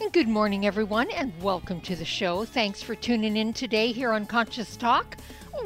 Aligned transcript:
And 0.00 0.12
good 0.12 0.28
morning, 0.28 0.64
everyone, 0.64 1.10
and 1.10 1.32
welcome 1.42 1.80
to 1.80 1.96
the 1.96 2.04
show. 2.04 2.44
Thanks 2.44 2.80
for 2.80 2.94
tuning 2.94 3.36
in 3.36 3.52
today 3.52 3.90
here 3.90 4.12
on 4.12 4.26
Conscious 4.26 4.76
Talk, 4.76 5.16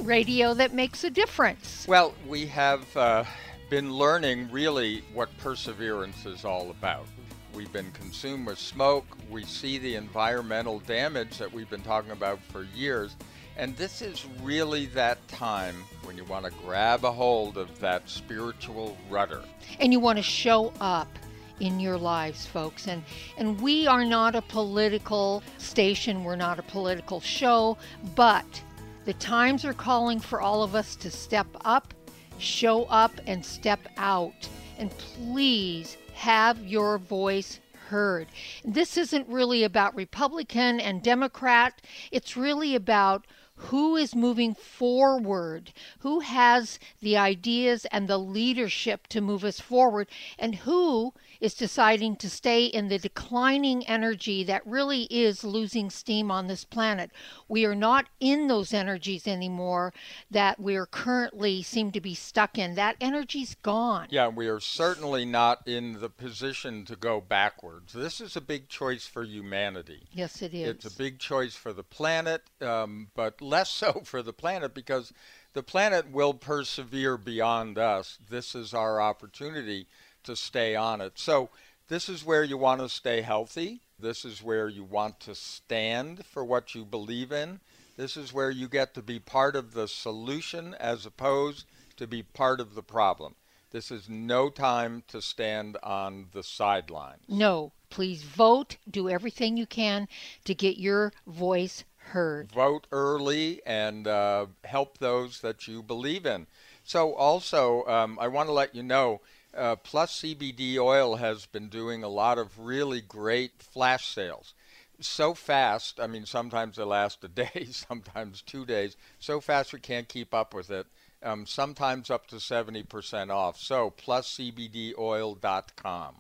radio 0.01 0.55
that 0.55 0.73
makes 0.73 1.05
a 1.05 1.11
difference. 1.11 1.87
Well, 1.87 2.15
we 2.27 2.47
have 2.47 2.97
uh, 2.97 3.25
been 3.69 3.93
learning 3.93 4.51
really 4.51 5.05
what 5.13 5.37
perseverance 5.37 6.25
is 6.25 6.47
all 6.47 6.71
about. 6.71 7.07
We've 7.53 7.71
been 7.75 7.93
consumed 7.93 8.47
with 8.47 8.59
smoke. 8.59 9.05
We 9.29 9.45
see 9.45 9.77
the 9.77 9.97
environmental 9.97 10.81
damage 10.81 11.37
that 11.37 11.53
we've 11.53 11.69
been 11.69 11.83
talking 11.83 12.13
about 12.13 12.41
for 12.51 12.63
years. 12.75 13.17
And 13.59 13.77
this 13.77 14.01
is 14.01 14.25
really 14.43 14.87
that 14.87 15.29
time 15.29 15.75
when 16.05 16.17
you 16.17 16.25
want 16.25 16.47
to 16.47 16.53
grab 16.65 17.05
a 17.05 17.13
hold 17.13 17.59
of 17.59 17.79
that 17.81 18.09
spiritual 18.09 18.97
rudder. 19.11 19.43
And 19.79 19.93
you 19.93 20.01
want 20.01 20.17
to 20.17 20.23
show 20.23 20.73
up 20.81 21.19
in 21.63 21.79
your 21.79 21.97
lives, 21.97 22.45
folks. 22.45 22.89
And 22.89 23.03
and 23.39 23.59
we 23.61 23.87
are 23.87 24.05
not 24.05 24.35
a 24.35 24.43
political 24.43 25.43
station, 25.59 26.25
we're 26.25 26.37
not 26.37 26.59
a 26.59 26.63
political 26.63 27.21
show, 27.21 27.79
but 28.17 28.63
the 29.05 29.15
times 29.15 29.65
are 29.65 29.73
calling 29.73 30.19
for 30.19 30.41
all 30.41 30.65
of 30.65 30.75
us 30.75 30.97
to 30.97 31.11
step 31.11 31.47
up, 31.65 31.95
show 32.39 32.85
up 32.85 33.13
and 33.27 33.45
step 33.45 33.81
out. 33.97 34.49
And 34.79 34.91
please 34.91 35.97
have 36.15 36.59
your 36.67 36.99
voice 36.99 37.61
heard. 37.89 38.27
This 38.65 38.97
isn't 38.97 39.29
really 39.29 39.63
about 39.63 39.95
Republican 39.95 40.81
and 40.81 41.01
Democrat. 41.03 41.81
It's 42.11 42.37
really 42.37 42.75
about 42.75 43.27
who 43.65 43.97
is 43.97 44.15
moving 44.15 44.55
forward, 44.55 45.73
who 46.01 46.21
has 46.21 46.79
the 47.01 47.17
ideas 47.17 47.87
and 47.87 48.09
the 48.09 48.19
leadership 48.19 49.07
to 49.09 49.21
move 49.21 49.45
us 49.45 49.61
forward, 49.61 50.09
and 50.39 50.55
who 50.57 51.13
is 51.41 51.55
deciding 51.55 52.17
to 52.17 52.31
stay 52.31 52.67
in 52.67 52.89
the 52.89 52.99
declining 52.99 53.87
energy 53.87 54.45
that 54.45 54.67
really 54.67 55.03
is 55.05 55.43
losing 55.43 55.91
steam 55.91 56.31
on 56.31 56.47
this 56.47 56.65
planet. 56.65 57.11
We 57.49 57.65
are 57.65 57.75
not 57.75 58.07
in 58.21 58.47
those 58.47 58.73
energies 58.73 59.27
anymore 59.27 59.93
that 60.31 60.61
we 60.61 60.77
are 60.77 60.87
currently 60.87 61.63
seem 61.63 61.91
to 61.93 62.01
be 62.01 62.15
stuck 62.15 62.59
in. 62.59 62.77
That 62.77 62.97
energy's 63.01 63.57
gone. 63.57 64.07
Yeah, 64.11 64.29
we 64.29 64.47
are 64.47 64.61
certainly 64.61 65.25
not 65.25 65.67
in 65.67 66.01
the 66.01 66.09
position 66.09 66.85
to 66.85 66.97
go 66.97 67.21
backwards. 67.21 67.93
This 67.93 68.21
is 68.21 68.37
a 68.37 68.41
big 68.41 68.69
choice 68.69 69.07
for 69.07 69.25
humanity. 69.25 70.09
Yes, 70.13 70.43
it 70.43 70.55
is. 70.55 70.69
It's 70.69 70.85
a 70.85 70.97
big 70.97 71.19
choice 71.19 71.55
for 71.55 71.73
the 71.73 71.83
planet, 71.83 72.43
um, 72.61 73.09
but 73.15 73.41
less 73.53 73.71
so 73.71 73.93
for 74.05 74.23
the 74.23 74.33
planet 74.33 74.75
because 74.75 75.13
the 75.53 75.63
planet 75.63 76.11
will 76.11 76.35
persevere 76.35 77.17
beyond 77.17 77.79
us. 77.79 78.19
This 78.29 78.55
is 78.55 78.73
our 78.75 79.01
opportunity 79.01 79.87
to 80.25 80.35
stay 80.35 80.75
on 80.75 81.01
it. 81.01 81.13
So, 81.19 81.51
this 81.89 82.09
is 82.09 82.25
where 82.25 82.43
you 82.43 82.57
want 82.57 82.81
to 82.81 82.89
stay 82.89 83.21
healthy. 83.21 83.81
This 83.99 84.25
is 84.25 84.43
where 84.43 84.69
you 84.69 84.83
want 84.83 85.21
to 85.21 85.35
stand 85.35 86.25
for 86.25 86.43
what 86.43 86.75
you 86.75 86.87
believe 86.87 87.31
in. 87.31 87.61
This 87.97 88.17
is 88.17 88.33
where 88.33 88.51
you 88.51 88.67
get 88.67 88.95
to 88.95 89.03
be 89.03 89.19
part 89.19 89.55
of 89.55 89.75
the 89.75 89.87
solution 89.87 90.75
as 90.81 91.05
opposed 91.05 91.67
to 91.97 92.07
be 92.07 92.23
part 92.23 92.61
of 92.61 92.75
the 92.75 92.83
problem. 92.83 93.35
This 93.73 93.91
is 93.91 94.09
no 94.09 94.49
time 94.49 95.03
to 95.09 95.21
stand 95.21 95.77
on 95.83 96.29
the 96.33 96.43
sidelines. 96.43 97.23
No, 97.29 97.73
please 97.91 98.23
vote. 98.23 98.79
Do 98.91 99.11
everything 99.11 99.57
you 99.57 99.67
can 99.67 100.09
to 100.45 100.55
get 100.55 100.79
your 100.79 101.13
voice 101.27 101.85
heard. 102.11 102.53
Vote 102.53 102.87
early 102.93 103.63
and 103.67 104.07
uh, 104.07 104.47
help 104.65 104.99
those 104.99 105.41
that 105.41 105.67
you 105.67 105.83
believe 105.83 106.27
in. 106.27 106.47
So, 106.85 107.15
also, 107.15 107.85
um, 107.87 108.19
I 108.21 108.29
want 108.29 108.49
to 108.49 108.53
let 108.53 108.75
you 108.75 108.83
know 108.83 109.21
uh, 109.55 109.77
Plus 109.77 110.21
CBD 110.21 110.79
oil 110.79 111.17
has 111.17 111.47
been 111.47 111.69
doing 111.69 112.03
a 112.03 112.09
lot 112.09 112.39
of 112.39 112.59
really 112.59 113.01
great 113.01 113.63
flash 113.63 114.07
sales. 114.07 114.55
So 115.01 115.33
fast, 115.35 116.01
I 116.01 116.07
mean, 116.07 116.27
sometimes 116.27 116.77
they 116.77 116.85
last 116.85 117.25
a 117.25 117.29
day, 117.29 117.67
sometimes 117.71 118.43
two 118.43 118.65
days. 118.65 118.97
So 119.19 119.41
fast 119.41 119.73
we 119.73 119.81
can't 119.81 120.09
keep 120.09 120.33
up 120.33 120.55
with 120.55 120.71
it. 120.71 120.87
Um, 121.23 121.45
sometimes 121.47 122.11
up 122.11 122.27
to 122.29 122.37
70% 122.37 123.31
off. 123.31 123.61
So, 123.61 123.93
pluscbdoil.com. 123.97 126.15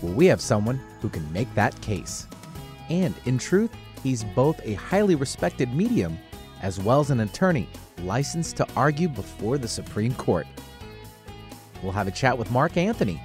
Well, 0.00 0.14
we 0.14 0.26
have 0.26 0.40
someone 0.40 0.80
who 1.00 1.08
can 1.08 1.30
make 1.32 1.52
that 1.54 1.78
case. 1.80 2.26
And 2.88 3.14
in 3.24 3.38
truth, 3.38 3.70
he's 4.02 4.24
both 4.24 4.60
a 4.64 4.74
highly 4.74 5.14
respected 5.14 5.74
medium 5.74 6.18
as 6.62 6.80
well 6.80 7.00
as 7.00 7.10
an 7.10 7.20
attorney 7.20 7.68
licensed 7.98 8.56
to 8.56 8.66
argue 8.76 9.08
before 9.08 9.58
the 9.58 9.68
Supreme 9.68 10.14
Court. 10.14 10.46
We'll 11.82 11.92
have 11.92 12.08
a 12.08 12.12
chat 12.12 12.36
with 12.36 12.50
Mark 12.50 12.76
Anthony, 12.76 13.20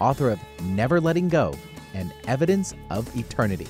author 0.00 0.30
of 0.30 0.40
Never 0.62 1.00
Letting 1.00 1.28
Go 1.28 1.54
and 1.94 2.12
Evidence 2.26 2.74
of 2.90 3.14
Eternity. 3.16 3.66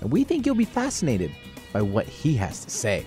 And 0.00 0.10
we 0.10 0.24
think 0.24 0.44
you'll 0.44 0.54
be 0.54 0.64
fascinated 0.64 1.30
by 1.72 1.82
what 1.82 2.06
he 2.06 2.34
has 2.34 2.64
to 2.64 2.70
say. 2.70 3.06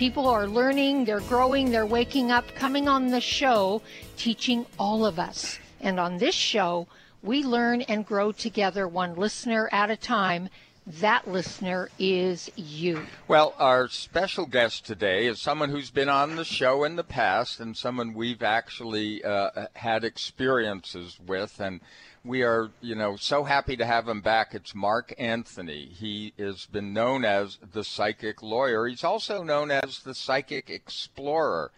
People 0.00 0.28
are 0.28 0.46
learning, 0.46 1.04
they're 1.04 1.20
growing, 1.20 1.70
they're 1.70 1.84
waking 1.84 2.30
up, 2.30 2.54
coming 2.54 2.88
on 2.88 3.08
the 3.08 3.20
show, 3.20 3.82
teaching 4.16 4.64
all 4.78 5.04
of 5.04 5.18
us. 5.18 5.58
And 5.78 6.00
on 6.00 6.16
this 6.16 6.34
show, 6.34 6.86
we 7.22 7.44
learn 7.44 7.82
and 7.82 8.06
grow 8.06 8.32
together 8.32 8.88
one 8.88 9.14
listener 9.14 9.68
at 9.70 9.90
a 9.90 9.98
time. 9.98 10.48
That 10.86 11.28
listener 11.28 11.90
is 11.98 12.50
you. 12.56 13.04
Well, 13.28 13.54
our 13.58 13.88
special 13.88 14.46
guest 14.46 14.86
today 14.86 15.26
is 15.26 15.38
someone 15.38 15.68
who's 15.68 15.90
been 15.90 16.08
on 16.08 16.36
the 16.36 16.46
show 16.46 16.82
in 16.84 16.96
the 16.96 17.04
past 17.04 17.60
and 17.60 17.76
someone 17.76 18.14
we've 18.14 18.42
actually 18.42 19.22
uh, 19.22 19.66
had 19.74 20.02
experiences 20.02 21.18
with. 21.26 21.60
And 21.60 21.82
we 22.24 22.42
are, 22.42 22.70
you 22.80 22.94
know, 22.94 23.16
so 23.16 23.44
happy 23.44 23.76
to 23.76 23.86
have 23.86 24.08
him 24.08 24.20
back. 24.20 24.54
It's 24.54 24.74
Mark 24.74 25.14
Anthony. 25.18 25.86
He 25.86 26.34
has 26.38 26.66
been 26.66 26.92
known 26.92 27.24
as 27.24 27.58
the 27.72 27.84
psychic 27.84 28.42
lawyer. 28.42 28.86
He's 28.86 29.04
also 29.04 29.42
known 29.42 29.70
as 29.70 30.00
the 30.00 30.14
psychic 30.14 30.68
explorer 30.68 31.70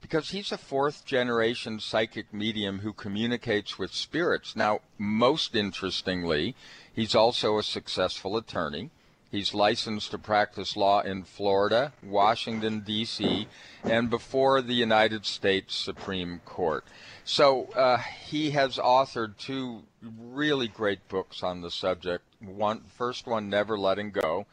because 0.00 0.30
he's 0.30 0.52
a 0.52 0.58
fourth 0.58 1.04
generation 1.04 1.80
psychic 1.80 2.32
medium 2.32 2.78
who 2.80 2.92
communicates 2.92 3.78
with 3.78 3.92
spirits. 3.92 4.54
Now, 4.54 4.80
most 4.96 5.56
interestingly, 5.56 6.54
he's 6.92 7.16
also 7.16 7.58
a 7.58 7.64
successful 7.64 8.36
attorney. 8.36 8.90
He's 9.30 9.52
licensed 9.52 10.12
to 10.12 10.18
practice 10.18 10.76
law 10.76 11.00
in 11.00 11.24
Florida, 11.24 11.92
Washington, 12.02 12.80
D.C., 12.80 13.46
and 13.84 14.08
before 14.08 14.62
the 14.62 14.74
United 14.74 15.26
States 15.26 15.74
Supreme 15.74 16.40
Court. 16.46 16.84
So 17.24 17.66
uh, 17.74 17.98
he 17.98 18.52
has 18.52 18.78
authored 18.78 19.36
two 19.36 19.82
really 20.02 20.68
great 20.68 21.08
books 21.08 21.42
on 21.42 21.60
the 21.60 21.70
subject. 21.70 22.24
One, 22.40 22.82
first 22.96 23.26
one, 23.26 23.48
Never 23.48 23.78
Letting 23.78 24.10
Go, 24.10 24.46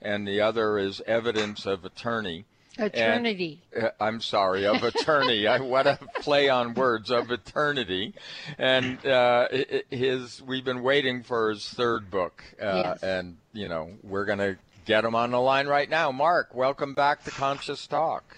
and 0.00 0.26
the 0.26 0.40
other 0.40 0.78
is 0.78 1.00
evidence 1.06 1.66
of 1.66 1.84
attorney. 1.84 2.44
Eternity. 2.78 3.60
And, 3.74 3.84
uh, 3.84 3.90
I'm 4.00 4.20
sorry, 4.20 4.66
of 4.66 4.82
attorney. 4.82 5.46
I, 5.46 5.60
what 5.60 5.86
a 5.86 5.98
play 6.20 6.48
on 6.48 6.74
words 6.74 7.10
of 7.10 7.30
eternity. 7.30 8.14
And 8.56 9.04
uh, 9.04 9.48
his, 9.90 10.40
we've 10.42 10.64
been 10.64 10.82
waiting 10.82 11.22
for 11.22 11.50
his 11.50 11.68
third 11.68 12.10
book, 12.10 12.42
uh, 12.60 12.82
yes. 12.84 13.02
and 13.02 13.36
you 13.52 13.68
know 13.68 13.90
we're 14.02 14.24
going 14.24 14.38
to 14.38 14.56
get 14.84 15.04
him 15.04 15.14
on 15.14 15.32
the 15.32 15.40
line 15.40 15.66
right 15.66 15.88
now. 15.88 16.10
Mark, 16.12 16.54
welcome 16.54 16.94
back 16.94 17.24
to 17.24 17.30
Conscious 17.30 17.86
Talk. 17.86 18.36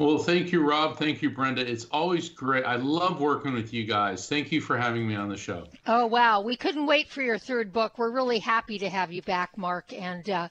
Well, 0.00 0.16
thank 0.16 0.50
you, 0.50 0.66
Rob. 0.66 0.96
Thank 0.96 1.20
you, 1.20 1.28
Brenda. 1.28 1.60
It's 1.60 1.84
always 1.92 2.30
great. 2.30 2.64
I 2.64 2.76
love 2.76 3.20
working 3.20 3.52
with 3.52 3.74
you 3.74 3.84
guys. 3.84 4.26
Thank 4.26 4.50
you 4.50 4.62
for 4.62 4.78
having 4.78 5.06
me 5.06 5.14
on 5.14 5.28
the 5.28 5.36
show. 5.36 5.66
Oh, 5.86 6.06
wow. 6.06 6.40
We 6.40 6.56
couldn't 6.56 6.86
wait 6.86 7.10
for 7.10 7.20
your 7.20 7.36
third 7.36 7.70
book. 7.70 7.98
We're 7.98 8.10
really 8.10 8.38
happy 8.38 8.78
to 8.78 8.88
have 8.88 9.12
you 9.12 9.20
back, 9.20 9.58
Mark. 9.58 9.92
And 9.92 10.30
uh, 10.30 10.48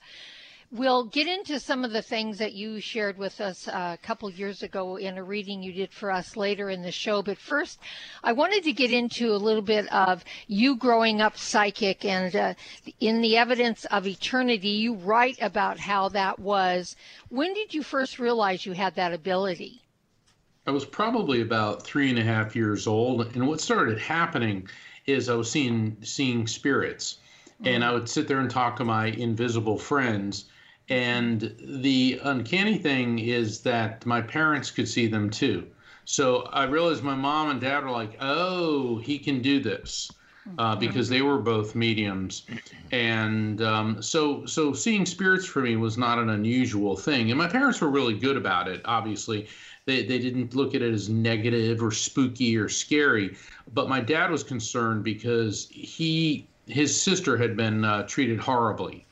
We'll 0.71 1.06
get 1.06 1.25
into 1.25 1.60
some 1.60 1.83
of 1.83 1.94
the 1.94 2.04
things 2.04 2.38
that 2.38 2.54
you 2.54 2.80
shared 2.80 3.18
with 3.18 3.42
us 3.42 3.68
uh, 3.68 3.98
a 4.00 4.06
couple 4.06 4.30
years 4.30 4.62
ago 4.62 4.98
in 4.98 5.18
a 5.18 5.24
reading 5.24 5.63
you 5.63 5.74
did 5.74 5.92
for 5.92 6.12
us 6.12 6.38
later 6.38 6.69
in 6.69 6.83
the 6.83 6.92
show. 6.92 7.24
But 7.24 7.39
first, 7.39 7.80
I 8.24 8.33
wanted 8.33 8.63
to 8.66 8.71
get 8.71 8.94
into 8.94 9.33
a 9.33 9.38
little 9.38 9.63
bit 9.63 9.92
of 9.92 10.24
you 10.45 10.75
growing 10.75 11.21
up 11.21 11.39
psychic 11.39 12.06
and 12.06 12.36
uh, 12.36 12.54
in 13.00 13.21
the 13.21 13.36
evidence 13.36 13.86
of 13.86 14.06
eternity, 14.06 14.69
you 14.69 14.94
write 14.94 15.42
about 15.42 15.80
how 15.80 16.07
that 16.10 16.38
was. 16.38 16.95
When 17.30 17.56
did 17.56 17.74
you 17.74 17.81
first 17.81 18.19
realize 18.19 18.63
you 18.63 18.74
had 18.74 18.94
that 18.94 19.12
ability? 19.12 19.81
I 20.68 20.71
was 20.71 20.86
probably 20.86 21.42
about 21.42 21.81
three 21.81 22.12
and 22.12 22.19
a 22.19 22.24
half 22.24 22.56
years 22.56 22.86
old, 22.86 23.36
and 23.36 23.48
what 23.48 23.60
started 23.60 23.98
happening 23.98 24.69
is 25.07 25.30
I 25.30 25.33
was 25.33 25.50
seeing 25.50 25.98
seeing 26.04 26.45
spirits, 26.45 27.18
and 27.63 27.81
mm-hmm. 27.81 27.89
I 27.89 27.92
would 27.92 28.07
sit 28.07 28.27
there 28.27 28.39
and 28.39 28.51
talk 28.51 28.75
to 28.75 28.86
my 28.86 29.07
invisible 29.07 29.80
friends 29.80 30.45
and 30.89 31.56
the 31.59 32.19
uncanny 32.24 32.77
thing 32.77 33.19
is 33.19 33.62
that 33.62 34.06
my 34.06 34.21
parents 34.21 34.71
could 34.71 34.88
see 34.88 35.07
them 35.07 35.30
too. 35.30 35.68
So 36.06 36.50
I 36.51 36.63
realized 36.63 37.03
my 37.03 37.15
mom 37.15 37.51
and 37.51 37.62
dad 37.62 37.83
were 37.83 37.91
like, 37.91 38.18
oh, 38.19 38.97
he 38.97 39.19
can 39.19 39.41
do 39.41 39.59
this. 39.59 40.12
Uh, 40.57 40.71
mm-hmm. 40.71 40.80
because 40.80 41.07
they 41.07 41.21
were 41.21 41.38
both 41.38 41.75
mediums, 41.75 42.44
and 42.91 43.62
um, 43.62 44.01
so 44.01 44.44
so 44.47 44.74
seeing 44.74 45.06
spirits 45.06 45.45
for 45.45 45.62
me 45.62 45.75
was 45.75 45.95
not 45.95 46.18
an 46.18 46.30
unusual 46.30 46.95
thing. 46.95 47.30
And 47.30 47.38
my 47.38 47.47
parents 47.47 47.80
were 47.81 47.89
really 47.89 48.18
good 48.18 48.35
about 48.35 48.68
it. 48.68 48.81
Obviously, 48.85 49.47
they 49.85 50.01
they 50.03 50.18
didn't 50.18 50.56
look 50.56 50.74
at 50.74 50.81
it 50.81 50.92
as 50.92 51.07
negative 51.07 51.83
or 51.83 51.92
spooky 51.92 52.57
or 52.57 52.68
scary. 52.68 53.38
But 53.75 53.89
my 53.89 54.00
dad 54.00 54.31
was 54.31 54.44
concerned 54.44 55.03
because 55.03 55.68
he 55.69 56.47
his 56.65 57.00
sister 57.00 57.38
had 57.38 57.56
been 57.56 57.85
uh, 57.85 58.07
treated 58.07 58.39
horribly 58.39 59.06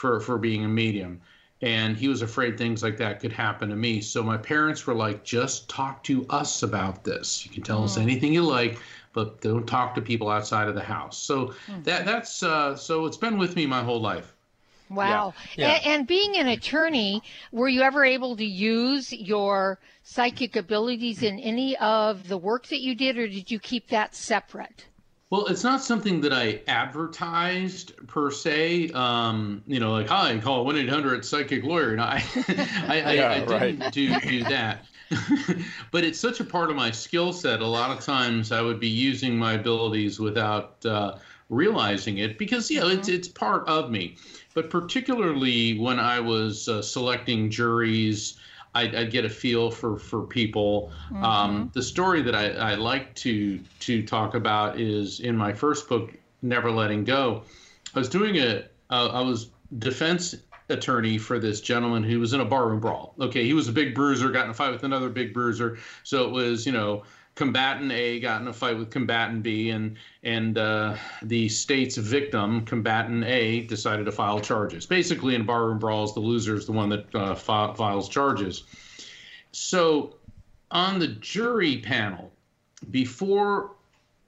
for 0.00 0.18
for 0.18 0.38
being 0.38 0.64
a 0.64 0.68
medium 0.68 1.20
and 1.60 1.94
he 1.94 2.08
was 2.08 2.22
afraid 2.22 2.56
things 2.56 2.82
like 2.82 2.96
that 2.96 3.20
could 3.20 3.32
happen 3.32 3.68
to 3.68 3.76
me 3.76 4.00
so 4.00 4.22
my 4.22 4.36
parents 4.36 4.86
were 4.86 4.94
like 4.94 5.22
just 5.22 5.68
talk 5.68 6.02
to 6.02 6.24
us 6.30 6.62
about 6.62 7.04
this 7.04 7.44
you 7.44 7.52
can 7.52 7.62
tell 7.62 7.82
mm. 7.82 7.84
us 7.84 7.98
anything 7.98 8.32
you 8.32 8.42
like 8.42 8.78
but 9.12 9.42
don't 9.42 9.66
talk 9.66 9.94
to 9.94 10.00
people 10.00 10.30
outside 10.30 10.68
of 10.68 10.74
the 10.74 10.82
house 10.82 11.18
so 11.18 11.52
mm. 11.66 11.84
that 11.84 12.06
that's 12.06 12.42
uh, 12.42 12.74
so 12.74 13.04
it's 13.04 13.18
been 13.18 13.36
with 13.36 13.54
me 13.56 13.66
my 13.66 13.82
whole 13.82 14.00
life 14.00 14.34
Wow. 14.88 15.34
Yeah. 15.54 15.68
Yeah. 15.68 15.74
And, 15.74 15.86
and, 15.86 16.06
being 16.08 16.36
an 16.36 16.48
attorney, 16.48 17.22
were 17.52 17.68
you 17.68 17.82
ever 17.82 18.04
able 18.04 18.34
to 18.34 18.44
use 18.44 19.12
your 19.12 19.78
psychic 20.02 20.56
abilities 20.56 21.22
in 21.22 21.38
any 21.38 21.76
of 21.76 22.26
the 22.26 22.36
work 22.36 22.66
that 22.66 22.80
you 22.80 22.96
did, 22.96 23.16
or 23.16 23.28
did 23.28 23.52
you 23.52 23.60
keep 23.60 23.86
that 23.90 24.16
separate? 24.16 24.86
Well, 25.30 25.46
it's 25.46 25.62
not 25.62 25.80
something 25.80 26.20
that 26.22 26.32
I 26.32 26.60
advertised 26.66 27.92
per 28.08 28.32
se. 28.32 28.90
Um, 28.90 29.62
you 29.64 29.78
know, 29.78 29.92
like 29.92 30.08
hi, 30.08 30.36
call 30.38 30.64
one 30.64 30.76
eight 30.76 30.88
hundred 30.88 31.24
psychic 31.24 31.62
lawyer. 31.62 31.94
No, 31.94 32.02
I, 32.02 32.24
I, 32.88 33.12
yeah, 33.12 33.28
I, 33.28 33.34
I 33.34 33.38
didn't 33.38 33.80
right. 33.80 33.92
do 33.92 34.20
do 34.20 34.44
that. 34.44 34.86
but 35.92 36.04
it's 36.04 36.18
such 36.18 36.40
a 36.40 36.44
part 36.44 36.70
of 36.70 36.76
my 36.76 36.90
skill 36.90 37.32
set. 37.32 37.60
A 37.60 37.66
lot 37.66 37.96
of 37.96 38.04
times, 38.04 38.50
I 38.50 38.60
would 38.60 38.80
be 38.80 38.88
using 38.88 39.36
my 39.36 39.52
abilities 39.52 40.18
without 40.18 40.84
uh, 40.84 41.18
realizing 41.48 42.18
it 42.18 42.36
because 42.36 42.68
you 42.68 42.80
know 42.80 42.86
mm-hmm. 42.86 42.98
it's 42.98 43.08
it's 43.08 43.28
part 43.28 43.68
of 43.68 43.88
me. 43.88 44.16
But 44.54 44.68
particularly 44.68 45.78
when 45.78 46.00
I 46.00 46.18
was 46.18 46.68
uh, 46.68 46.82
selecting 46.82 47.50
juries 47.50 48.36
I, 48.74 48.82
I 48.82 49.04
get 49.04 49.24
a 49.24 49.28
feel 49.28 49.70
for 49.70 49.98
for 49.98 50.22
people. 50.22 50.92
Mm-hmm. 51.06 51.24
Um, 51.24 51.70
the 51.74 51.82
story 51.82 52.22
that 52.22 52.34
I, 52.34 52.50
I 52.50 52.74
like 52.74 53.14
to 53.16 53.58
to 53.80 54.02
talk 54.06 54.34
about 54.34 54.78
is 54.78 55.20
in 55.20 55.36
my 55.36 55.52
first 55.52 55.88
book, 55.88 56.12
Never 56.42 56.70
Letting 56.70 57.04
Go. 57.04 57.42
I 57.94 57.98
was 57.98 58.08
doing 58.08 58.36
a 58.38 58.64
uh, 58.90 59.08
I 59.08 59.20
was 59.20 59.50
defense 59.78 60.34
attorney 60.68 61.18
for 61.18 61.38
this 61.38 61.60
gentleman 61.60 62.04
who 62.04 62.20
was 62.20 62.32
in 62.32 62.40
a 62.40 62.44
barroom 62.44 62.80
brawl. 62.80 63.14
Okay, 63.20 63.44
he 63.44 63.54
was 63.54 63.66
a 63.66 63.72
big 63.72 63.94
bruiser, 63.94 64.30
got 64.30 64.44
in 64.44 64.50
a 64.50 64.54
fight 64.54 64.70
with 64.70 64.84
another 64.84 65.08
big 65.08 65.34
bruiser. 65.34 65.78
So 66.04 66.24
it 66.24 66.30
was 66.30 66.64
you 66.64 66.72
know 66.72 67.02
combatant 67.40 67.90
A 67.90 68.20
got 68.20 68.42
in 68.42 68.48
a 68.48 68.52
fight 68.52 68.76
with 68.76 68.90
combatant 68.90 69.42
B, 69.42 69.70
and 69.70 69.96
and 70.22 70.58
uh, 70.58 70.94
the 71.22 71.48
state's 71.48 71.96
victim, 71.96 72.66
combatant 72.66 73.24
A, 73.24 73.62
decided 73.62 74.04
to 74.04 74.12
file 74.12 74.40
charges. 74.40 74.84
Basically, 74.84 75.34
in 75.34 75.46
barroom 75.46 75.78
brawls, 75.78 76.12
the 76.12 76.20
loser 76.20 76.54
is 76.54 76.66
the 76.66 76.72
one 76.72 76.90
that 76.90 77.14
uh, 77.14 77.34
fi- 77.34 77.72
files 77.72 78.10
charges. 78.10 78.64
So, 79.52 80.16
on 80.70 80.98
the 80.98 81.06
jury 81.06 81.78
panel, 81.78 82.30
before 82.90 83.70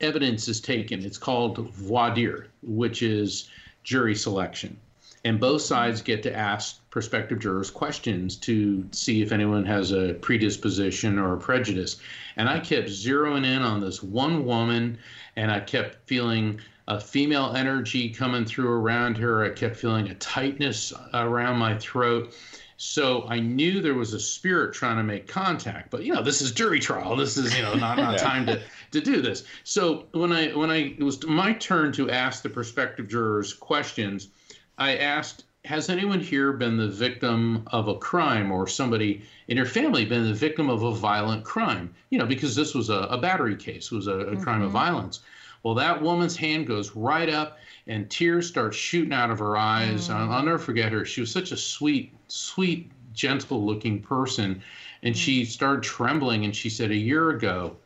evidence 0.01 0.49
is 0.49 0.59
taken, 0.59 1.05
it's 1.05 1.19
called 1.19 1.59
voir 1.69 2.15
dire, 2.15 2.47
which 2.63 3.03
is 3.03 3.51
jury 3.85 4.15
selection 4.15 4.75
and 5.25 5.39
both 5.39 5.63
sides 5.63 6.03
get 6.03 6.23
to 6.25 6.37
ask 6.37 6.79
prospective 6.91 7.39
jurors 7.39 7.71
questions 7.71 8.37
to 8.37 8.87
see 8.91 9.23
if 9.23 9.33
anyone 9.33 9.65
has 9.65 9.93
a 9.93 10.15
predisposition 10.15 11.19
or 11.19 11.35
a 11.35 11.39
prejudice. 11.39 12.01
And 12.37 12.49
I 12.49 12.59
kept 12.59 12.89
zeroing 12.89 13.47
in 13.47 13.63
on 13.63 13.81
this 13.81 14.03
one 14.03 14.45
woman, 14.45 14.99
and 15.37 15.51
I 15.51 15.61
kept 15.61 16.09
feeling 16.09 16.61
a 16.89 17.01
female 17.01 17.55
energy 17.55 18.11
coming 18.11 18.45
through 18.45 18.71
around 18.71 19.17
her. 19.19 19.45
I 19.45 19.51
kept 19.51 19.77
feeling 19.77 20.09
a 20.09 20.15
tightness 20.17 20.93
around 21.15 21.59
my 21.59 21.79
throat. 21.79 22.35
So 22.77 23.29
I 23.29 23.39
knew 23.39 23.81
there 23.81 23.95
was 23.95 24.13
a 24.13 24.19
spirit 24.19 24.75
trying 24.75 24.97
to 24.97 25.05
make 25.05 25.29
contact, 25.29 25.89
but 25.91 26.03
you 26.03 26.13
know, 26.13 26.23
this 26.23 26.43
is 26.43 26.51
jury 26.51 26.81
trial. 26.81 27.15
This 27.15 27.37
is, 27.37 27.57
you 27.57 27.63
know, 27.63 27.75
not, 27.75 27.97
not 27.97 28.13
yeah. 28.19 28.19
time 28.19 28.45
to, 28.47 28.61
to 28.91 29.01
do 29.01 29.23
this. 29.23 29.45
So 29.63 30.07
when 30.11 30.33
I 30.33 30.49
when 30.49 30.69
I 30.69 30.97
it 30.99 31.03
was 31.03 31.25
my 31.25 31.53
turn 31.53 31.93
to 31.93 32.11
ask 32.11 32.43
the 32.43 32.51
prospective 32.51 33.07
jurors 33.07 33.55
questions, 33.55 34.31
I 34.79 34.97
asked, 34.97 35.45
has 35.65 35.89
anyone 35.89 36.21
here 36.21 36.53
been 36.53 36.77
the 36.77 36.89
victim 36.89 37.63
of 37.69 37.89
a 37.89 37.97
crime 37.97 38.51
or 38.51 38.67
somebody 38.67 39.23
in 39.49 39.57
your 39.57 39.67
family 39.67 40.05
been 40.05 40.25
the 40.25 40.35
victim 40.35 40.69
of 40.69 40.83
a 40.83 40.93
violent 40.93 41.45
crime? 41.45 41.95
You 42.11 42.19
know, 42.19 42.27
because 42.27 42.57
this 42.57 42.75
was 42.75 42.91
a, 42.91 43.07
a 43.11 43.19
battery 43.19 43.57
case, 43.57 43.93
it 43.93 43.95
was 43.95 44.07
a, 44.07 44.13
a 44.13 44.25
mm-hmm. 44.25 44.43
crime 44.43 44.63
of 44.63 44.69
mm-hmm. 44.69 44.79
violence. 44.79 45.21
Well, 45.63 45.75
that 45.75 46.03
woman's 46.03 46.37
hand 46.37 46.67
goes 46.67 46.97
right 46.97 47.29
up 47.29 47.59
and 47.87 48.11
tears 48.11 48.49
start 48.49 48.75
shooting 48.75 49.13
out 49.13 49.31
of 49.31 49.39
her 49.39 49.57
eyes. 49.57 50.09
Mm. 50.09 50.15
I'll, 50.15 50.33
I'll, 50.33 50.43
never 50.43 50.59
forget 50.59 50.93
her. 50.93 51.05
She 51.05 51.21
was 51.21 51.31
such 51.31 51.53
a 51.53 51.57
sweet, 51.57 52.13
sweet, 52.29 52.91
gentle 53.13 53.65
looking 53.65 54.01
person. 54.01 54.63
And 55.03 55.15
mm. 55.15 55.19
she 55.19 55.45
started 55.45 55.83
trembling 55.83 56.45
and 56.45 56.55
she 56.55 56.69
said, 56.69 56.91
A 56.91 56.97
year 56.97 57.31
ago, 57.31 57.77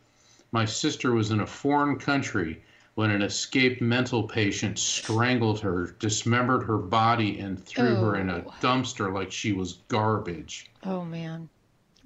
my 0.52 0.64
sister 0.64 1.12
was 1.12 1.30
in 1.30 1.40
a 1.40 1.46
foreign 1.46 1.98
country 1.98 2.62
when 2.96 3.10
an 3.10 3.20
escaped 3.20 3.82
mental 3.82 4.22
patient 4.22 4.78
strangled 4.78 5.60
her, 5.60 5.94
dismembered 5.98 6.62
her 6.64 6.78
body, 6.78 7.38
and 7.38 7.62
threw 7.62 7.94
oh. 7.94 8.00
her 8.00 8.16
in 8.16 8.30
a 8.30 8.42
oh. 8.46 8.54
dumpster 8.62 9.12
like 9.12 9.30
she 9.30 9.52
was 9.52 9.74
garbage. 9.88 10.70
Oh, 10.82 11.04
man. 11.04 11.48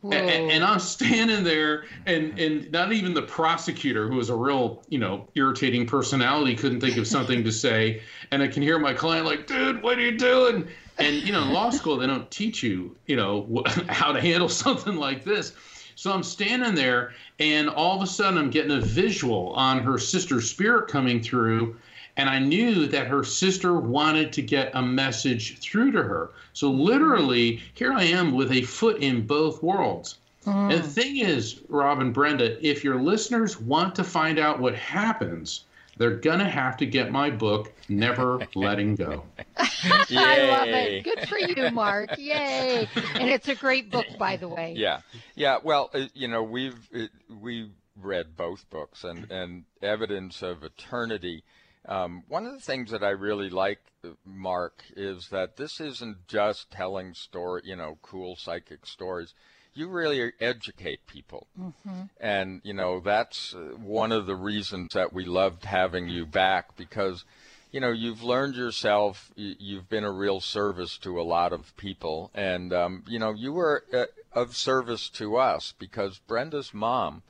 And, 0.03 0.51
and, 0.51 0.65
I'm 0.65 0.81
standing 0.81 1.45
there, 1.45 1.85
and, 2.07 2.37
and 2.41 2.73
not 2.73 2.93
even 2.93 3.15
the 3.15 3.23
prosecutor, 3.23 4.09
who 4.09 4.17
was 4.17 4.31
a 4.31 4.35
real, 4.35 4.83
you 4.89 4.99
know, 4.99 5.29
irritating 5.35 5.87
personality, 5.87 6.57
couldn't 6.57 6.81
think 6.81 6.97
of 6.97 7.07
something 7.07 7.45
to 7.45 7.53
say. 7.53 8.03
And 8.33 8.43
I 8.43 8.49
can 8.49 8.63
hear 8.63 8.79
my 8.79 8.95
client 8.95 9.27
like, 9.27 9.47
dude, 9.47 9.83
what 9.83 9.99
are 9.99 10.01
you 10.01 10.17
doing? 10.17 10.67
And, 10.99 11.17
you 11.17 11.33
know, 11.33 11.43
in 11.43 11.53
law 11.53 11.71
school, 11.71 11.99
they 11.99 12.07
don't 12.07 12.29
teach 12.31 12.63
you, 12.63 12.97
you 13.07 13.15
know, 13.15 13.63
how 13.89 14.11
to 14.13 14.21
handle 14.21 14.49
something 14.65 14.97
like 14.97 15.23
this. 15.23 15.53
So 16.01 16.11
I'm 16.11 16.23
standing 16.23 16.75
there, 16.75 17.13
and 17.41 17.69
all 17.69 17.95
of 17.95 18.03
a 18.03 18.07
sudden, 18.07 18.39
I'm 18.39 18.49
getting 18.49 18.71
a 18.71 18.81
visual 18.81 19.53
on 19.53 19.81
her 19.81 19.99
sister's 19.99 20.49
spirit 20.49 20.89
coming 20.89 21.21
through. 21.21 21.77
And 22.17 22.27
I 22.27 22.39
knew 22.39 22.87
that 22.87 23.07
her 23.09 23.23
sister 23.23 23.79
wanted 23.79 24.33
to 24.33 24.41
get 24.41 24.71
a 24.73 24.81
message 24.81 25.59
through 25.59 25.93
to 25.93 26.03
her. 26.03 26.31
So, 26.55 26.71
literally, 26.71 27.63
here 27.75 27.93
I 27.93 28.05
am 28.05 28.33
with 28.33 28.51
a 28.51 28.63
foot 28.63 29.03
in 29.03 29.27
both 29.27 29.63
worlds. 29.63 30.17
Mm. 30.47 30.73
And 30.73 30.83
the 30.83 30.89
thing 30.89 31.19
is, 31.19 31.61
Rob 31.69 32.01
and 32.01 32.15
Brenda, 32.15 32.57
if 32.67 32.83
your 32.83 32.99
listeners 32.99 33.61
want 33.61 33.95
to 33.97 34.03
find 34.03 34.39
out 34.39 34.59
what 34.59 34.75
happens, 34.75 35.65
they're 36.01 36.17
gonna 36.17 36.49
have 36.49 36.79
to 36.79 36.87
get 36.87 37.13
my 37.13 37.31
book, 37.31 37.75
Never 37.91 38.41
Letting 38.57 38.97
Go. 38.97 39.27
I 39.59 40.49
love 40.49 40.69
it. 40.69 41.05
Good 41.05 41.29
for 41.29 41.39
you, 41.39 41.71
Mark. 41.71 42.17
Yay! 42.19 42.89
And 43.15 43.29
it's 43.31 43.49
a 43.49 43.55
great 43.55 43.91
book, 43.91 44.07
by 44.19 44.37
the 44.39 44.49
way. 44.49 44.75
Yeah, 44.77 45.03
yeah. 45.37 45.59
Well, 45.63 45.91
uh, 45.95 46.07
you 46.15 46.29
know, 46.29 46.43
we've 46.43 46.89
uh, 46.95 47.09
we 47.29 47.73
read 47.97 48.35
both 48.37 48.69
books, 48.71 49.05
and 49.05 49.31
and 49.31 49.65
Evidence 49.83 50.43
of 50.43 50.65
Eternity 50.65 51.45
Um, 51.87 52.25
one 52.29 52.47
of 52.47 52.53
the 52.55 52.61
things 52.61 52.91
that 52.93 53.03
I 53.03 53.11
really 53.11 53.51
like, 53.51 53.81
Mark, 54.25 54.85
is 54.97 55.29
that 55.31 55.57
this 55.57 55.81
isn't 55.81 56.27
just 56.29 56.71
telling 56.71 57.15
story, 57.15 57.63
you 57.65 57.77
know, 57.77 57.99
cool 58.03 58.37
psychic 58.37 58.87
stories. 58.87 59.35
You 59.75 59.89
really 59.89 60.33
educate 60.41 61.07
people, 61.07 61.47
mm-hmm. 61.59 62.03
and 62.21 62.61
you 62.65 62.73
know 62.73 63.01
that's 63.01 63.55
uh, 63.55 63.77
one 63.77 64.13
of 64.13 64.27
the 64.27 64.35
reasons 64.35 64.93
that 64.95 65.13
we 65.13 65.25
loved 65.25 65.65
having 65.65 66.09
you 66.09 66.27
back 66.27 66.77
because 66.77 67.25
you 67.73 67.81
know, 67.81 67.93
you've 67.93 68.23
learned 68.23 68.57
yourself. 68.57 69.31
You've 69.37 69.89
been 69.89 70.05
a 70.05 70.11
real 70.11 70.41
service 70.41 70.99
to 70.99 71.21
a 71.21 71.23
lot 71.23 71.53
of 71.53 71.77
people, 71.77 72.31
and 72.35 72.73
um, 72.73 73.05
you 73.07 73.19
know, 73.19 73.33
you 73.33 73.53
were 73.53 73.85
uh, 73.93 74.07
of 74.33 74.57
service 74.57 75.09
to 75.11 75.37
us 75.37 75.73
because 75.79 76.19
Brenda's 76.19 76.75
mom 76.75 77.23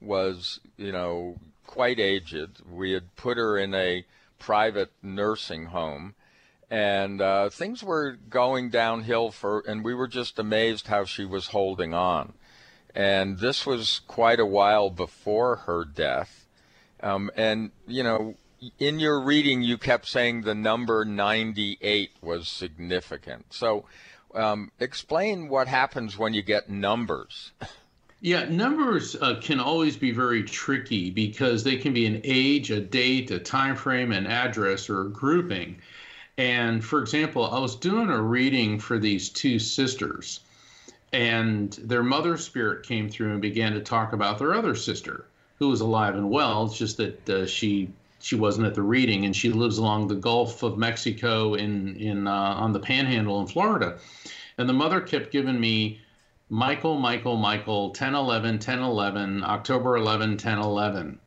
was, 0.00 0.60
you 0.76 0.92
know, 0.92 1.36
quite 1.66 1.98
aged. 1.98 2.62
We 2.70 2.92
had 2.92 3.14
put 3.16 3.36
her 3.36 3.58
in 3.58 3.74
a 3.74 4.04
private 4.38 4.92
nursing 5.02 5.66
home, 5.66 6.14
and 6.70 7.20
uh, 7.20 7.50
things 7.50 7.82
were 7.82 8.18
going 8.28 8.70
downhill 8.70 9.30
for, 9.30 9.62
and 9.66 9.84
we 9.84 9.94
were 9.94 10.08
just 10.08 10.38
amazed 10.38 10.86
how 10.86 11.04
she 11.04 11.24
was 11.24 11.48
holding 11.48 11.94
on. 11.94 12.34
And 12.94 13.38
this 13.38 13.64
was 13.64 14.00
quite 14.06 14.40
a 14.40 14.46
while 14.46 14.90
before 14.90 15.56
her 15.56 15.84
death. 15.84 16.46
Um, 17.00 17.30
and 17.36 17.70
you 17.86 18.02
know, 18.02 18.34
in 18.78 18.98
your 18.98 19.20
reading, 19.20 19.62
you 19.62 19.78
kept 19.78 20.06
saying 20.06 20.42
the 20.42 20.54
number 20.54 21.04
98 21.04 22.10
was 22.20 22.48
significant. 22.48 23.46
So, 23.50 23.84
um, 24.34 24.72
explain 24.78 25.48
what 25.48 25.68
happens 25.68 26.18
when 26.18 26.34
you 26.34 26.42
get 26.42 26.68
numbers. 26.68 27.52
Yeah, 28.20 28.46
numbers 28.48 29.14
uh, 29.14 29.36
can 29.40 29.60
always 29.60 29.96
be 29.96 30.10
very 30.10 30.42
tricky 30.42 31.10
because 31.10 31.62
they 31.62 31.76
can 31.76 31.94
be 31.94 32.04
an 32.04 32.20
age, 32.24 32.72
a 32.72 32.80
date, 32.80 33.30
a 33.30 33.38
time 33.38 33.76
frame, 33.76 34.10
an 34.10 34.26
address, 34.26 34.90
or 34.90 35.02
a 35.02 35.08
grouping. 35.08 35.80
And 36.38 36.84
for 36.84 37.00
example, 37.00 37.44
I 37.44 37.58
was 37.58 37.74
doing 37.74 38.10
a 38.10 38.22
reading 38.22 38.78
for 38.78 38.96
these 38.96 39.28
two 39.28 39.58
sisters, 39.58 40.38
and 41.12 41.72
their 41.82 42.04
mother 42.04 42.36
spirit 42.36 42.86
came 42.86 43.10
through 43.10 43.32
and 43.32 43.42
began 43.42 43.72
to 43.72 43.80
talk 43.80 44.12
about 44.12 44.38
their 44.38 44.54
other 44.54 44.76
sister, 44.76 45.24
who 45.58 45.68
was 45.68 45.80
alive 45.80 46.14
and 46.14 46.30
well. 46.30 46.64
It's 46.64 46.78
just 46.78 46.96
that 46.98 47.28
uh, 47.28 47.46
she 47.46 47.90
she 48.20 48.36
wasn't 48.36 48.68
at 48.68 48.74
the 48.74 48.82
reading, 48.82 49.24
and 49.24 49.34
she 49.34 49.50
lives 49.50 49.78
along 49.78 50.06
the 50.06 50.14
Gulf 50.14 50.62
of 50.62 50.78
Mexico 50.78 51.54
in 51.54 51.96
in 51.96 52.28
uh, 52.28 52.32
on 52.32 52.72
the 52.72 52.80
Panhandle 52.80 53.40
in 53.40 53.48
Florida. 53.48 53.98
And 54.58 54.68
the 54.68 54.74
mother 54.74 55.00
kept 55.00 55.32
giving 55.32 55.58
me 55.58 56.00
Michael, 56.50 57.00
Michael, 57.00 57.36
Michael, 57.36 57.90
10 57.90 58.14
11, 58.14 58.60
10 58.60 58.78
11, 58.78 59.42
October 59.42 59.96
11, 59.96 60.36
10 60.36 60.58
11. 60.58 61.18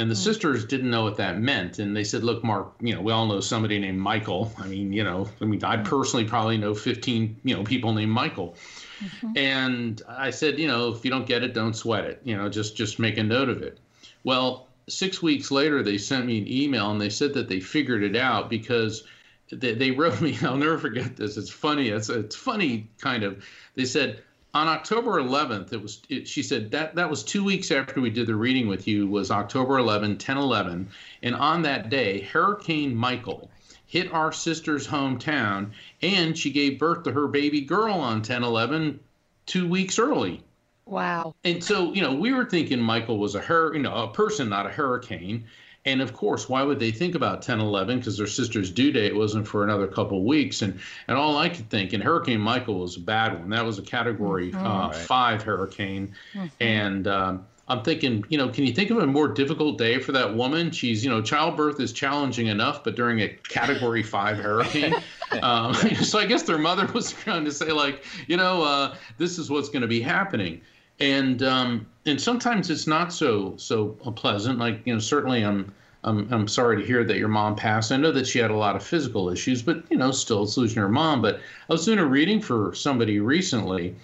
And 0.00 0.10
the 0.10 0.14
mm. 0.14 0.24
sisters 0.24 0.64
didn't 0.64 0.90
know 0.90 1.02
what 1.02 1.18
that 1.18 1.38
meant. 1.38 1.78
And 1.78 1.94
they 1.94 2.04
said, 2.04 2.24
Look, 2.24 2.42
Mark, 2.42 2.72
you 2.80 2.94
know, 2.94 3.02
we 3.02 3.12
all 3.12 3.26
know 3.26 3.40
somebody 3.40 3.78
named 3.78 3.98
Michael. 3.98 4.50
I 4.56 4.66
mean, 4.66 4.94
you 4.94 5.04
know, 5.04 5.28
I 5.42 5.44
mean, 5.44 5.62
I 5.62 5.76
hmm. 5.76 5.82
personally 5.82 6.24
probably 6.24 6.56
know 6.56 6.74
15, 6.74 7.40
you 7.44 7.54
know, 7.54 7.62
people 7.62 7.92
named 7.92 8.10
Michael. 8.10 8.56
Mm-hmm. 9.04 9.36
And 9.36 10.02
I 10.08 10.30
said, 10.30 10.58
you 10.58 10.68
know, 10.68 10.88
if 10.88 11.04
you 11.04 11.10
don't 11.10 11.26
get 11.26 11.42
it, 11.42 11.52
don't 11.52 11.74
sweat 11.74 12.04
it. 12.04 12.22
You 12.24 12.34
know, 12.34 12.48
just 12.48 12.76
just 12.76 12.98
make 12.98 13.18
a 13.18 13.22
note 13.22 13.50
of 13.50 13.60
it. 13.62 13.78
Well, 14.24 14.68
six 14.88 15.22
weeks 15.22 15.50
later, 15.50 15.82
they 15.82 15.98
sent 15.98 16.24
me 16.24 16.38
an 16.38 16.50
email 16.50 16.90
and 16.90 17.00
they 17.00 17.10
said 17.10 17.34
that 17.34 17.48
they 17.48 17.60
figured 17.60 18.02
it 18.02 18.16
out 18.16 18.48
because 18.48 19.04
they, 19.52 19.74
they 19.74 19.90
wrote 19.90 20.18
me. 20.22 20.38
I'll 20.40 20.56
never 20.56 20.78
forget 20.78 21.14
this. 21.14 21.36
It's 21.36 21.50
funny. 21.50 21.88
It's 21.88 22.08
it's 22.08 22.36
funny 22.36 22.88
kind 23.00 23.22
of. 23.22 23.44
They 23.74 23.84
said 23.84 24.22
on 24.52 24.68
October 24.68 25.20
11th, 25.20 25.72
it 25.72 25.80
was. 25.80 26.02
It, 26.08 26.26
she 26.26 26.42
said 26.42 26.70
that 26.72 26.94
that 26.94 27.08
was 27.08 27.22
two 27.22 27.44
weeks 27.44 27.70
after 27.70 28.00
we 28.00 28.10
did 28.10 28.26
the 28.26 28.34
reading 28.34 28.68
with 28.68 28.88
you. 28.88 29.06
Was 29.06 29.30
October 29.30 29.78
11, 29.78 30.18
10 30.18 30.36
11, 30.36 30.88
and 31.22 31.34
on 31.34 31.62
that 31.62 31.90
day, 31.90 32.22
Hurricane 32.22 32.94
Michael 32.94 33.50
hit 33.86 34.12
our 34.12 34.32
sister's 34.32 34.86
hometown, 34.86 35.70
and 36.02 36.36
she 36.36 36.50
gave 36.50 36.78
birth 36.78 37.02
to 37.04 37.12
her 37.12 37.26
baby 37.26 37.60
girl 37.60 37.94
on 37.94 38.22
10 38.22 38.44
11 38.44 39.00
two 39.46 39.68
weeks 39.68 39.98
early. 39.98 40.42
Wow. 40.86 41.34
And 41.44 41.62
so, 41.62 41.92
you 41.92 42.02
know, 42.02 42.14
we 42.14 42.32
were 42.32 42.44
thinking 42.44 42.80
Michael 42.80 43.18
was 43.18 43.34
a 43.34 43.40
hur- 43.40 43.74
you 43.74 43.80
know, 43.80 43.94
a 43.94 44.08
person, 44.08 44.48
not 44.48 44.66
a 44.66 44.70
hurricane. 44.70 45.44
And 45.86 46.02
of 46.02 46.12
course, 46.12 46.48
why 46.48 46.62
would 46.62 46.78
they 46.78 46.90
think 46.90 47.14
about 47.14 47.40
10 47.40 47.58
11? 47.58 47.98
Because 47.98 48.18
their 48.18 48.26
sister's 48.26 48.70
due 48.70 48.92
date 48.92 49.16
wasn't 49.16 49.48
for 49.48 49.64
another 49.64 49.86
couple 49.86 50.18
of 50.18 50.24
weeks. 50.24 50.60
And, 50.60 50.78
and 51.08 51.16
all 51.16 51.38
I 51.38 51.48
could 51.48 51.70
think, 51.70 51.94
and 51.94 52.02
Hurricane 52.02 52.40
Michael 52.40 52.80
was 52.80 52.96
a 52.96 53.00
bad 53.00 53.38
one. 53.38 53.48
That 53.50 53.64
was 53.64 53.78
a 53.78 53.82
category 53.82 54.52
mm-hmm. 54.52 54.66
uh, 54.66 54.88
right. 54.88 54.96
five 54.96 55.42
hurricane. 55.42 56.14
Mm-hmm. 56.34 56.46
And 56.60 57.08
um, 57.08 57.46
I'm 57.66 57.82
thinking, 57.82 58.24
you 58.28 58.36
know, 58.36 58.50
can 58.50 58.66
you 58.66 58.74
think 58.74 58.90
of 58.90 58.98
a 58.98 59.06
more 59.06 59.28
difficult 59.28 59.78
day 59.78 59.98
for 60.00 60.12
that 60.12 60.34
woman? 60.34 60.70
She's, 60.70 61.02
you 61.02 61.08
know, 61.10 61.22
childbirth 61.22 61.80
is 61.80 61.92
challenging 61.92 62.48
enough, 62.48 62.84
but 62.84 62.94
during 62.94 63.20
a 63.20 63.28
category 63.28 64.02
five 64.02 64.36
hurricane. 64.36 64.94
um, 65.42 65.72
so 66.02 66.18
I 66.18 66.26
guess 66.26 66.42
their 66.42 66.58
mother 66.58 66.86
was 66.92 67.12
trying 67.12 67.46
to 67.46 67.52
say, 67.52 67.72
like, 67.72 68.04
you 68.26 68.36
know, 68.36 68.62
uh, 68.64 68.96
this 69.16 69.38
is 69.38 69.48
what's 69.48 69.70
going 69.70 69.82
to 69.82 69.88
be 69.88 70.02
happening 70.02 70.60
and 71.00 71.42
um, 71.42 71.86
and 72.06 72.20
sometimes 72.20 72.70
it's 72.70 72.86
not 72.86 73.12
so 73.12 73.56
so 73.56 73.88
pleasant. 73.88 74.58
Like 74.58 74.80
you 74.84 74.92
know, 74.92 75.00
certainly 75.00 75.42
I'm 75.42 75.72
I'm 76.04 76.32
I'm 76.32 76.48
sorry 76.48 76.80
to 76.80 76.86
hear 76.86 77.04
that 77.04 77.16
your 77.16 77.28
mom 77.28 77.56
passed. 77.56 77.90
I 77.90 77.96
know 77.96 78.12
that 78.12 78.26
she 78.26 78.38
had 78.38 78.50
a 78.50 78.56
lot 78.56 78.76
of 78.76 78.82
physical 78.82 79.30
issues, 79.30 79.62
but 79.62 79.82
you 79.90 79.96
know, 79.96 80.10
still 80.10 80.42
it's 80.42 80.56
losing 80.56 80.80
her 80.80 80.88
mom. 80.88 81.22
But 81.22 81.36
I 81.68 81.72
was 81.72 81.84
doing 81.84 81.98
a 81.98 82.04
reading 82.04 82.40
for 82.40 82.74
somebody 82.74 83.18
recently, 83.20 83.96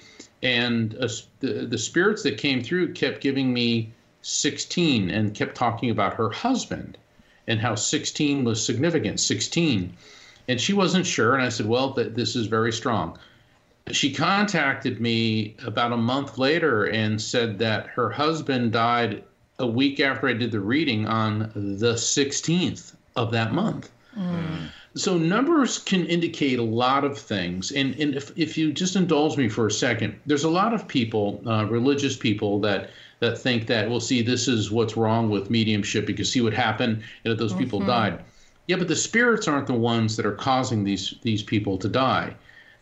and 0.43 0.97
uh, 0.97 1.09
the 1.41 1.67
the 1.67 1.79
spirits 1.79 2.23
that 2.23 2.39
came 2.39 2.63
through 2.63 2.95
kept 2.95 3.21
giving 3.21 3.53
me 3.53 3.93
16 4.23 5.11
and 5.11 5.35
kept 5.35 5.55
talking 5.55 5.91
about 5.91 6.15
her 6.15 6.31
husband 6.31 6.99
and 7.47 7.61
how 7.61 7.77
16 7.77 8.43
was 8.43 8.65
significant. 8.65 9.21
16, 9.21 9.93
and 10.49 10.61
she 10.61 10.73
wasn't 10.73 11.07
sure. 11.07 11.35
And 11.35 11.45
I 11.45 11.49
said, 11.49 11.67
well, 11.67 11.93
th- 11.93 12.15
this 12.15 12.35
is 12.35 12.47
very 12.47 12.73
strong 12.73 13.17
she 13.93 14.13
contacted 14.13 15.01
me 15.01 15.55
about 15.65 15.93
a 15.93 15.97
month 15.97 16.39
later 16.39 16.85
and 16.85 17.21
said 17.21 17.59
that 17.59 17.87
her 17.87 18.11
husband 18.11 18.73
died 18.73 19.23
a 19.59 19.67
week 19.67 20.01
after 20.01 20.29
I 20.29 20.33
did 20.33 20.51
the 20.51 20.61
reading 20.61 21.07
on 21.07 21.51
the 21.55 21.95
16th 21.95 22.95
of 23.15 23.31
that 23.33 23.53
month. 23.53 23.91
Mm. 24.17 24.69
So 24.97 25.17
numbers 25.17 25.79
can 25.79 26.05
indicate 26.07 26.59
a 26.59 26.65
lot 26.65 27.05
of 27.05 27.19
things. 27.19 27.71
And, 27.71 27.95
and 27.97 28.15
if, 28.15 28.37
if 28.37 28.59
you 28.59 28.73
just 28.73 28.97
indulge 28.97 29.37
me 29.37 29.49
for 29.49 29.67
a 29.67 29.71
second, 29.71 30.19
there's 30.27 30.45
a 30.45 30.51
lot 30.51 30.75
of 30.75 30.89
people, 30.89 31.41
uh, 31.47 31.67
religious 31.67 32.17
people, 32.17 32.61
that 32.61 32.91
that 33.21 33.39
think 33.39 33.67
that, 33.67 33.89
well, 33.89 34.01
see, 34.01 34.21
this 34.21 34.47
is 34.47 34.71
what's 34.71 34.95
wrong 34.95 35.31
with 35.31 35.49
mediumship 35.49 36.05
because 36.07 36.31
see 36.31 36.43
what 36.43 36.53
happened 36.53 37.03
and 37.25 37.39
those 37.39 37.53
mm-hmm. 37.53 37.61
people 37.61 37.81
died. 37.81 38.23
Yeah, 38.67 38.77
but 38.77 38.89
the 38.89 38.97
spirits 38.97 39.49
aren't 39.49 39.67
the 39.67 39.73
ones 39.73 40.17
that 40.17 40.27
are 40.27 40.35
causing 40.35 40.85
these 40.85 41.15
these 41.23 41.43
people 41.43 41.79
to 41.79 41.89
die 41.89 42.35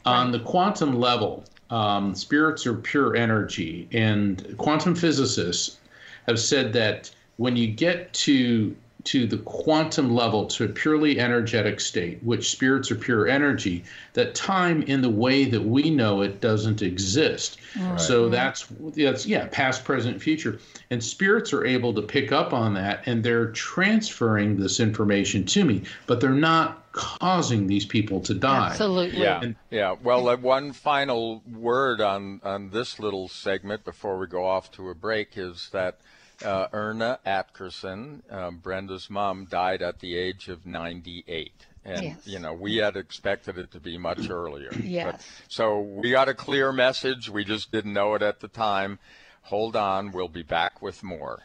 on 0.05 0.33
the 0.33 0.41
quantum 0.41 0.99
level, 0.99 1.45
um, 1.71 2.15
spirits 2.15 2.67
are 2.67 2.75
pure 2.75 3.17
energy, 3.17 3.89
and 3.93 4.55
quantum 4.59 4.95
physicists 4.95 5.79
have 6.27 6.39
said 6.39 6.73
that 6.73 7.11
when 7.37 7.57
you 7.57 7.67
get 7.67 8.13
to 8.13 8.75
to 9.05 9.27
the 9.27 9.39
quantum 9.39 10.15
level 10.15 10.47
to 10.47 10.65
a 10.65 10.69
purely 10.69 11.21
energetic 11.21 11.79
state, 11.79 12.23
which 12.23 12.51
spirits 12.51 12.91
are 12.91 12.97
pure 12.97 13.29
energy, 13.29 13.85
that 14.15 14.35
time 14.35 14.83
in 14.83 15.03
the 15.03 15.11
way 15.11 15.45
that 15.45 15.63
we 15.63 15.91
know 15.91 16.23
it 16.23 16.41
doesn't 16.41 16.81
exist. 16.81 17.59
Right. 17.79 18.01
So 18.01 18.29
that's 18.29 18.67
that's 18.97 19.27
yeah, 19.27 19.49
past, 19.51 19.85
present, 19.85 20.23
future. 20.23 20.59
And 20.91 21.03
spirits 21.03 21.53
are 21.53 21.67
able 21.67 21.93
to 21.95 22.03
pick 22.03 22.33
up 22.33 22.53
on 22.53 22.75
that 22.75 23.03
and 23.07 23.23
they're 23.23 23.51
transferring 23.53 24.59
this 24.59 24.81
information 24.81 25.45
to 25.47 25.65
me, 25.65 25.83
but 26.07 26.21
they're 26.21 26.31
not 26.31 26.81
causing 26.93 27.67
these 27.67 27.85
people 27.85 28.21
to 28.21 28.35
die. 28.35 28.69
Absolutely. 28.71 29.21
Yeah. 29.21 29.41
And, 29.43 29.57
yeah. 29.71 29.97
Well, 30.03 30.29
uh, 30.29 30.37
one 30.37 30.73
final 30.73 31.43
word 31.53 32.01
on 32.01 32.41
on 32.43 32.71
this 32.71 32.99
little 32.99 33.29
segment 33.29 33.85
before 33.85 34.19
we 34.19 34.29
go 34.29 34.47
off 34.47 34.71
to 34.73 34.89
a 34.89 34.95
break 34.95 35.37
is 35.37 35.69
that 35.73 35.99
uh, 36.45 36.69
Erna 36.73 37.19
Atkerson, 37.27 38.23
uh, 38.31 38.51
Brenda's 38.51 39.09
mom, 39.11 39.47
died 39.47 39.83
at 39.83 40.01
the 40.01 40.17
age 40.17 40.49
of 40.49 40.67
98. 40.67 41.53
And, 41.85 42.03
yes. 42.03 42.27
you 42.27 42.39
know, 42.39 42.55
we 42.55 42.77
had 42.77 42.97
expected 42.97 43.59
it 43.59 43.71
to 43.73 43.81
be 43.81 43.99
much 43.99 44.31
earlier. 44.31 44.71
yes. 44.83 45.13
But, 45.13 45.27
so 45.49 45.81
we 45.81 46.11
got 46.11 46.29
a 46.29 46.35
clear 46.35 46.73
message. 46.73 47.29
We 47.29 47.45
just 47.45 47.71
didn't 47.73 47.93
know 47.93 48.15
it 48.15 48.23
at 48.23 48.41
the 48.41 48.49
time. 48.49 48.99
Hold 49.43 49.77
on. 49.77 50.13
We'll 50.13 50.29
be 50.29 50.43
back 50.43 50.81
with 50.81 51.03
more. 51.03 51.43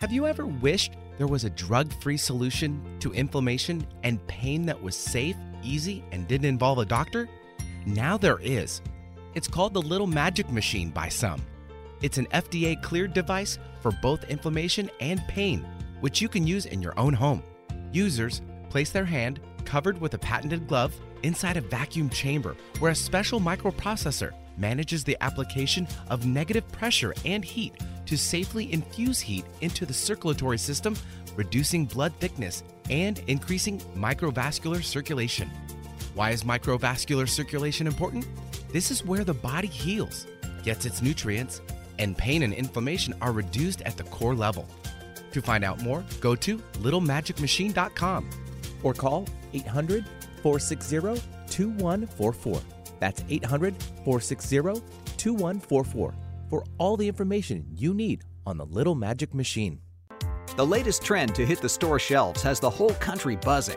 Have 0.00 0.12
you 0.12 0.26
ever 0.26 0.46
wished 0.46 0.92
there 1.16 1.26
was 1.26 1.44
a 1.44 1.50
drug 1.50 1.92
free 2.00 2.18
solution 2.18 2.80
to 3.00 3.12
inflammation 3.12 3.84
and 4.04 4.24
pain 4.28 4.66
that 4.66 4.80
was 4.80 4.94
safe, 4.94 5.36
easy, 5.64 6.04
and 6.12 6.28
didn't 6.28 6.46
involve 6.46 6.78
a 6.78 6.84
doctor? 6.84 7.28
Now 7.84 8.16
there 8.16 8.38
is. 8.38 8.80
It's 9.34 9.48
called 9.48 9.74
the 9.74 9.82
Little 9.82 10.06
Magic 10.06 10.50
Machine 10.52 10.90
by 10.90 11.08
some. 11.08 11.42
It's 12.00 12.18
an 12.18 12.26
FDA 12.26 12.80
cleared 12.82 13.12
device 13.12 13.58
for 13.80 13.92
both 14.02 14.24
inflammation 14.24 14.90
and 15.00 15.20
pain, 15.28 15.66
which 16.00 16.20
you 16.20 16.28
can 16.28 16.46
use 16.46 16.66
in 16.66 16.80
your 16.80 16.98
own 16.98 17.12
home. 17.12 17.42
Users 17.92 18.42
place 18.70 18.90
their 18.90 19.04
hand, 19.04 19.40
covered 19.64 20.00
with 20.00 20.14
a 20.14 20.18
patented 20.18 20.68
glove, 20.68 20.94
inside 21.22 21.56
a 21.56 21.60
vacuum 21.60 22.08
chamber 22.08 22.56
where 22.78 22.92
a 22.92 22.94
special 22.94 23.40
microprocessor 23.40 24.32
manages 24.56 25.02
the 25.04 25.16
application 25.20 25.86
of 26.10 26.26
negative 26.26 26.66
pressure 26.70 27.14
and 27.24 27.44
heat 27.44 27.74
to 28.06 28.16
safely 28.16 28.72
infuse 28.72 29.20
heat 29.20 29.44
into 29.60 29.84
the 29.84 29.92
circulatory 29.92 30.58
system, 30.58 30.96
reducing 31.36 31.84
blood 31.84 32.12
thickness 32.20 32.62
and 32.90 33.20
increasing 33.26 33.78
microvascular 33.96 34.82
circulation. 34.82 35.50
Why 36.14 36.30
is 36.30 36.44
microvascular 36.44 37.28
circulation 37.28 37.86
important? 37.86 38.26
This 38.72 38.90
is 38.90 39.04
where 39.04 39.24
the 39.24 39.34
body 39.34 39.68
heals, 39.68 40.26
gets 40.62 40.86
its 40.86 41.02
nutrients, 41.02 41.60
and 41.98 42.16
pain 42.16 42.42
and 42.42 42.52
inflammation 42.52 43.14
are 43.20 43.32
reduced 43.32 43.82
at 43.82 43.96
the 43.96 44.04
core 44.04 44.34
level. 44.34 44.66
To 45.32 45.42
find 45.42 45.64
out 45.64 45.82
more, 45.82 46.04
go 46.20 46.34
to 46.36 46.58
littlemagicmachine.com 46.58 48.30
or 48.82 48.94
call 48.94 49.26
800 49.52 50.04
460 50.42 51.22
2144. 51.50 52.60
That's 53.00 53.24
800 53.28 53.74
460 54.04 54.82
2144 55.16 56.14
for 56.48 56.64
all 56.78 56.96
the 56.96 57.08
information 57.08 57.66
you 57.76 57.94
need 57.94 58.24
on 58.46 58.56
the 58.56 58.66
Little 58.66 58.94
Magic 58.94 59.34
Machine. 59.34 59.80
The 60.56 60.66
latest 60.66 61.02
trend 61.02 61.34
to 61.36 61.46
hit 61.46 61.60
the 61.60 61.68
store 61.68 61.98
shelves 61.98 62.42
has 62.42 62.58
the 62.58 62.70
whole 62.70 62.94
country 62.94 63.36
buzzing. 63.36 63.76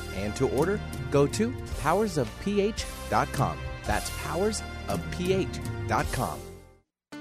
and 0.15 0.35
to 0.35 0.49
order, 0.49 0.79
go 1.09 1.25
to 1.27 1.51
powersofph.com. 1.81 3.57
That's 3.83 4.09
powersofph.com. 4.09 6.39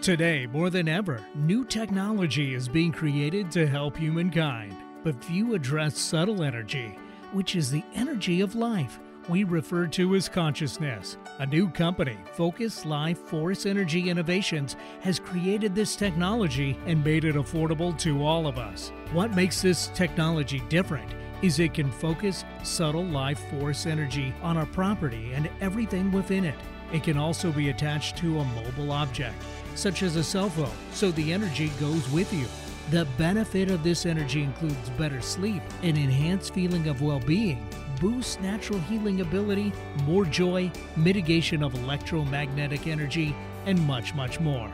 Today, 0.00 0.46
more 0.46 0.70
than 0.70 0.88
ever, 0.88 1.22
new 1.35 1.64
technology 1.64 2.55
is 2.55 2.68
being 2.68 2.92
created 2.92 3.50
to 3.53 3.66
help 3.66 3.98
humankind. 3.98 4.74
But 5.05 5.22
few 5.22 5.55
address 5.55 5.98
subtle 5.98 6.42
energy, 6.42 6.96
which 7.33 7.55
is 7.55 7.70
the 7.70 7.85
energy 7.94 8.40
of 8.40 8.55
life 8.55 8.98
we 9.29 9.44
refer 9.44 9.87
to 9.87 10.14
as 10.14 10.29
consciousness. 10.29 11.16
A 11.38 11.46
new 11.46 11.68
company, 11.68 12.16
Focus 12.33 12.85
Life 12.85 13.18
Force 13.18 13.66
Energy 13.66 14.11
Innovations, 14.11 14.76
has 15.03 15.20
created 15.20 15.74
this 15.74 15.96
technology 15.96 16.76
and 16.87 17.05
made 17.05 17.24
it 17.24 17.37
affordable 17.37 17.96
to 17.98 18.24
all 18.24 18.46
of 18.46 18.59
us. 18.59 18.90
What 19.12 19.35
makes 19.35 19.62
this 19.62 19.88
technology 19.88 20.61
different 20.68 21.14
is 21.42 21.59
it 21.59 21.74
can 21.74 21.90
focus 21.90 22.44
subtle 22.62 23.05
life 23.05 23.40
force 23.50 23.87
energy 23.87 24.35
on 24.42 24.59
a 24.59 24.66
property 24.66 25.33
and 25.33 25.48
everything 25.61 26.11
within 26.12 26.44
it. 26.44 26.59
It 26.92 27.03
can 27.03 27.16
also 27.16 27.53
be 27.53 27.70
attached 27.70 28.16
to 28.18 28.40
a 28.40 28.44
mobile 28.44 28.92
object, 28.92 29.37
such 29.74 30.03
as 30.03 30.16
a 30.16 30.24
cell 30.24 30.50
phone, 30.50 30.70
so 30.92 31.11
the 31.11 31.33
energy 31.33 31.70
goes 31.81 32.09
with 32.11 32.33
you. 32.33 32.46
The 32.90 33.07
benefit 33.16 33.70
of 33.70 33.85
this 33.85 34.05
energy 34.05 34.42
includes 34.42 34.90
better 34.90 35.20
sleep, 35.20 35.62
an 35.83 35.96
enhanced 35.96 36.53
feeling 36.53 36.88
of 36.88 37.03
well 37.03 37.20
being, 37.20 37.64
boosts 38.00 38.40
natural 38.40 38.81
healing 38.81 39.20
ability, 39.20 39.72
more 40.05 40.24
joy, 40.24 40.72
mitigation 40.96 41.62
of 41.62 41.74
electromagnetic 41.74 42.87
energy, 42.87 43.35
and 43.66 43.81
much, 43.87 44.14
much 44.14 44.40
more. 44.40 44.72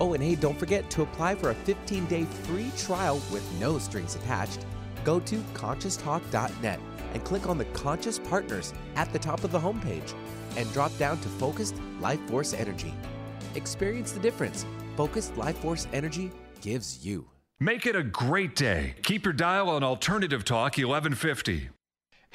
Oh, 0.00 0.14
and 0.14 0.22
hey, 0.22 0.34
don't 0.34 0.58
forget 0.58 0.90
to 0.90 1.02
apply 1.02 1.36
for 1.36 1.50
a 1.50 1.54
15 1.54 2.06
day 2.06 2.24
free 2.24 2.72
trial 2.76 3.22
with 3.30 3.48
no 3.60 3.78
strings 3.78 4.16
attached. 4.16 4.66
Go 5.04 5.20
to 5.20 5.36
conscioustalk.net 5.54 6.80
and 7.12 7.24
click 7.24 7.48
on 7.48 7.58
the 7.58 7.64
Conscious 7.66 8.18
Partners 8.18 8.72
at 8.96 9.12
the 9.12 9.18
top 9.18 9.44
of 9.44 9.52
the 9.52 9.60
homepage 9.60 10.14
and 10.56 10.70
drop 10.72 10.96
down 10.98 11.18
to 11.20 11.28
Focused 11.28 11.76
Life 12.00 12.20
Force 12.28 12.54
Energy. 12.54 12.94
Experience 13.54 14.12
the 14.12 14.20
difference 14.20 14.66
Focused 14.96 15.36
Life 15.36 15.58
Force 15.58 15.86
Energy 15.92 16.30
gives 16.60 17.04
you. 17.04 17.26
Make 17.60 17.86
it 17.86 17.94
a 17.94 18.02
great 18.02 18.56
day. 18.56 18.94
Keep 19.02 19.24
your 19.24 19.32
dial 19.32 19.70
on 19.70 19.84
Alternative 19.84 20.44
Talk 20.44 20.76
1150. 20.76 21.70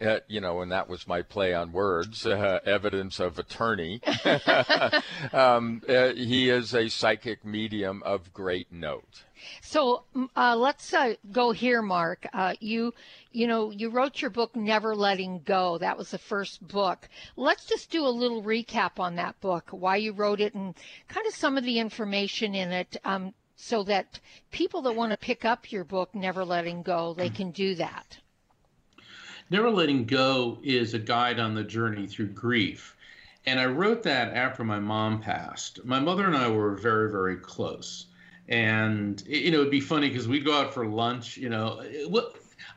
uh, 0.00 0.20
you 0.28 0.40
know, 0.40 0.60
and 0.60 0.72
that 0.72 0.88
was 0.88 1.06
my 1.06 1.22
play 1.22 1.52
on 1.52 1.72
words, 1.72 2.24
uh, 2.24 2.60
evidence 2.64 3.20
of 3.20 3.38
attorney. 3.38 4.00
um, 5.32 5.82
uh, 5.88 6.12
he 6.14 6.48
is 6.48 6.74
a 6.74 6.88
psychic 6.88 7.44
medium 7.44 8.02
of 8.04 8.32
great 8.32 8.72
note. 8.72 9.24
So 9.62 10.04
uh, 10.36 10.56
let's 10.56 10.92
uh, 10.92 11.14
go 11.32 11.52
here, 11.52 11.82
Mark. 11.82 12.26
Uh, 12.32 12.54
you, 12.60 12.94
you 13.32 13.46
know, 13.46 13.70
you 13.70 13.90
wrote 13.90 14.20
your 14.20 14.30
book 14.30 14.54
"Never 14.56 14.94
Letting 14.94 15.40
Go." 15.44 15.78
That 15.78 15.98
was 15.98 16.10
the 16.10 16.18
first 16.18 16.66
book. 16.66 17.08
Let's 17.36 17.64
just 17.64 17.90
do 17.90 18.06
a 18.06 18.08
little 18.08 18.42
recap 18.42 18.98
on 18.98 19.16
that 19.16 19.40
book, 19.40 19.68
why 19.70 19.96
you 19.96 20.12
wrote 20.12 20.40
it, 20.40 20.54
and 20.54 20.74
kind 21.08 21.26
of 21.26 21.34
some 21.34 21.56
of 21.56 21.64
the 21.64 21.78
information 21.78 22.54
in 22.54 22.72
it, 22.72 22.96
um, 23.04 23.34
so 23.56 23.82
that 23.84 24.20
people 24.50 24.82
that 24.82 24.96
want 24.96 25.12
to 25.12 25.18
pick 25.18 25.44
up 25.44 25.72
your 25.72 25.84
book 25.84 26.14
"Never 26.14 26.44
Letting 26.44 26.82
Go" 26.82 27.14
they 27.14 27.30
can 27.30 27.50
do 27.50 27.74
that. 27.76 28.18
Never 29.50 29.68
Letting 29.68 30.04
Go 30.04 30.58
is 30.62 30.94
a 30.94 30.98
guide 30.98 31.40
on 31.40 31.54
the 31.54 31.64
journey 31.64 32.06
through 32.06 32.28
grief. 32.28 32.96
And 33.46 33.58
I 33.58 33.66
wrote 33.66 34.04
that 34.04 34.32
after 34.32 34.62
my 34.62 34.78
mom 34.78 35.20
passed. 35.20 35.84
My 35.84 35.98
mother 35.98 36.24
and 36.26 36.36
I 36.36 36.48
were 36.48 36.76
very, 36.76 37.10
very 37.10 37.36
close. 37.36 38.06
And, 38.48 39.20
you 39.26 39.50
know, 39.50 39.58
it'd 39.60 39.70
be 39.70 39.80
funny 39.80 40.08
because 40.08 40.28
we'd 40.28 40.44
go 40.44 40.54
out 40.54 40.72
for 40.72 40.86
lunch, 40.86 41.36
you 41.36 41.48
know. 41.48 41.82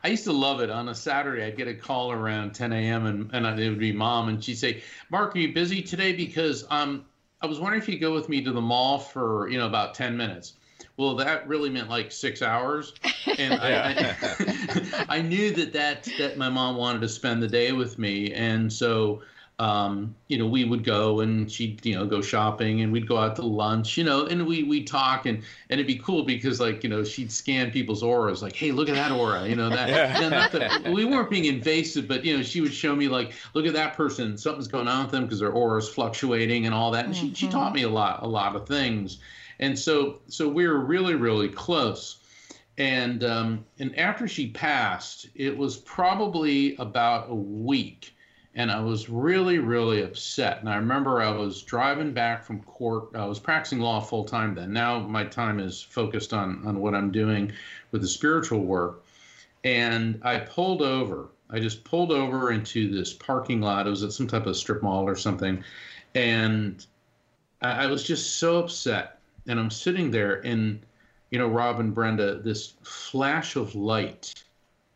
I 0.02 0.08
used 0.08 0.24
to 0.24 0.32
love 0.32 0.60
it. 0.60 0.70
On 0.70 0.88
a 0.88 0.94
Saturday, 0.94 1.44
I'd 1.44 1.56
get 1.56 1.68
a 1.68 1.74
call 1.74 2.10
around 2.10 2.54
10 2.54 2.72
a.m. 2.72 3.06
and, 3.06 3.30
and 3.32 3.60
it 3.60 3.68
would 3.68 3.78
be 3.78 3.92
mom. 3.92 4.28
And 4.28 4.42
she'd 4.42 4.58
say, 4.58 4.82
Mark, 5.10 5.36
are 5.36 5.38
you 5.38 5.52
busy 5.52 5.80
today? 5.80 6.12
Because 6.12 6.64
um, 6.70 7.04
I 7.40 7.46
was 7.46 7.60
wondering 7.60 7.82
if 7.82 7.88
you'd 7.88 8.00
go 8.00 8.12
with 8.12 8.28
me 8.28 8.42
to 8.42 8.50
the 8.52 8.60
mall 8.60 8.98
for 8.98 9.48
you 9.48 9.58
know 9.58 9.66
about 9.66 9.94
ten 9.94 10.16
minutes. 10.16 10.54
Well, 10.96 11.16
that 11.16 11.48
really 11.48 11.70
meant 11.70 11.90
like 11.90 12.12
six 12.12 12.40
hours, 12.40 12.94
and 13.38 13.54
I, 13.54 14.14
I, 14.14 15.06
I, 15.18 15.22
knew 15.22 15.50
that 15.50 15.72
that 15.72 16.08
that 16.18 16.38
my 16.38 16.48
mom 16.48 16.76
wanted 16.76 17.00
to 17.00 17.08
spend 17.08 17.42
the 17.42 17.48
day 17.48 17.72
with 17.72 17.98
me, 17.98 18.32
and 18.32 18.72
so 18.72 19.22
um, 19.60 20.16
you 20.26 20.36
know, 20.36 20.46
we 20.46 20.64
would 20.64 20.82
go 20.82 21.20
and 21.20 21.50
she'd, 21.50 21.84
you 21.86 21.94
know, 21.94 22.06
go 22.06 22.20
shopping 22.20 22.80
and 22.80 22.92
we'd 22.92 23.06
go 23.06 23.16
out 23.16 23.36
to 23.36 23.42
lunch, 23.42 23.96
you 23.96 24.02
know, 24.02 24.26
and 24.26 24.44
we 24.44 24.64
we 24.64 24.82
talk 24.82 25.26
and 25.26 25.38
and 25.70 25.78
it'd 25.80 25.86
be 25.86 25.98
cool 25.98 26.24
because 26.24 26.58
like, 26.58 26.82
you 26.82 26.90
know, 26.90 27.04
she'd 27.04 27.30
scan 27.30 27.70
people's 27.70 28.02
auras 28.02 28.42
like, 28.42 28.56
hey, 28.56 28.72
look 28.72 28.88
at 28.88 28.96
that 28.96 29.12
aura, 29.12 29.46
you 29.46 29.54
know, 29.54 29.68
that, 29.68 30.16
you 30.16 30.22
know, 30.22 30.28
not 30.28 30.50
that 30.50 30.84
we 30.92 31.04
weren't 31.04 31.30
being 31.30 31.44
invasive, 31.44 32.08
but 32.08 32.24
you 32.24 32.36
know, 32.36 32.42
she 32.42 32.60
would 32.60 32.74
show 32.74 32.96
me 32.96 33.06
like, 33.06 33.32
look 33.54 33.64
at 33.64 33.74
that 33.74 33.96
person, 33.96 34.36
something's 34.36 34.66
going 34.66 34.88
on 34.88 35.04
with 35.04 35.12
them 35.12 35.22
because 35.22 35.38
their 35.38 35.52
aura 35.52 35.78
is 35.78 35.88
fluctuating 35.88 36.66
and 36.66 36.74
all 36.74 36.90
that. 36.90 37.04
And 37.04 37.14
mm-hmm. 37.14 37.28
she 37.28 37.34
she 37.34 37.48
taught 37.48 37.66
mm-hmm. 37.66 37.76
me 37.76 37.82
a 37.84 37.90
lot, 37.90 38.24
a 38.24 38.28
lot 38.28 38.56
of 38.56 38.66
things. 38.66 39.18
And 39.60 39.78
so 39.78 40.20
so 40.28 40.48
we 40.48 40.66
were 40.66 40.80
really, 40.80 41.14
really 41.14 41.48
close. 41.48 42.18
And 42.76 43.22
um, 43.24 43.64
and 43.78 43.96
after 43.98 44.26
she 44.26 44.50
passed, 44.50 45.28
it 45.34 45.56
was 45.56 45.76
probably 45.76 46.76
about 46.76 47.30
a 47.30 47.34
week 47.34 48.14
and 48.56 48.70
I 48.70 48.80
was 48.80 49.08
really, 49.08 49.58
really 49.58 50.02
upset. 50.02 50.60
And 50.60 50.68
I 50.68 50.76
remember 50.76 51.20
I 51.20 51.30
was 51.30 51.62
driving 51.62 52.12
back 52.12 52.44
from 52.44 52.62
court. 52.62 53.08
I 53.14 53.24
was 53.26 53.40
practicing 53.40 53.80
law 53.80 54.00
full 54.00 54.24
time 54.24 54.54
then. 54.54 54.72
Now 54.72 55.00
my 55.00 55.24
time 55.24 55.58
is 55.58 55.82
focused 55.82 56.32
on 56.32 56.62
on 56.64 56.78
what 56.80 56.94
I'm 56.94 57.10
doing 57.10 57.52
with 57.90 58.02
the 58.02 58.08
spiritual 58.08 58.60
work. 58.60 59.04
And 59.64 60.20
I 60.22 60.38
pulled 60.38 60.82
over. 60.82 61.28
I 61.50 61.58
just 61.58 61.84
pulled 61.84 62.12
over 62.12 62.52
into 62.52 62.90
this 62.90 63.12
parking 63.12 63.60
lot. 63.60 63.86
It 63.86 63.90
was 63.90 64.02
at 64.02 64.12
some 64.12 64.26
type 64.26 64.46
of 64.46 64.56
strip 64.56 64.82
mall 64.82 65.04
or 65.04 65.16
something, 65.16 65.62
and 66.14 66.84
I, 67.60 67.84
I 67.84 67.86
was 67.86 68.02
just 68.02 68.36
so 68.38 68.58
upset. 68.58 69.18
And 69.46 69.60
I'm 69.60 69.70
sitting 69.70 70.10
there, 70.10 70.44
and 70.46 70.80
you 71.30 71.38
know, 71.38 71.48
Rob 71.48 71.80
and 71.80 71.94
Brenda, 71.94 72.40
this 72.40 72.74
flash 72.82 73.56
of 73.56 73.74
light 73.74 74.32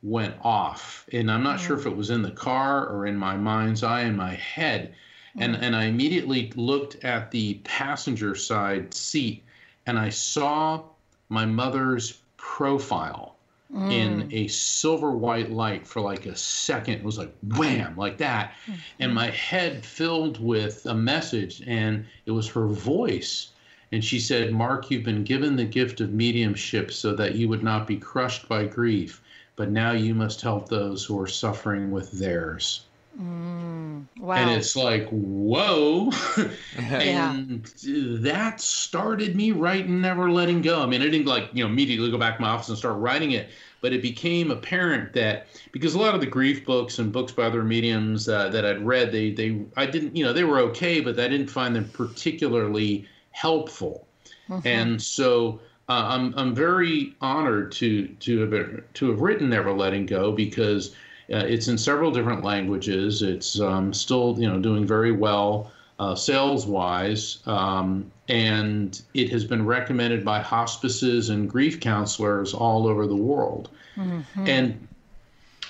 went 0.03 0.35
off 0.43 1.05
and 1.13 1.31
i'm 1.31 1.43
not 1.43 1.59
sure 1.59 1.77
if 1.77 1.85
it 1.85 1.97
was 1.97 2.11
in 2.11 2.23
the 2.23 2.31
car 2.31 2.87
or 2.87 3.07
in 3.07 3.17
my 3.17 3.37
mind's 3.37 3.83
eye 3.83 4.03
in 4.03 4.17
my 4.17 4.35
head 4.35 4.95
and 5.39 5.57
and 5.57 5.75
i 5.75 5.85
immediately 5.85 6.53
looked 6.55 7.05
at 7.05 7.31
the 7.33 7.55
passenger 7.65 8.35
side 8.35 8.95
seat 8.95 9.43
and 9.87 9.99
i 9.99 10.09
saw 10.09 10.81
my 11.29 11.45
mother's 11.45 12.21
profile 12.37 13.37
mm. 13.75 13.93
in 13.93 14.29
a 14.33 14.47
silver 14.47 15.11
white 15.11 15.51
light 15.51 15.85
for 15.85 16.01
like 16.01 16.27
a 16.27 16.37
second 16.37 16.95
it 16.95 17.05
was 17.05 17.19
like 17.19 17.35
wham 17.57 17.97
like 17.97 18.19
that 18.19 18.53
mm-hmm. 18.67 18.79
and 19.01 19.13
my 19.13 19.31
head 19.31 19.85
filled 19.85 20.41
with 20.41 20.87
a 20.87 20.95
message 20.95 21.61
and 21.67 22.07
it 22.25 22.31
was 22.31 22.49
her 22.49 22.69
voice 22.69 23.51
and 23.93 24.05
she 24.05 24.19
said 24.19 24.53
mark 24.53 24.91
you've 24.91 25.05
been 25.05 25.25
given 25.25 25.57
the 25.57 25.65
gift 25.65 26.01
of 26.01 26.13
mediumship 26.13 26.93
so 26.93 27.15
that 27.15 27.35
you 27.35 27.49
would 27.49 27.63
not 27.63 27.87
be 27.87 27.97
crushed 27.97 28.49
by 28.49 28.65
grief 28.65 29.23
but 29.59 29.73
now 29.73 29.91
you 29.91 30.15
must 30.15 30.41
help 30.41 30.69
those 30.69 31.05
who 31.05 31.21
are 31.21 31.27
suffering 31.27 31.91
with 31.91 32.13
theirs. 32.13 32.85
Mm, 33.21 34.05
wow. 34.21 34.37
And 34.37 34.51
it's 34.51 34.77
like, 34.77 35.09
whoa. 35.09 36.13
and 36.77 37.69
yeah. 37.83 38.19
that 38.21 38.61
started 38.61 39.35
me 39.35 39.51
writing 39.51 40.01
Never 40.01 40.31
Letting 40.31 40.63
Go. 40.63 40.81
I 40.81 40.87
mean, 40.87 41.03
I 41.03 41.07
didn't 41.07 41.27
like, 41.27 41.51
you 41.53 41.65
know, 41.65 41.71
immediately 41.71 42.09
go 42.09 42.19
back 42.19 42.37
to 42.37 42.43
my 42.43 42.51
office 42.51 42.69
and 42.69 42.79
start 42.79 42.99
writing 42.99 43.33
it, 43.33 43.49
but 43.81 43.93
it 43.93 44.01
became 44.01 44.53
apparent 44.53 45.13
that 45.15 45.49
because 45.73 45.95
a 45.95 45.99
lot 45.99 46.15
of 46.15 46.21
the 46.21 46.27
grief 46.29 46.65
books 46.65 47.01
and 47.01 47.13
books 47.13 47.33
by 47.33 47.43
other 47.43 47.65
mediums 47.65 48.29
uh, 48.29 48.49
that 48.51 48.65
I'd 48.65 48.87
read, 48.87 49.11
they, 49.11 49.33
they, 49.33 49.61
I 49.77 49.87
didn't, 49.87 50.15
you 50.15 50.25
know, 50.25 50.33
they 50.33 50.45
were 50.45 50.61
okay, 50.61 51.01
but 51.01 51.19
I 51.19 51.27
didn't 51.27 51.51
find 51.51 51.75
them 51.75 51.91
particularly 51.93 53.09
helpful. 53.39 54.07
Mm-hmm. 54.49 54.67
And 54.67 55.03
so 55.03 55.61
uh, 55.89 56.07
I'm 56.09 56.35
I'm 56.37 56.55
very 56.55 57.15
honored 57.21 57.73
to 57.73 58.09
to 58.09 58.41
have 58.41 58.83
to 58.95 59.11
have 59.11 59.21
written 59.21 59.51
Never 59.51 59.73
Letting 59.73 60.07
Go 60.07 60.33
because 60.33 60.95
uh, 61.33 61.45
it's 61.47 61.69
in 61.69 61.79
several 61.79 62.11
different 62.11 62.43
languages. 62.45 63.23
It's 63.23 63.61
um, 63.61 63.93
still 63.93 64.37
you 64.39 64.49
know 64.49 64.59
doing 64.59 64.87
very 64.87 65.13
well 65.13 65.71
uh, 65.99 66.15
sales 66.15 66.67
wise, 66.67 67.39
um, 67.47 68.11
and 68.29 69.01
it 69.15 69.31
has 69.31 69.45
been 69.45 69.65
recommended 69.65 70.25
by 70.25 70.41
hospices 70.41 71.29
and 71.31 71.49
grief 71.49 71.81
counselors 71.81 72.55
all 72.55 72.87
over 72.87 73.07
the 73.07 73.17
world. 73.17 73.71
Mm-hmm. 73.97 74.49
And 74.49 74.89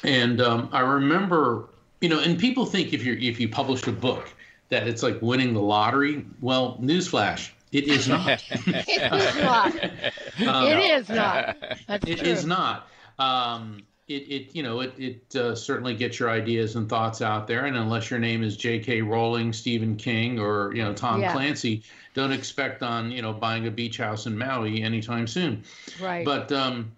and 0.05 0.41
um, 0.41 0.69
I 0.73 0.81
remember 0.81 1.69
you 2.01 2.09
know, 2.09 2.21
and 2.21 2.39
people 2.39 2.65
think 2.65 2.93
if 2.93 3.05
you 3.05 3.15
if 3.21 3.39
you 3.39 3.49
publish 3.49 3.87
a 3.87 3.93
book 3.93 4.33
that 4.69 4.87
it's 4.87 5.03
like 5.03 5.21
winning 5.23 5.55
the 5.55 5.63
lottery. 5.63 6.25
Well, 6.41 6.79
newsflash, 6.81 7.51
it 7.73 7.85
is 7.85 8.09
not. 8.09 8.43
it 8.51 9.13
is 9.13 9.43
not. 9.43 9.75
Um, 10.47 10.69
it 10.69 10.79
is 10.79 11.09
not. 11.09 11.57
That's 11.89 12.09
it 12.09 12.23
is 12.23 12.47
not. 12.47 12.89
Um, 13.19 13.83
it, 14.07 14.13
it 14.13 14.55
you 14.55 14.63
know 14.63 14.81
it 14.81 14.95
it 14.97 15.35
uh, 15.35 15.57
certainly 15.57 15.97
gets 15.97 16.21
your 16.21 16.31
ideas 16.31 16.77
and 16.77 16.89
thoughts 16.89 17.21
out 17.21 17.49
there, 17.49 17.67
and 17.67 17.77
unless 17.77 18.09
your 18.09 18.21
name 18.21 18.45
is 18.45 18.57
J.K. 18.57 19.03
Rowling, 19.03 19.53
Stephen 19.53 19.97
King, 19.97 20.39
or 20.39 20.73
you 20.75 20.85
know 20.85 20.95
Tom 20.95 21.21
yeah. 21.21 21.33
Clancy, 21.33 21.83
don't 22.15 22.31
expect 22.31 22.85
on 22.85 23.11
you 23.11 23.21
know 23.21 23.33
buying 23.33 23.67
a 23.67 23.71
beach 23.71 23.97
house 23.97 24.27
in 24.27 24.39
Maui 24.39 24.81
anytime 24.81 25.27
soon. 25.27 25.65
Right. 26.01 26.25
But 26.25 26.53
um, 26.53 26.93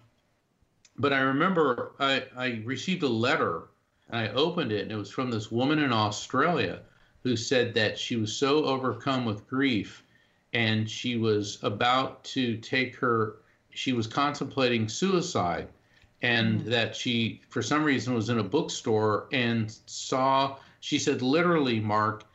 but 0.97 1.13
I 1.13 1.19
remember 1.19 1.93
I 1.99 2.25
I 2.37 2.61
received 2.63 3.03
a 3.03 3.09
letter 3.09 3.63
and 4.09 4.19
I 4.19 4.29
opened 4.33 4.71
it 4.71 4.83
and 4.83 4.91
it 4.91 4.95
was 4.95 5.09
from 5.09 5.31
this 5.31 5.51
woman 5.51 5.79
in 5.79 5.91
Australia 5.91 6.81
who 7.23 7.35
said 7.35 7.73
that 7.73 7.97
she 7.97 8.15
was 8.15 8.33
so 8.33 8.65
overcome 8.65 9.25
with 9.25 9.47
grief 9.47 10.03
and 10.53 10.89
she 10.89 11.17
was 11.17 11.59
about 11.63 12.23
to 12.23 12.57
take 12.57 12.95
her 12.95 13.37
she 13.71 13.93
was 13.93 14.07
contemplating 14.07 14.87
suicide 14.87 15.67
and 16.21 16.61
mm. 16.61 16.65
that 16.65 16.95
she 16.95 17.41
for 17.49 17.61
some 17.61 17.83
reason 17.83 18.13
was 18.13 18.29
in 18.29 18.39
a 18.39 18.43
bookstore 18.43 19.27
and 19.31 19.77
saw 19.85 20.57
she 20.79 20.99
said 20.99 21.21
literally 21.21 21.79
mark 21.79 22.25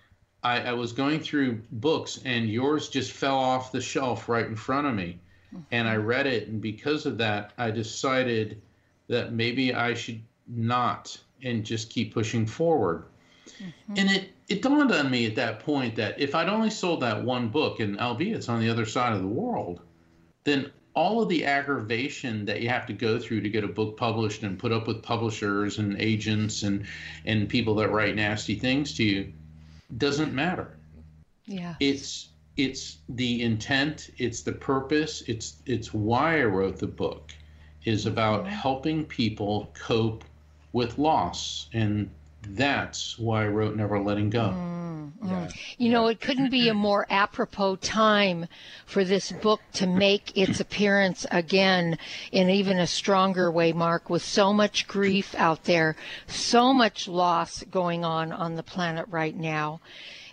I, 0.42 0.61
I, 0.61 0.72
was 0.74 0.92
going 0.92 1.20
through 1.20 1.61
books 1.72 2.20
and 2.24 2.48
yours 2.48 2.88
just 2.88 3.11
fell 3.11 3.37
off 3.37 3.72
the 3.72 3.81
shelf 3.81 4.29
right 4.29 4.46
in 4.46 4.55
front 4.55 4.87
of 4.87 4.94
me 4.94 5.18
mm-hmm. 5.52 5.62
and 5.70 5.88
i 5.88 5.96
read 5.96 6.26
it 6.26 6.48
and 6.48 6.61
because 6.61 7.07
of 7.07 7.18
that 7.18 7.52
i 7.59 7.70
decided 7.70 8.61
that 9.09 9.33
maybe 9.33 9.74
i 9.74 9.94
should 9.94 10.22
not 10.48 11.18
and 11.42 11.64
just 11.64 11.90
keep 11.90 12.14
pushing 12.14 12.46
forward 12.46 13.05
mm-hmm. 13.61 13.94
and 13.96 14.11
it 14.11 14.31
it 14.49 14.63
dawned 14.63 14.93
on 14.93 15.11
me 15.11 15.27
at 15.27 15.35
that 15.37 15.61
point 15.61 15.97
that 15.97 16.21
if 16.21 16.35
I'd 16.35 16.49
only 16.49 16.71
sold 16.71 17.03
that 17.03 17.23
one 17.23 17.49
book, 17.49 17.81
and 17.81 17.99
albeit 17.99 18.37
it's 18.37 18.49
on 18.49 18.61
the 18.61 18.71
other 18.71 18.87
side 18.87 19.13
of 19.13 19.21
the 19.21 19.27
world, 19.27 19.81
then 20.45 20.71
all 20.95 21.23
of 21.23 21.29
the 21.29 21.45
aggravation 21.45 22.45
that 22.47 22.63
you 22.63 22.69
have 22.69 22.87
to 22.87 22.93
go 22.93 23.19
through 23.19 23.43
to 23.43 23.51
get 23.51 23.65
a 23.65 23.69
book 23.69 23.97
published 23.97 24.43
and 24.43 24.59
put 24.59 24.73
up 24.73 24.87
with 24.87 25.03
publishers 25.03 25.79
and 25.79 26.01
agents 26.01 26.63
and 26.63 26.87
and 27.27 27.49
people 27.49 27.75
that 27.75 27.91
write 27.91 28.15
nasty 28.15 28.55
things 28.55 28.95
to 28.95 29.05
you 29.05 29.33
doesn't 29.99 30.33
matter. 30.33 30.77
Yeah. 31.45 31.75
It's 31.81 32.29
it's 32.57 32.99
the 33.11 33.43
intent, 33.43 34.11
it's 34.17 34.41
the 34.41 34.53
purpose, 34.53 35.23
it's 35.27 35.57
it's 35.67 35.93
why 35.93 36.41
I 36.41 36.45
wrote 36.45 36.79
the 36.79 36.87
book 36.87 37.33
is 37.85 38.07
about 38.07 38.41
mm-hmm. 38.41 38.53
helping 38.53 39.05
people 39.05 39.71
cope 39.75 40.25
with 40.73 40.99
loss 40.99 41.69
and 41.73 42.11
that's 42.51 43.19
why 43.19 43.45
I 43.45 43.49
wrote 43.49 43.77
Never 43.77 44.01
Letting 44.01 44.31
Go. 44.31 44.55
Mm-hmm. 44.55 45.29
Yeah. 45.29 45.49
You 45.79 45.91
know, 45.91 46.07
it 46.09 46.21
couldn't 46.21 46.51
be 46.51 46.69
a 46.69 46.75
more 46.75 47.07
apropos 47.11 47.77
time 47.77 48.47
for 48.85 49.05
this 49.05 49.33
book 49.33 49.61
to 49.75 49.87
make 49.87 50.37
its 50.37 50.61
appearance 50.61 51.27
again 51.31 51.99
in 52.33 52.51
even 52.51 52.79
a 52.79 52.87
stronger 52.87 53.51
way, 53.51 53.73
Mark, 53.73 54.11
with 54.11 54.23
so 54.23 54.53
much 54.53 54.87
grief 54.87 55.35
out 55.37 55.65
there, 55.65 55.97
so 56.27 56.73
much 56.73 57.09
loss 57.09 57.63
going 57.65 58.05
on 58.05 58.33
on 58.33 58.55
the 58.57 58.63
planet 58.63 59.07
right 59.09 59.37
now. 59.37 59.81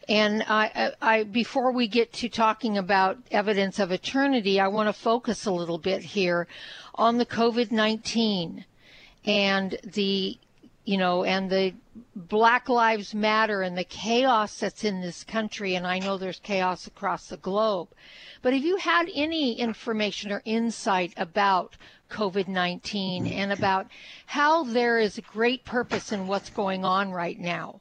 And 0.10 0.44
I, 0.48 0.92
I, 1.02 1.24
before 1.24 1.72
we 1.72 1.88
get 1.88 2.12
to 2.14 2.30
talking 2.30 2.78
about 2.78 3.18
evidence 3.32 3.80
of 3.80 3.92
eternity, 3.92 4.60
I 4.60 4.68
want 4.68 4.90
to 4.90 4.94
focus 4.94 5.46
a 5.46 5.52
little 5.52 5.78
bit 5.78 6.04
here 6.04 6.48
on 6.96 7.18
the 7.18 7.26
COVID 7.26 7.72
19 7.72 8.66
and 9.26 9.78
the 9.84 10.38
you 10.86 10.98
know, 10.98 11.24
and 11.24 11.50
the 11.50 11.74
Black 12.16 12.68
Lives 12.68 13.14
Matter 13.14 13.62
and 13.62 13.78
the 13.78 13.84
chaos 13.84 14.60
that's 14.60 14.84
in 14.84 15.02
this 15.02 15.24
country, 15.24 15.76
and 15.76 15.88
I 15.88 16.00
know 16.00 16.18
there's 16.18 16.40
chaos 16.40 16.88
across 16.88 17.28
the 17.28 17.38
globe. 17.38 17.90
But 18.42 18.54
have 18.54 18.64
you 18.66 18.78
had 18.78 19.10
any 19.14 19.60
information 19.60 20.32
or 20.32 20.42
insight 20.44 21.14
about 21.16 21.78
COVID 22.10 22.48
19 22.48 23.28
and 23.28 23.52
about 23.52 23.88
how 24.26 24.64
there 24.64 25.00
is 25.00 25.18
a 25.18 25.22
great 25.22 25.64
purpose 25.64 26.12
in 26.12 26.28
what's 26.28 26.50
going 26.50 26.84
on 26.84 27.12
right 27.12 27.40
now? 27.40 27.80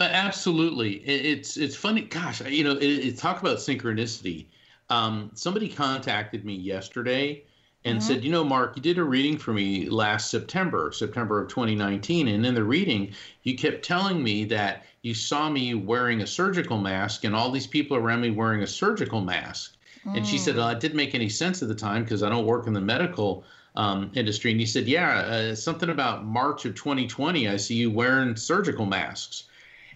Uh, 0.00 0.04
absolutely. 0.04 0.94
It's 0.94 1.56
it's 1.56 1.76
funny. 1.76 2.02
Gosh, 2.02 2.40
you 2.42 2.64
know, 2.64 2.76
it, 2.76 2.84
it 2.84 3.18
talk 3.18 3.40
about 3.40 3.58
synchronicity. 3.58 4.46
Um, 4.90 5.32
somebody 5.34 5.68
contacted 5.68 6.44
me 6.44 6.54
yesterday 6.54 7.44
and 7.84 7.98
mm-hmm. 7.98 8.06
said, 8.06 8.24
You 8.24 8.32
know, 8.32 8.44
Mark, 8.44 8.76
you 8.76 8.82
did 8.82 8.98
a 8.98 9.04
reading 9.04 9.38
for 9.38 9.52
me 9.52 9.88
last 9.88 10.30
September, 10.30 10.90
September 10.92 11.40
of 11.42 11.48
2019. 11.48 12.28
And 12.28 12.44
in 12.44 12.54
the 12.54 12.64
reading, 12.64 13.12
you 13.42 13.56
kept 13.56 13.84
telling 13.84 14.22
me 14.22 14.44
that 14.46 14.84
you 15.02 15.14
saw 15.14 15.48
me 15.48 15.74
wearing 15.74 16.22
a 16.22 16.26
surgical 16.26 16.78
mask 16.78 17.24
and 17.24 17.34
all 17.34 17.50
these 17.50 17.66
people 17.66 17.96
around 17.96 18.20
me 18.20 18.30
wearing 18.30 18.62
a 18.62 18.66
surgical 18.66 19.20
mask. 19.20 19.76
Mm. 20.04 20.18
And 20.18 20.26
she 20.26 20.38
said, 20.38 20.56
well, 20.56 20.68
It 20.68 20.80
didn't 20.80 20.96
make 20.96 21.14
any 21.14 21.28
sense 21.28 21.62
at 21.62 21.68
the 21.68 21.74
time 21.74 22.02
because 22.02 22.22
I 22.22 22.28
don't 22.28 22.46
work 22.46 22.66
in 22.66 22.72
the 22.72 22.80
medical 22.80 23.44
um, 23.76 24.10
industry. 24.14 24.50
And 24.50 24.60
he 24.60 24.66
said, 24.66 24.86
Yeah, 24.86 25.18
uh, 25.18 25.54
something 25.54 25.90
about 25.90 26.24
March 26.24 26.64
of 26.64 26.74
2020, 26.74 27.48
I 27.48 27.56
see 27.56 27.76
you 27.76 27.90
wearing 27.90 28.34
surgical 28.36 28.86
masks. 28.86 29.44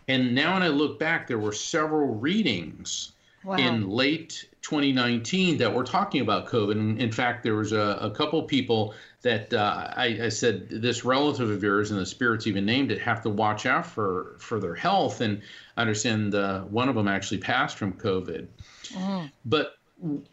And 0.09 0.35
now 0.35 0.55
when 0.55 0.63
I 0.63 0.69
look 0.69 0.99
back, 0.99 1.27
there 1.27 1.39
were 1.39 1.53
several 1.53 2.15
readings 2.15 3.12
wow. 3.45 3.57
in 3.57 3.89
late 3.89 4.49
2019 4.63 5.59
that 5.59 5.75
we're 5.75 5.85
talking 5.85 6.21
about 6.21 6.47
COVID. 6.47 6.73
And 6.73 7.01
in 7.01 7.11
fact, 7.11 7.43
there 7.43 7.55
was 7.55 7.73
a, 7.73 7.99
a 8.01 8.11
couple 8.11 8.43
people 8.45 8.95
that 9.23 9.53
uh, 9.53 9.93
I, 9.97 10.19
I, 10.25 10.29
said 10.29 10.69
this 10.69 11.05
relative 11.05 11.51
of 11.51 11.63
yours, 11.63 11.91
and 11.91 12.01
the 12.01 12.07
spirits 12.07 12.47
even 12.47 12.65
named 12.65 12.91
it, 12.91 13.01
have 13.01 13.23
to 13.23 13.31
watch 13.31 13.67
out 13.67 13.87
for 13.87 14.37
for 14.39 14.59
their 14.59 14.75
health. 14.75 15.21
And 15.21 15.43
I 15.77 15.83
understand 15.83 16.35
uh, 16.35 16.63
one 16.63 16.89
of 16.89 16.95
them 16.95 17.09
actually 17.09 17.39
passed 17.39 17.77
from 17.77 17.93
COVID. 17.93 18.47
Mm. 18.91 19.31
But 19.45 19.77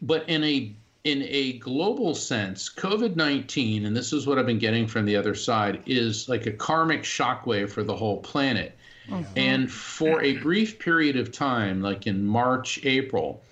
but 0.02 0.28
in 0.28 0.42
a 0.44 0.74
in 1.04 1.22
a 1.28 1.54
global 1.54 2.14
sense, 2.14 2.68
COVID 2.68 3.16
19, 3.16 3.86
and 3.86 3.96
this 3.96 4.12
is 4.12 4.26
what 4.26 4.38
I've 4.38 4.46
been 4.46 4.58
getting 4.58 4.86
from 4.86 5.06
the 5.06 5.16
other 5.16 5.34
side, 5.34 5.82
is 5.86 6.28
like 6.28 6.46
a 6.46 6.52
karmic 6.52 7.02
shockwave 7.02 7.70
for 7.70 7.82
the 7.82 7.96
whole 7.96 8.18
planet. 8.18 8.76
Mm-hmm. 9.10 9.32
And 9.36 9.70
for 9.70 10.22
a 10.22 10.36
brief 10.38 10.78
period 10.78 11.16
of 11.16 11.32
time, 11.32 11.82
like 11.82 12.06
in 12.06 12.24
March, 12.24 12.80
April, 12.84 13.42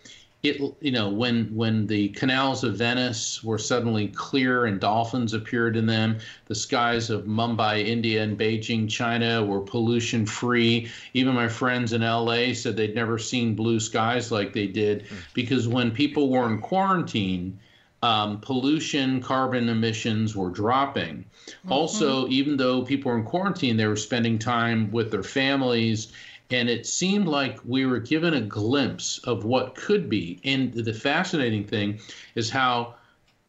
it 0.44 0.60
you 0.80 0.92
know 0.92 1.08
when 1.08 1.46
when 1.54 1.86
the 1.86 2.10
canals 2.10 2.62
of 2.62 2.76
Venice 2.76 3.42
were 3.42 3.58
suddenly 3.58 4.06
clear 4.08 4.66
and 4.66 4.78
dolphins 4.78 5.34
appeared 5.34 5.76
in 5.76 5.86
them, 5.86 6.18
the 6.46 6.54
skies 6.54 7.10
of 7.10 7.24
Mumbai, 7.24 7.84
India, 7.84 8.22
and 8.22 8.38
Beijing, 8.38 8.88
China 8.88 9.44
were 9.44 9.60
pollution 9.60 10.24
free. 10.24 10.88
Even 11.12 11.34
my 11.34 11.48
friends 11.48 11.92
in 11.92 12.02
LA 12.02 12.52
said 12.52 12.76
they'd 12.76 12.94
never 12.94 13.18
seen 13.18 13.54
blue 13.54 13.80
skies 13.80 14.30
like 14.30 14.52
they 14.52 14.68
did 14.68 15.06
hmm. 15.06 15.16
because 15.34 15.66
when 15.66 15.90
people 15.90 16.30
were 16.30 16.48
in 16.48 16.60
quarantine, 16.60 17.58
um, 18.02 18.40
pollution, 18.40 19.20
carbon 19.20 19.68
emissions 19.68 20.36
were 20.36 20.50
dropping. 20.50 21.24
Mm-hmm. 21.46 21.72
Also, 21.72 22.28
even 22.28 22.56
though 22.56 22.82
people 22.82 23.10
were 23.10 23.18
in 23.18 23.24
quarantine, 23.24 23.76
they 23.76 23.86
were 23.86 23.96
spending 23.96 24.38
time 24.38 24.90
with 24.90 25.10
their 25.10 25.22
families 25.22 26.12
and 26.50 26.70
it 26.70 26.86
seemed 26.86 27.28
like 27.28 27.58
we 27.64 27.84
were 27.84 27.98
given 27.98 28.34
a 28.34 28.40
glimpse 28.40 29.18
of 29.24 29.44
what 29.44 29.74
could 29.74 30.08
be. 30.08 30.40
And 30.44 30.72
the 30.72 30.94
fascinating 30.94 31.64
thing 31.64 32.00
is 32.34 32.48
how 32.48 32.94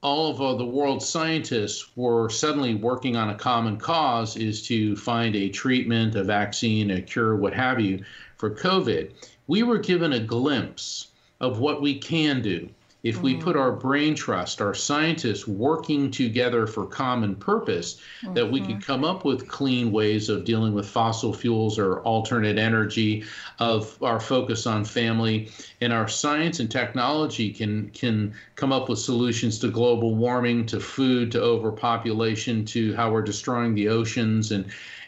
all 0.01 0.31
of 0.31 0.41
uh, 0.41 0.55
the 0.55 0.65
world's 0.65 1.07
scientists 1.07 1.95
were 1.95 2.29
suddenly 2.29 2.75
working 2.75 3.15
on 3.15 3.29
a 3.29 3.35
common 3.35 3.77
cause 3.77 4.35
is 4.35 4.61
to 4.67 4.95
find 4.97 5.35
a 5.35 5.49
treatment, 5.49 6.15
a 6.15 6.23
vaccine, 6.23 6.91
a 6.91 7.01
cure, 7.01 7.35
what 7.35 7.53
have 7.53 7.79
you, 7.79 8.03
for 8.37 8.49
COVID. 8.49 9.11
We 9.47 9.63
were 9.63 9.77
given 9.77 10.13
a 10.13 10.19
glimpse 10.19 11.07
of 11.39 11.59
what 11.59 11.81
we 11.81 11.97
can 11.97 12.41
do 12.41 12.69
if 13.01 13.15
mm-hmm. 13.15 13.23
we 13.23 13.35
put 13.37 13.55
our 13.55 13.71
brain 13.71 14.13
trust, 14.13 14.61
our 14.61 14.73
scientists 14.73 15.47
working 15.47 16.11
together 16.11 16.67
for 16.67 16.85
common 16.85 17.35
purpose, 17.35 18.01
mm-hmm. 18.21 18.33
that 18.33 18.51
we 18.51 18.59
could 18.59 18.71
mm-hmm. 18.71 18.79
come 18.79 19.05
up 19.05 19.23
with 19.23 19.47
clean 19.47 19.91
ways 19.91 20.27
of 20.27 20.43
dealing 20.43 20.73
with 20.73 20.87
fossil 20.87 21.33
fuels 21.33 21.79
or 21.79 22.01
alternate 22.01 22.57
energy, 22.57 23.23
of 23.59 24.01
our 24.03 24.19
focus 24.19 24.67
on 24.67 24.83
family, 24.83 25.49
and 25.79 25.93
our 25.93 26.07
science 26.07 26.59
and 26.59 26.69
technology 26.69 27.51
can 27.53 27.89
can 27.91 28.33
come 28.55 28.73
up 28.73 28.89
with 28.89 28.99
solutions 28.99 29.59
to 29.59 29.69
global 29.69 30.15
warming, 30.15 30.65
to 30.65 30.79
food, 30.79 31.31
to 31.31 31.41
overpopulation, 31.41 32.65
to 32.65 32.93
how 32.95 33.11
we're 33.11 33.21
destroying 33.21 33.73
the 33.73 33.87
oceans 33.87 34.51
and 34.51 34.65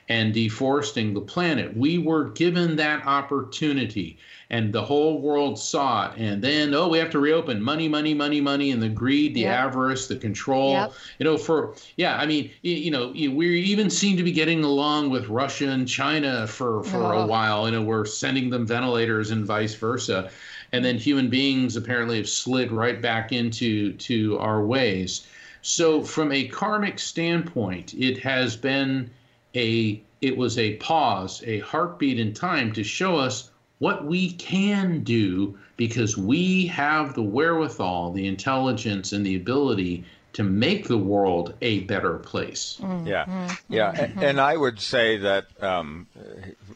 and 0.09 0.33
deforesting 0.33 1.13
the 1.13 1.21
planet. 1.21 1.75
We 1.75 1.97
were 1.97 2.29
given 2.31 2.75
that 2.77 3.05
opportunity 3.05 4.17
and 4.51 4.73
the 4.73 4.83
whole 4.83 5.21
world 5.21 5.57
saw 5.57 6.11
it. 6.11 6.17
And 6.17 6.41
then, 6.41 6.73
oh, 6.73 6.89
we 6.89 6.97
have 6.97 7.09
to 7.11 7.19
reopen 7.19 7.61
money, 7.61 7.87
money, 7.87 8.13
money, 8.13 8.41
money, 8.41 8.71
and 8.71 8.81
the 8.81 8.89
greed, 8.89 9.33
the 9.33 9.41
yep. 9.41 9.57
avarice, 9.57 10.07
the 10.07 10.17
control. 10.17 10.73
Yep. 10.73 10.93
You 11.19 11.23
know, 11.23 11.37
for, 11.37 11.73
yeah, 11.95 12.17
I 12.17 12.25
mean, 12.25 12.51
you, 12.61 12.91
know, 12.91 13.11
we 13.11 13.61
even 13.61 13.89
seem 13.89 14.17
to 14.17 14.23
be 14.23 14.33
getting 14.33 14.65
along 14.65 15.09
with 15.09 15.29
Russia 15.29 15.69
and 15.69 15.87
China 15.87 16.45
for, 16.47 16.83
for 16.83 17.13
oh. 17.13 17.21
a 17.21 17.25
while. 17.25 17.65
You 17.65 17.71
know, 17.71 17.81
we're 17.81 18.03
sending 18.03 18.49
them 18.49 18.67
ventilators 18.67 19.31
and 19.31 19.45
vice 19.45 19.73
versa. 19.73 20.29
And 20.73 20.83
then 20.83 20.97
human 20.97 21.29
beings 21.29 21.77
apparently 21.77 22.17
have 22.17 22.27
slid 22.27 22.73
right 22.73 23.01
back 23.01 23.31
into 23.31 23.93
to 23.93 24.37
our 24.39 24.61
ways. 24.65 25.27
So, 25.61 26.03
from 26.03 26.31
a 26.33 26.47
karmic 26.47 26.99
standpoint, 26.99 27.93
it 27.93 28.17
has 28.17 28.57
been 28.57 29.11
a 29.55 30.01
it 30.21 30.37
was 30.37 30.57
a 30.57 30.75
pause, 30.75 31.43
a 31.45 31.59
heartbeat 31.59 32.19
in 32.19 32.33
time 32.33 32.73
to 32.73 32.83
show 32.83 33.17
us 33.17 33.49
what 33.79 34.05
we 34.05 34.31
can 34.33 35.03
do 35.03 35.57
because 35.75 36.15
we 36.15 36.67
have 36.67 37.15
the 37.15 37.23
wherewithal, 37.23 38.11
the 38.11 38.27
intelligence, 38.27 39.11
and 39.11 39.25
the 39.25 39.35
ability 39.35 40.05
to 40.33 40.43
make 40.43 40.87
the 40.87 40.97
world 40.97 41.55
a 41.61 41.79
better 41.81 42.19
place. 42.19 42.77
Mm-hmm. 42.79 43.07
Yeah, 43.07 43.55
yeah, 43.67 43.91
mm-hmm. 43.91 44.19
and 44.19 44.39
I 44.39 44.55
would 44.55 44.79
say 44.79 45.17
that 45.17 45.47
um, 45.61 46.05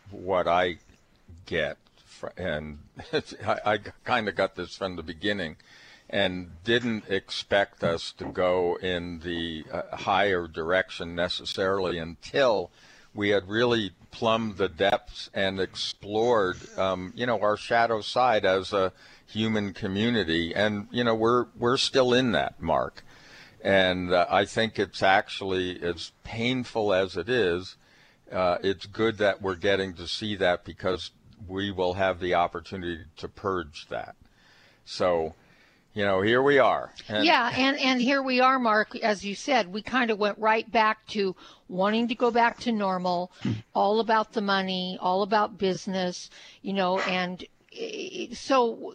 what 0.10 0.48
I 0.48 0.78
get, 1.46 1.78
and 2.36 2.80
I, 3.46 3.58
I 3.66 3.78
kind 4.04 4.28
of 4.28 4.36
got 4.36 4.56
this 4.56 4.76
from 4.76 4.96
the 4.96 5.04
beginning, 5.04 5.58
and 6.10 6.52
didn't 6.63 7.10
expect 7.10 7.84
us 7.84 8.12
to 8.13 8.26
go 8.26 8.78
in 8.82 9.20
the 9.20 9.65
uh, 9.72 9.96
higher 9.96 10.48
direction 10.48 11.15
necessarily 11.15 11.98
until 11.98 12.72
we 13.13 13.30
had 13.30 13.48
really 13.48 13.91
plumbed 14.12 14.58
the 14.58 14.70
depths 14.70 15.30
and 15.34 15.60
explored, 15.60 16.58
um, 16.78 17.12
you 17.15 17.26
know, 17.26 17.39
our 17.39 17.58
shadow 17.58 18.02
side 18.02 18.46
as 18.46 18.72
a 18.74 18.91
human 19.26 19.74
community. 19.74 20.54
And, 20.54 20.88
you 20.91 21.04
know, 21.04 21.15
we're, 21.15 21.48
we're 21.58 21.78
still 21.78 22.13
in 22.13 22.34
that, 22.34 22.62
Mark. 22.62 23.04
And 23.62 24.13
uh, 24.13 24.28
I 24.30 24.46
think 24.46 24.78
it's 24.78 25.02
actually, 25.02 25.82
as 25.82 26.12
painful 26.24 26.94
as 26.94 27.18
it 27.18 27.30
is, 27.30 27.78
uh, 28.32 28.58
it's 28.62 28.86
good 28.86 29.18
that 29.18 29.41
we're 29.41 29.56
getting 29.56 29.94
to 29.96 30.08
see 30.08 30.36
that 30.36 30.65
because 30.65 31.12
we 31.48 31.72
will 31.72 31.94
have 31.94 32.20
the 32.20 32.36
opportunity 32.36 33.06
to 33.18 33.28
purge 33.28 33.88
that. 33.89 34.15
So, 34.84 35.34
you 35.95 36.03
know, 36.03 36.21
here 36.21 36.43
we 36.43 36.60
are. 36.60 36.91
And 37.08 37.25
yeah, 37.25 37.51
and 37.55 37.79
and 37.79 38.01
here 38.01 38.21
we 38.21 38.41
are, 38.41 38.60
Mark. 38.60 38.95
As 38.97 39.25
you 39.25 39.34
said, 39.34 39.73
we 39.73 39.81
kind 39.81 40.12
of 40.12 40.19
went 40.19 40.38
right 40.38 40.69
back 40.69 41.08
to 41.08 41.36
wanting 41.69 42.10
to 42.10 42.15
go 42.15 42.29
back 42.29 42.60
to 42.60 42.71
normal, 42.73 43.31
hmm. 43.41 43.53
all 43.73 44.01
about 44.01 44.34
the 44.34 44.41
money, 44.41 44.97
all 45.01 45.23
about 45.23 45.58
business, 45.58 46.29
you 46.62 46.73
know, 46.73 46.99
and 46.99 47.45
so 48.34 48.93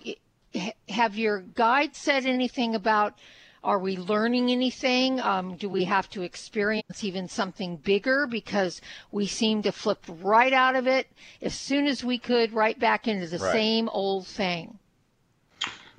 have 0.88 1.16
your 1.16 1.40
guides 1.40 1.96
said 1.96 2.26
anything 2.26 2.74
about 2.74 3.18
are 3.62 3.78
we 3.78 3.96
learning 3.96 4.50
anything? 4.50 5.20
Um, 5.20 5.56
do 5.56 5.68
we 5.68 5.84
have 5.84 6.08
to 6.10 6.22
experience 6.22 7.04
even 7.04 7.28
something 7.28 7.76
bigger? 7.76 8.26
Because 8.26 8.80
we 9.10 9.26
seem 9.26 9.62
to 9.62 9.72
flip 9.72 10.02
right 10.22 10.52
out 10.52 10.76
of 10.76 10.86
it 10.86 11.08
as 11.42 11.54
soon 11.54 11.86
as 11.86 12.02
we 12.02 12.18
could, 12.18 12.52
right 12.52 12.78
back 12.78 13.06
into 13.06 13.26
the 13.26 13.38
right. 13.38 13.52
same 13.52 13.88
old 13.90 14.26
thing. 14.26 14.78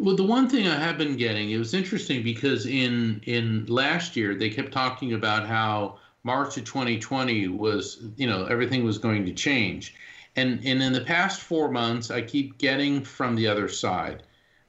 Well, 0.01 0.15
the 0.15 0.23
one 0.23 0.49
thing 0.49 0.67
I 0.67 0.79
have 0.79 0.97
been 0.97 1.15
getting, 1.15 1.51
it 1.51 1.59
was 1.59 1.75
interesting 1.75 2.23
because 2.23 2.65
in 2.65 3.21
in 3.27 3.67
last 3.67 4.15
year 4.15 4.33
they 4.33 4.49
kept 4.49 4.71
talking 4.71 5.13
about 5.13 5.45
how 5.47 5.99
March 6.23 6.57
of 6.57 6.65
2020 6.65 7.49
was, 7.49 8.01
you 8.17 8.25
know, 8.25 8.45
everything 8.45 8.83
was 8.83 8.97
going 8.97 9.27
to 9.27 9.31
change. 9.31 9.93
And 10.35 10.59
and 10.65 10.81
in 10.81 10.91
the 10.91 11.01
past 11.01 11.41
4 11.41 11.69
months 11.69 12.09
I 12.09 12.23
keep 12.23 12.57
getting 12.57 13.03
from 13.03 13.35
the 13.35 13.45
other 13.45 13.67
side. 13.67 14.23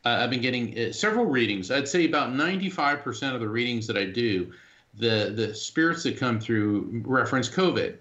Uh, 0.04 0.18
I've 0.20 0.28
been 0.28 0.42
getting 0.42 0.78
uh, 0.78 0.92
several 0.92 1.24
readings. 1.24 1.70
I'd 1.70 1.88
say 1.88 2.04
about 2.04 2.34
95% 2.34 3.34
of 3.34 3.40
the 3.40 3.48
readings 3.48 3.86
that 3.86 3.96
I 3.96 4.04
do, 4.04 4.52
the 4.92 5.32
the 5.34 5.54
spirits 5.54 6.02
that 6.02 6.18
come 6.18 6.40
through 6.40 7.04
reference 7.06 7.48
COVID. 7.48 7.96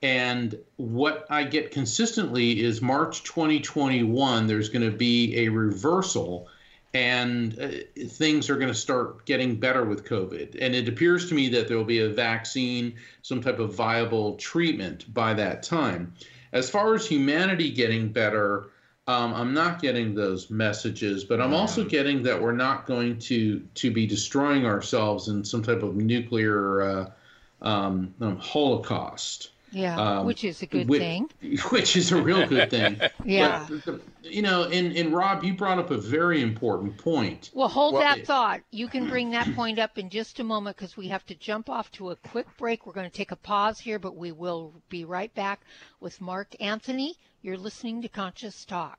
And 0.00 0.58
what 0.76 1.26
I 1.28 1.44
get 1.44 1.72
consistently 1.72 2.62
is 2.64 2.80
March 2.80 3.22
2021 3.24 4.46
there's 4.46 4.70
going 4.70 4.90
to 4.90 4.96
be 4.96 5.36
a 5.44 5.50
reversal 5.50 6.48
and 6.92 7.58
uh, 7.60 7.68
things 8.08 8.50
are 8.50 8.56
going 8.56 8.68
to 8.68 8.74
start 8.74 9.24
getting 9.24 9.56
better 9.56 9.84
with 9.84 10.04
COVID. 10.04 10.56
And 10.60 10.74
it 10.74 10.88
appears 10.88 11.28
to 11.28 11.34
me 11.34 11.48
that 11.50 11.68
there 11.68 11.76
will 11.76 11.84
be 11.84 12.00
a 12.00 12.08
vaccine, 12.08 12.94
some 13.22 13.40
type 13.40 13.58
of 13.58 13.74
viable 13.74 14.34
treatment 14.36 15.12
by 15.14 15.34
that 15.34 15.62
time. 15.62 16.12
As 16.52 16.68
far 16.68 16.94
as 16.94 17.06
humanity 17.06 17.70
getting 17.70 18.08
better, 18.08 18.70
um, 19.06 19.34
I'm 19.34 19.54
not 19.54 19.80
getting 19.80 20.14
those 20.14 20.50
messages, 20.50 21.24
but 21.24 21.40
I'm 21.40 21.54
also 21.54 21.84
getting 21.84 22.22
that 22.24 22.40
we're 22.40 22.52
not 22.52 22.86
going 22.86 23.18
to 23.20 23.60
to 23.60 23.90
be 23.90 24.06
destroying 24.06 24.66
ourselves 24.66 25.28
in 25.28 25.44
some 25.44 25.62
type 25.62 25.82
of 25.82 25.96
nuclear 25.96 26.82
uh, 26.82 27.10
um, 27.62 28.14
um, 28.20 28.36
holocaust. 28.36 29.50
Yeah, 29.72 29.96
um, 29.96 30.26
which 30.26 30.44
is 30.44 30.62
a 30.62 30.66
good 30.66 30.88
which, 30.88 31.00
thing. 31.00 31.30
Which 31.70 31.96
is 31.96 32.10
a 32.12 32.20
real 32.20 32.46
good 32.46 32.70
thing. 32.70 33.00
yeah. 33.24 33.66
But, 33.84 34.00
you 34.22 34.42
know, 34.42 34.64
and, 34.64 34.96
and 34.96 35.12
Rob, 35.12 35.44
you 35.44 35.54
brought 35.54 35.78
up 35.78 35.90
a 35.90 35.96
very 35.96 36.42
important 36.42 36.98
point. 36.98 37.50
Well, 37.54 37.68
hold 37.68 37.94
well, 37.94 38.02
that 38.02 38.18
it, 38.18 38.26
thought. 38.26 38.62
You 38.70 38.88
can 38.88 39.08
bring 39.08 39.30
that 39.30 39.54
point 39.54 39.78
up 39.78 39.96
in 39.96 40.10
just 40.10 40.40
a 40.40 40.44
moment 40.44 40.76
because 40.76 40.96
we 40.96 41.08
have 41.08 41.24
to 41.26 41.34
jump 41.34 41.70
off 41.70 41.90
to 41.92 42.10
a 42.10 42.16
quick 42.16 42.46
break. 42.56 42.86
We're 42.86 42.92
going 42.92 43.08
to 43.08 43.16
take 43.16 43.30
a 43.30 43.36
pause 43.36 43.78
here, 43.78 43.98
but 43.98 44.16
we 44.16 44.32
will 44.32 44.74
be 44.88 45.04
right 45.04 45.32
back 45.34 45.60
with 46.00 46.20
Mark 46.20 46.48
Anthony. 46.60 47.14
You're 47.42 47.56
listening 47.56 48.02
to 48.02 48.08
Conscious 48.08 48.64
Talk. 48.64 48.98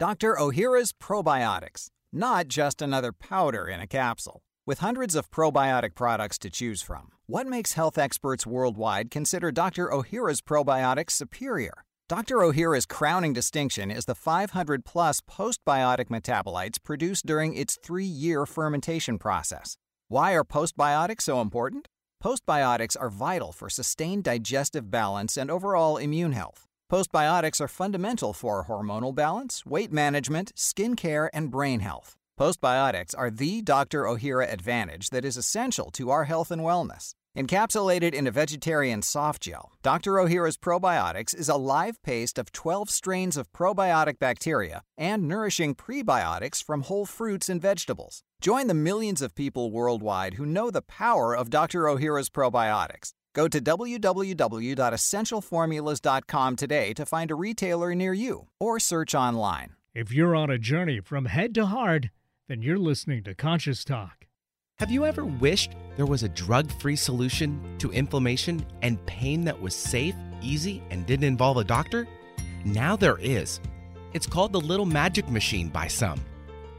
Dr. 0.00 0.34
Ohhira's 0.34 0.94
Probiotics, 0.94 1.88
not 2.10 2.48
just 2.48 2.80
another 2.80 3.12
powder 3.12 3.68
in 3.68 3.80
a 3.80 3.86
capsule. 3.86 4.40
With 4.64 4.78
hundreds 4.78 5.14
of 5.14 5.30
probiotic 5.30 5.94
products 5.94 6.38
to 6.38 6.48
choose 6.48 6.80
from, 6.80 7.08
what 7.26 7.46
makes 7.46 7.74
health 7.74 7.98
experts 7.98 8.46
worldwide 8.46 9.10
consider 9.10 9.52
Dr. 9.52 9.90
Ohhira's 9.90 10.40
probiotics 10.40 11.10
superior? 11.10 11.84
Dr. 12.08 12.36
Ohhira's 12.36 12.86
crowning 12.86 13.34
distinction 13.34 13.90
is 13.90 14.06
the 14.06 14.14
500 14.14 14.86
plus 14.86 15.20
postbiotic 15.20 16.06
metabolites 16.06 16.82
produced 16.82 17.26
during 17.26 17.52
its 17.52 17.76
three 17.84 18.06
year 18.24 18.46
fermentation 18.46 19.18
process. 19.18 19.76
Why 20.08 20.32
are 20.32 20.44
postbiotics 20.44 21.24
so 21.24 21.42
important? 21.42 21.88
Postbiotics 22.24 22.96
are 22.98 23.10
vital 23.10 23.52
for 23.52 23.68
sustained 23.68 24.24
digestive 24.24 24.90
balance 24.90 25.36
and 25.36 25.50
overall 25.50 25.98
immune 25.98 26.32
health. 26.32 26.69
Postbiotics 26.90 27.60
are 27.60 27.68
fundamental 27.68 28.32
for 28.32 28.64
hormonal 28.64 29.14
balance, 29.14 29.64
weight 29.64 29.92
management, 29.92 30.50
skin 30.56 30.96
care, 30.96 31.30
and 31.32 31.48
brain 31.48 31.78
health. 31.78 32.16
Postbiotics 32.36 33.14
are 33.16 33.30
the 33.30 33.62
Dr. 33.62 34.02
Ohhira 34.06 34.52
advantage 34.52 35.10
that 35.10 35.24
is 35.24 35.36
essential 35.36 35.92
to 35.92 36.10
our 36.10 36.24
health 36.24 36.50
and 36.50 36.62
wellness. 36.62 37.14
Encapsulated 37.38 38.12
in 38.12 38.26
a 38.26 38.32
vegetarian 38.32 39.02
soft 39.02 39.42
gel, 39.42 39.70
Dr. 39.84 40.14
Ohhira's 40.14 40.56
Probiotics 40.56 41.32
is 41.32 41.48
a 41.48 41.54
live 41.54 42.02
paste 42.02 42.38
of 42.38 42.50
12 42.50 42.90
strains 42.90 43.36
of 43.36 43.52
probiotic 43.52 44.18
bacteria 44.18 44.82
and 44.98 45.28
nourishing 45.28 45.76
prebiotics 45.76 46.60
from 46.60 46.82
whole 46.82 47.06
fruits 47.06 47.48
and 47.48 47.62
vegetables. 47.62 48.24
Join 48.40 48.66
the 48.66 48.74
millions 48.74 49.22
of 49.22 49.36
people 49.36 49.70
worldwide 49.70 50.34
who 50.34 50.44
know 50.44 50.72
the 50.72 50.82
power 50.82 51.36
of 51.36 51.50
Dr. 51.50 51.84
Ohhira's 51.84 52.30
probiotics. 52.30 53.12
Go 53.32 53.46
to 53.48 53.60
www.essentialformulas.com 53.60 56.56
today 56.56 56.92
to 56.94 57.06
find 57.06 57.30
a 57.30 57.36
retailer 57.36 57.94
near 57.94 58.12
you 58.12 58.48
or 58.58 58.80
search 58.80 59.14
online. 59.14 59.76
If 59.94 60.12
you're 60.12 60.34
on 60.34 60.50
a 60.50 60.58
journey 60.58 61.00
from 61.00 61.26
head 61.26 61.54
to 61.54 61.66
heart, 61.66 62.08
then 62.48 62.62
you're 62.62 62.78
listening 62.78 63.22
to 63.24 63.34
Conscious 63.34 63.84
Talk. 63.84 64.26
Have 64.78 64.90
you 64.90 65.04
ever 65.04 65.24
wished 65.24 65.72
there 65.96 66.06
was 66.06 66.22
a 66.22 66.28
drug 66.28 66.70
free 66.80 66.96
solution 66.96 67.76
to 67.78 67.92
inflammation 67.92 68.64
and 68.82 69.04
pain 69.06 69.44
that 69.44 69.60
was 69.60 69.74
safe, 69.74 70.14
easy, 70.40 70.82
and 70.90 71.06
didn't 71.06 71.24
involve 71.24 71.58
a 71.58 71.64
doctor? 71.64 72.08
Now 72.64 72.96
there 72.96 73.18
is. 73.18 73.60
It's 74.12 74.26
called 74.26 74.52
the 74.52 74.60
Little 74.60 74.86
Magic 74.86 75.28
Machine 75.28 75.68
by 75.68 75.86
some. 75.86 76.20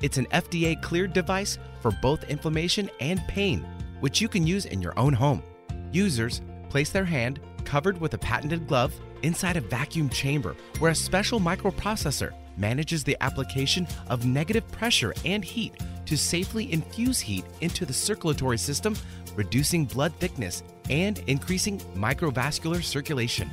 It's 0.01 0.17
an 0.17 0.25
FDA 0.27 0.81
cleared 0.81 1.13
device 1.13 1.57
for 1.79 1.91
both 2.01 2.23
inflammation 2.25 2.89
and 2.99 3.25
pain, 3.27 3.65
which 3.99 4.19
you 4.19 4.27
can 4.27 4.47
use 4.47 4.65
in 4.65 4.81
your 4.81 4.97
own 4.99 5.13
home. 5.13 5.43
Users 5.91 6.41
place 6.69 6.89
their 6.89 7.05
hand, 7.05 7.39
covered 7.65 7.99
with 7.99 8.13
a 8.13 8.17
patented 8.17 8.67
glove, 8.67 8.93
inside 9.23 9.57
a 9.57 9.61
vacuum 9.61 10.09
chamber 10.09 10.55
where 10.79 10.91
a 10.91 10.95
special 10.95 11.39
microprocessor 11.39 12.33
manages 12.57 13.03
the 13.03 13.17
application 13.21 13.87
of 14.07 14.25
negative 14.25 14.67
pressure 14.71 15.13
and 15.25 15.43
heat 15.43 15.73
to 16.05 16.17
safely 16.17 16.71
infuse 16.71 17.19
heat 17.19 17.45
into 17.61 17.85
the 17.85 17.93
circulatory 17.93 18.57
system, 18.57 18.95
reducing 19.35 19.85
blood 19.85 20.13
thickness 20.19 20.63
and 20.89 21.19
increasing 21.27 21.79
microvascular 21.95 22.83
circulation. 22.83 23.49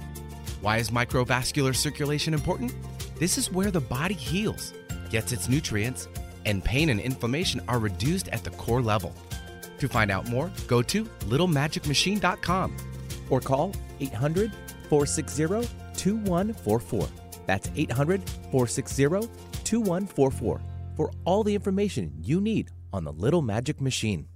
Why 0.61 0.79
is 0.79 0.91
microvascular 0.91 1.75
circulation 1.75 2.35
important? 2.35 2.75
This 3.19 3.39
is 3.39 3.53
where 3.53 3.71
the 3.71 3.81
body 3.81 4.15
heals, 4.15 4.75
gets 5.11 5.33
its 5.33 5.49
nutrients, 5.49 6.09
and 6.47 6.65
pain 6.65 6.89
and 6.89 6.99
inflammation 7.01 7.61
are 7.69 7.79
reduced 7.79 8.29
at 8.29 8.43
the 8.43 8.51
core 8.51 8.83
level. 8.83 9.15
To 9.79 9.89
find 9.89 10.11
out 10.11 10.29
more, 10.29 10.51
go 10.67 10.83
to 10.83 11.05
littlemagicmachine.com 11.05 12.77
or 13.31 13.41
call 13.41 13.75
800 14.01 14.53
460 14.89 15.69
2144. 15.97 17.09
That's 17.47 17.71
800 17.75 18.23
460 18.51 19.29
2144 19.65 20.61
for 20.97 21.11
all 21.25 21.45
the 21.45 21.55
information 21.55 22.13
you 22.21 22.41
need 22.41 22.71
on 22.93 23.05
the 23.05 23.13
Little 23.13 23.43
Magic 23.43 23.81
Machine. 23.81 24.27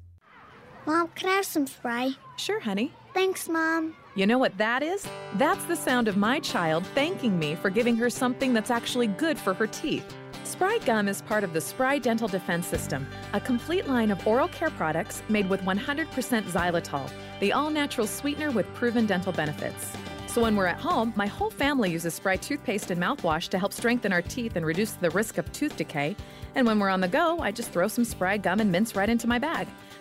Mom, 0.87 1.09
can 1.15 1.29
I 1.29 1.35
have 1.35 1.45
some 1.47 1.67
spray? 1.67 2.15
Sure, 2.37 2.61
honey. 2.61 2.93
Thanks, 3.15 3.49
Mom. 3.49 3.95
You 4.15 4.27
know 4.27 4.39
what 4.39 4.59
that 4.59 4.83
is? 4.83 5.07
That's 5.35 5.65
the 5.65 5.77
sound 5.77 6.09
of 6.09 6.17
my 6.17 6.41
child 6.41 6.87
thanking 6.95 7.39
me 7.39 7.55
for 7.55 7.71
giving 7.71 7.97
her 7.97 8.11
something 8.11 8.53
that's 8.53 8.71
actually 8.71 9.07
good 9.07 9.39
for 9.39 9.55
her 9.55 9.67
teeth. 9.67 10.05
Spry 10.53 10.77
Gum 10.85 11.09
is 11.09 11.23
part 11.23 11.45
of 11.45 11.55
the 11.55 11.63
Spry 11.63 11.99
Dental 11.99 12.29
Defense 12.29 12.67
System, 12.67 13.07
a 13.33 13.41
complete 13.41 13.89
line 13.89 14.11
of 14.11 14.27
oral 14.27 14.49
care 14.49 14.69
products 14.69 15.23
made 15.31 15.49
with 15.49 15.63
100% 15.63 16.07
xylitol, 16.43 17.11
the 17.41 17.55
all 17.55 17.71
natural 17.71 18.07
sweetener 18.07 18.51
with 18.51 18.67
proven 18.75 19.07
dental 19.07 19.33
benefits. 19.33 19.97
So 20.27 20.43
when 20.43 20.55
we're 20.55 20.67
at 20.67 20.79
home, 20.79 21.15
my 21.17 21.27
whole 21.27 21.49
family 21.49 21.91
uses 21.91 22.13
Spry 22.13 22.37
toothpaste 22.37 22.91
and 22.91 23.01
mouthwash 23.01 23.49
to 23.49 23.59
help 23.59 23.73
strengthen 23.73 24.13
our 24.13 24.21
teeth 24.21 24.55
and 24.55 24.67
reduce 24.67 24.93
the 24.93 25.09
risk 25.09 25.39
of 25.39 25.51
tooth 25.53 25.75
decay. 25.75 26.15
And 26.55 26.67
when 26.67 26.79
we're 26.79 26.91
on 26.91 27.01
the 27.01 27.09
go, 27.09 27.39
I 27.39 27.51
just 27.51 27.71
throw 27.71 27.89
some 27.89 28.05
Spry 28.05 28.37
gum 28.37 28.61
and 28.61 28.71
mints 28.71 28.95
right 28.95 29.09
into 29.09 29.27
my 29.27 29.39
bag. 29.39 29.67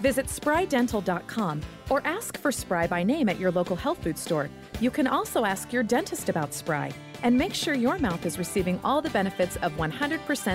Visit 0.00 0.26
sprydental.com 0.26 1.62
or 1.90 2.02
ask 2.04 2.38
for 2.38 2.52
Spry 2.52 2.86
by 2.86 3.02
name 3.02 3.28
at 3.28 3.38
your 3.38 3.50
local 3.50 3.76
health 3.76 4.02
food 4.02 4.18
store. 4.18 4.50
You 4.80 4.90
can 4.90 5.06
also 5.06 5.44
ask 5.44 5.72
your 5.72 5.82
dentist 5.82 6.28
about 6.28 6.52
Spry 6.52 6.90
and 7.22 7.36
make 7.36 7.54
sure 7.54 7.74
your 7.74 7.98
mouth 7.98 8.26
is 8.26 8.38
receiving 8.38 8.78
all 8.84 9.00
the 9.00 9.10
benefits 9.10 9.56
of 9.56 9.72
100% 9.72 9.88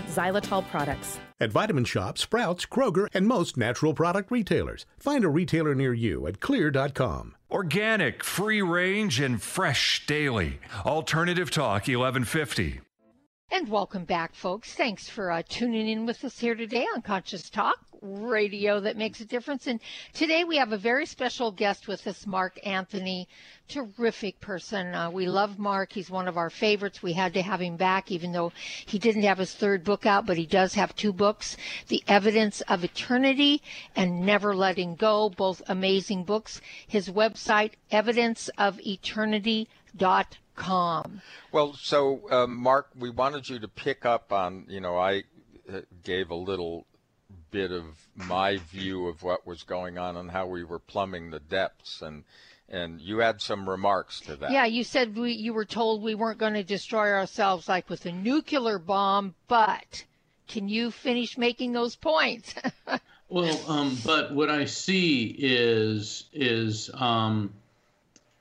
xylitol 0.04 0.67
products. 0.69 1.19
At 1.39 1.51
Vitamin 1.51 1.86
Shoppe, 1.86 2.19
Sprouts, 2.19 2.67
Kroger, 2.67 3.08
and 3.13 3.27
most 3.27 3.58
natural 3.58 3.93
product 3.95 4.30
retailers. 4.32 4.86
Find 4.99 5.25
a 5.25 5.30
retailer 5.30 5.73
near 5.73 5.93
you 5.93 6.27
at 6.27 6.39
xlear.com. 6.39 7.36
Organic, 7.49 8.23
free 8.23 8.62
range, 8.62 9.19
and 9.19 9.41
fresh 9.41 10.06
daily. 10.06 10.60
Alternative 10.86 11.49
Talk 11.49 11.88
1150. 11.88 12.82
And 13.54 13.68
welcome 13.68 14.06
back, 14.06 14.34
folks. 14.34 14.74
Thanks 14.74 15.10
for 15.10 15.30
uh, 15.30 15.44
tuning 15.48 15.90
in 15.90 16.06
with 16.06 16.24
us 16.24 16.40
here 16.40 16.56
today 16.56 16.86
on 16.96 17.02
Conscious 17.02 17.50
Talk 17.50 17.80
radio 18.02 18.80
that 18.80 18.95
makes 18.95 19.20
a 19.20 19.26
difference. 19.26 19.68
And 19.68 19.82
today 20.14 20.45
we 20.45 20.56
have 20.56 20.72
a 20.72 20.78
very 20.78 21.06
special 21.06 21.52
guest 21.52 21.86
with 21.86 22.08
us, 22.08 22.26
Mark 22.26 22.58
Anthony. 22.66 23.28
Terrific 23.68 24.39
person. 24.39 24.95
Uh, 24.95 25.12
we 25.12 25.28
love 25.28 25.60
Mark. 25.60 25.91
He's 25.91 26.10
one 26.10 26.30
of 26.30 26.38
our 26.38 26.49
favorites. 26.49 27.04
We 27.04 27.12
had 27.12 27.34
to 27.34 27.41
have 27.41 27.60
him 27.60 27.76
back, 27.76 28.10
even 28.10 28.32
though 28.32 28.54
he 28.86 28.97
didn't 28.97 29.24
have 29.24 29.39
his 29.39 29.54
third 29.54 29.84
book 29.84 30.06
out, 30.06 30.26
but 30.26 30.38
he 30.38 30.45
does 30.45 30.76
have 30.76 30.95
two 30.95 31.12
books 31.12 31.58
The 31.89 32.06
Evidence 32.08 32.62
of 32.62 32.86
Eternity 32.86 33.62
and 33.97 34.22
Never 34.22 34.56
Letting 34.56 34.95
Go, 34.95 35.30
both 35.30 35.62
amazing 35.68 36.24
books. 36.24 36.62
His 36.88 37.10
website, 37.10 37.74
evidenceofeternity.com 37.91 39.68
calm. 40.62 41.22
Well, 41.51 41.74
so 41.74 42.22
uh, 42.30 42.47
Mark, 42.47 42.89
we 42.97 43.09
wanted 43.09 43.49
you 43.49 43.59
to 43.59 43.68
pick 43.68 44.05
up 44.05 44.32
on, 44.32 44.66
you 44.70 44.80
know, 44.80 44.97
I 44.97 45.24
uh, 45.72 45.82
gave 46.03 46.30
a 46.30 46.36
little 46.36 46.86
bit 47.49 47.72
of 47.72 47.86
my 48.16 48.57
view 48.57 49.07
of 49.07 49.24
what 49.24 49.45
was 49.45 49.64
going 49.64 49.97
on 49.97 50.16
and 50.16 50.32
how 50.32 50.47
we 50.47 50.64
were 50.64 50.80
plumbing 50.80 51.32
the 51.32 51.39
depths 51.39 52.01
and 52.01 52.24
and 52.70 53.01
you 53.01 53.18
had 53.18 53.41
some 53.41 53.70
remarks 53.70 54.22
to 54.22 54.38
that. 54.38 54.51
Yeah, 54.51 54.66
you 54.66 54.86
said 54.86 55.18
we 55.18 55.34
you 55.34 55.53
were 55.53 55.66
told 55.66 56.01
we 56.01 56.16
weren't 56.16 56.39
going 56.39 56.53
to 56.53 56.64
destroy 56.64 57.12
ourselves 57.12 57.68
like 57.68 57.89
with 57.89 58.05
a 58.05 58.14
nuclear 58.14 58.80
bomb, 58.80 59.36
but 59.49 60.05
can 60.47 60.70
you 60.70 60.91
finish 60.91 61.38
making 61.38 61.74
those 61.74 61.97
points? 61.97 62.55
well, 63.30 63.59
um, 63.68 63.97
but 64.05 64.34
what 64.34 64.49
I 64.49 64.66
see 64.66 65.36
is 65.38 66.30
is 66.32 66.89
um, 66.93 67.53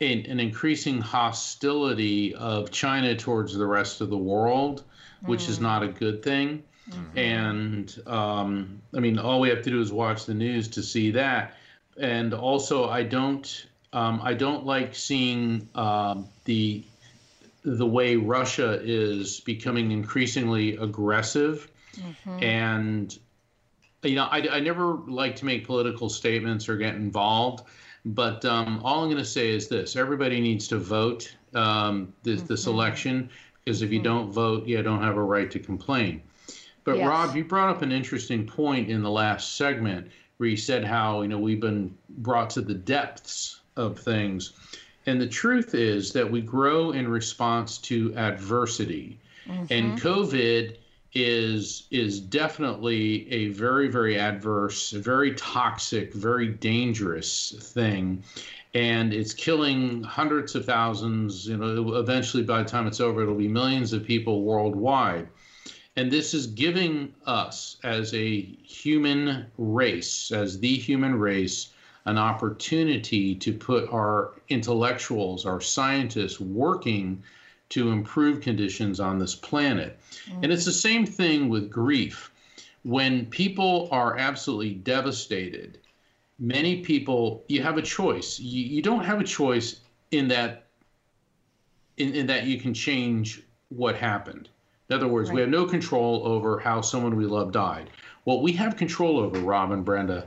an, 0.00 0.26
an, 0.26 0.40
increasing 0.40 1.00
hostility 1.00 2.34
of 2.34 2.70
China 2.70 3.14
towards 3.14 3.54
the 3.54 3.66
rest 3.66 4.00
of 4.00 4.10
the 4.10 4.16
world, 4.16 4.84
which 5.22 5.42
mm. 5.42 5.48
is 5.50 5.60
not 5.60 5.82
a 5.82 5.88
good 5.88 6.22
thing. 6.22 6.62
Mm-hmm. 6.90 7.18
And 7.18 8.02
um, 8.06 8.82
I 8.94 9.00
mean, 9.00 9.18
all 9.18 9.40
we 9.40 9.48
have 9.50 9.62
to 9.62 9.70
do 9.70 9.80
is 9.80 9.92
watch 9.92 10.24
the 10.24 10.34
news 10.34 10.68
to 10.68 10.82
see 10.82 11.10
that. 11.12 11.56
And 11.98 12.32
also, 12.32 12.88
I 12.88 13.02
don't, 13.02 13.66
um, 13.92 14.20
I 14.22 14.34
don't 14.34 14.64
like 14.64 14.94
seeing 14.94 15.68
um, 15.74 16.28
the 16.44 16.82
the 17.62 17.86
way 17.86 18.16
Russia 18.16 18.80
is 18.82 19.40
becoming 19.40 19.92
increasingly 19.92 20.76
aggressive. 20.76 21.70
Mm-hmm. 21.94 22.42
And 22.42 23.18
you 24.02 24.14
know, 24.14 24.24
I, 24.24 24.48
I 24.50 24.60
never 24.60 24.94
like 25.06 25.36
to 25.36 25.44
make 25.44 25.66
political 25.66 26.08
statements 26.08 26.70
or 26.70 26.76
get 26.78 26.94
involved. 26.94 27.64
But 28.04 28.44
um, 28.44 28.80
all 28.82 29.02
I'm 29.02 29.10
going 29.10 29.22
to 29.22 29.28
say 29.28 29.50
is 29.50 29.68
this: 29.68 29.96
everybody 29.96 30.40
needs 30.40 30.68
to 30.68 30.78
vote 30.78 31.34
um, 31.54 32.12
this, 32.22 32.38
mm-hmm. 32.38 32.46
this 32.46 32.66
election 32.66 33.30
because 33.64 33.82
if 33.82 33.92
you 33.92 33.98
mm-hmm. 33.98 34.04
don't 34.04 34.32
vote, 34.32 34.66
you 34.66 34.82
don't 34.82 35.02
have 35.02 35.16
a 35.16 35.22
right 35.22 35.50
to 35.50 35.58
complain. 35.58 36.22
But 36.84 36.96
yes. 36.96 37.06
Rob, 37.06 37.36
you 37.36 37.44
brought 37.44 37.68
up 37.68 37.82
an 37.82 37.92
interesting 37.92 38.46
point 38.46 38.88
in 38.88 39.02
the 39.02 39.10
last 39.10 39.56
segment 39.56 40.10
where 40.38 40.48
you 40.48 40.56
said 40.56 40.84
how 40.84 41.22
you 41.22 41.28
know 41.28 41.38
we've 41.38 41.60
been 41.60 41.94
brought 42.08 42.50
to 42.50 42.62
the 42.62 42.74
depths 42.74 43.60
of 43.76 43.98
things, 43.98 44.54
and 45.06 45.20
the 45.20 45.28
truth 45.28 45.74
is 45.74 46.12
that 46.12 46.30
we 46.30 46.40
grow 46.40 46.92
in 46.92 47.06
response 47.06 47.78
to 47.78 48.14
adversity, 48.16 49.18
mm-hmm. 49.46 49.66
and 49.70 50.00
COVID 50.00 50.76
is 51.12 51.86
is 51.90 52.20
definitely 52.20 53.30
a 53.32 53.48
very 53.48 53.88
very 53.88 54.18
adverse, 54.18 54.90
very 54.90 55.34
toxic, 55.34 56.14
very 56.14 56.48
dangerous 56.48 57.54
thing. 57.74 58.22
And 58.74 59.12
it's 59.12 59.34
killing 59.34 60.04
hundreds 60.04 60.54
of 60.54 60.64
thousands 60.64 61.48
you 61.48 61.56
know 61.56 61.94
eventually 61.96 62.42
by 62.42 62.62
the 62.62 62.68
time 62.68 62.86
it's 62.86 63.00
over 63.00 63.22
it'll 63.22 63.34
be 63.34 63.48
millions 63.48 63.92
of 63.92 64.04
people 64.04 64.42
worldwide. 64.42 65.28
And 65.96 66.10
this 66.10 66.34
is 66.34 66.46
giving 66.46 67.14
us, 67.26 67.76
as 67.82 68.14
a 68.14 68.40
human 68.40 69.46
race, 69.58 70.30
as 70.30 70.60
the 70.60 70.74
human 70.74 71.18
race, 71.18 71.72
an 72.06 72.16
opportunity 72.16 73.34
to 73.34 73.52
put 73.52 73.88
our 73.92 74.32
intellectuals, 74.48 75.44
our 75.44 75.60
scientists 75.60 76.40
working 76.40 77.22
to 77.70 77.90
improve 77.90 78.40
conditions 78.40 79.00
on 79.00 79.18
this 79.18 79.34
planet. 79.34 79.98
Mm-hmm. 80.26 80.44
And 80.44 80.52
it's 80.52 80.64
the 80.64 80.72
same 80.72 81.06
thing 81.06 81.48
with 81.48 81.70
grief. 81.70 82.30
When 82.82 83.26
people 83.26 83.88
are 83.90 84.18
absolutely 84.18 84.74
devastated, 84.74 85.78
many 86.38 86.82
people, 86.82 87.44
you 87.48 87.62
have 87.62 87.78
a 87.78 87.82
choice. 87.82 88.38
You, 88.38 88.64
you 88.64 88.82
don't 88.82 89.04
have 89.04 89.20
a 89.20 89.24
choice 89.24 89.80
in 90.10 90.28
that 90.28 90.66
in, 91.96 92.14
in 92.14 92.26
that 92.26 92.44
you 92.44 92.58
can 92.58 92.72
change 92.72 93.42
what 93.68 93.94
happened. 93.94 94.48
In 94.88 94.96
other 94.96 95.06
words, 95.06 95.28
right. 95.28 95.36
we 95.36 95.40
have 95.42 95.50
no 95.50 95.66
control 95.66 96.26
over 96.26 96.58
how 96.58 96.80
someone 96.80 97.14
we 97.14 97.26
love 97.26 97.52
died. 97.52 97.90
What 98.24 98.42
we 98.42 98.52
have 98.52 98.76
control 98.76 99.18
over, 99.18 99.38
Rob 99.38 99.70
and 99.70 99.84
Brenda, 99.84 100.26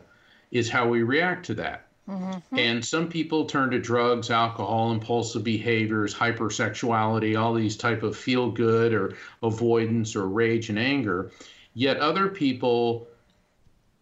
is 0.52 0.70
how 0.70 0.88
we 0.88 1.02
react 1.02 1.46
to 1.48 1.56
that. 1.56 1.88
Mm-hmm. 2.10 2.58
And 2.58 2.84
some 2.84 3.08
people 3.08 3.46
turn 3.46 3.72
to 3.72 3.80
drugs, 3.80 4.30
alcohol, 4.30 4.92
impulsive 4.92 5.44
behaviors, 5.44 6.14
hypersexuality, 6.14 7.40
all 7.40 7.54
these 7.54 7.78
type 7.78 8.04
of 8.04 8.18
feel 8.18 8.52
good 8.52 8.94
or 8.94 9.16
avoidance 9.42 10.16
or 10.16 10.28
rage 10.28 10.70
and 10.70 10.78
anger. 10.78 11.32
Yet 11.74 11.98
other 11.98 12.28
people 12.28 13.08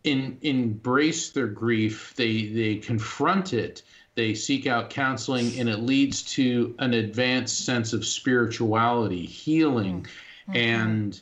in, 0.04 0.38
embrace 0.42 1.30
their 1.30 1.48
grief, 1.48 2.14
they, 2.16 2.48
they 2.48 2.76
confront 2.78 3.54
it, 3.54 3.84
they 4.16 4.34
seek 4.34 4.66
out 4.66 4.90
counseling, 4.90 5.60
and 5.60 5.70
it 5.70 5.80
leads 5.80 6.24
to 6.24 6.76
an 6.80 6.94
advanced 6.94 7.66
sense 7.66 7.94
of 7.94 8.06
spirituality, 8.06 9.26
healing. 9.26 10.02
Mm-hmm 10.02 10.12
and 10.58 11.22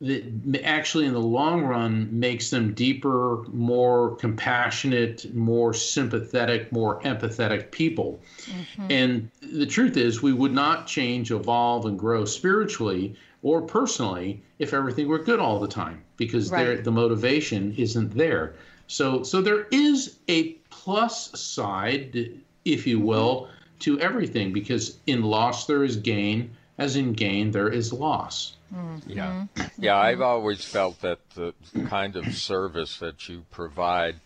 that 0.00 0.60
actually 0.62 1.06
in 1.06 1.12
the 1.12 1.20
long 1.20 1.62
run 1.62 2.08
makes 2.12 2.50
them 2.50 2.72
deeper, 2.72 3.44
more 3.48 4.14
compassionate, 4.16 5.34
more 5.34 5.74
sympathetic, 5.74 6.70
more 6.70 7.00
empathetic 7.02 7.72
people. 7.72 8.20
Mm-hmm. 8.44 8.86
And 8.90 9.30
the 9.40 9.66
truth 9.66 9.96
is, 9.96 10.22
we 10.22 10.32
would 10.32 10.52
not 10.52 10.86
change, 10.86 11.32
evolve, 11.32 11.84
and 11.86 11.98
grow 11.98 12.24
spiritually 12.24 13.16
or 13.42 13.60
personally 13.62 14.40
if 14.60 14.72
everything 14.72 15.08
were 15.08 15.18
good 15.18 15.40
all 15.40 15.58
the 15.58 15.68
time, 15.68 16.04
because 16.16 16.52
right. 16.52 16.84
the 16.84 16.92
motivation 16.92 17.74
isn't 17.76 18.16
there. 18.16 18.54
So, 18.86 19.24
so 19.24 19.42
there 19.42 19.66
is 19.72 20.18
a 20.28 20.52
plus 20.70 21.38
side, 21.40 22.40
if 22.64 22.86
you 22.86 23.00
will, 23.00 23.42
mm-hmm. 23.42 23.78
to 23.80 24.00
everything, 24.00 24.52
because 24.52 24.98
in 25.08 25.22
loss 25.22 25.66
there 25.66 25.82
is 25.82 25.96
gain, 25.96 26.52
as 26.78 26.94
in 26.94 27.14
gain 27.14 27.50
there 27.50 27.68
is 27.68 27.92
loss. 27.92 28.54
Mm-hmm. 28.74 29.10
Yeah, 29.10 29.46
yeah. 29.78 29.96
I've 29.96 30.20
always 30.20 30.64
felt 30.64 31.00
that 31.00 31.18
the 31.30 31.54
kind 31.88 32.16
of 32.16 32.34
service 32.34 32.98
that 32.98 33.28
you 33.28 33.44
provide 33.50 34.16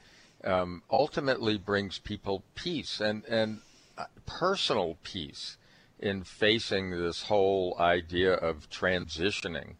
um, 0.44 0.82
ultimately 0.90 1.58
brings 1.58 1.98
people 1.98 2.42
peace 2.54 3.00
and 3.00 3.24
and 3.26 3.60
uh, 3.96 4.06
personal 4.26 4.96
peace 5.04 5.56
in 5.98 6.24
facing 6.24 6.90
this 6.90 7.24
whole 7.24 7.76
idea 7.78 8.34
of 8.34 8.68
transitioning 8.68 9.74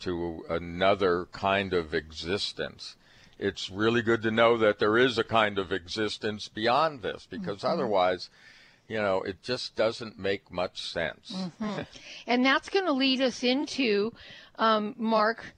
to 0.00 0.44
another 0.48 1.26
kind 1.32 1.74
of 1.74 1.94
existence. 1.94 2.96
It's 3.38 3.68
really 3.68 4.00
good 4.00 4.22
to 4.22 4.30
know 4.30 4.56
that 4.56 4.78
there 4.78 4.96
is 4.96 5.18
a 5.18 5.24
kind 5.24 5.58
of 5.58 5.72
existence 5.72 6.48
beyond 6.48 7.02
this 7.02 7.26
because 7.30 7.58
mm-hmm. 7.58 7.66
otherwise 7.66 8.30
you 8.88 8.98
know, 8.98 9.22
it 9.22 9.42
just 9.42 9.76
doesn't 9.76 10.18
make 10.18 10.50
much 10.50 10.82
sense. 10.92 11.32
Mm-hmm. 11.32 11.82
and 12.26 12.44
that's 12.44 12.68
going 12.68 12.86
to 12.86 12.92
lead 12.92 13.20
us 13.20 13.42
into, 13.42 14.12
um, 14.58 14.94
Mark, 14.96 15.54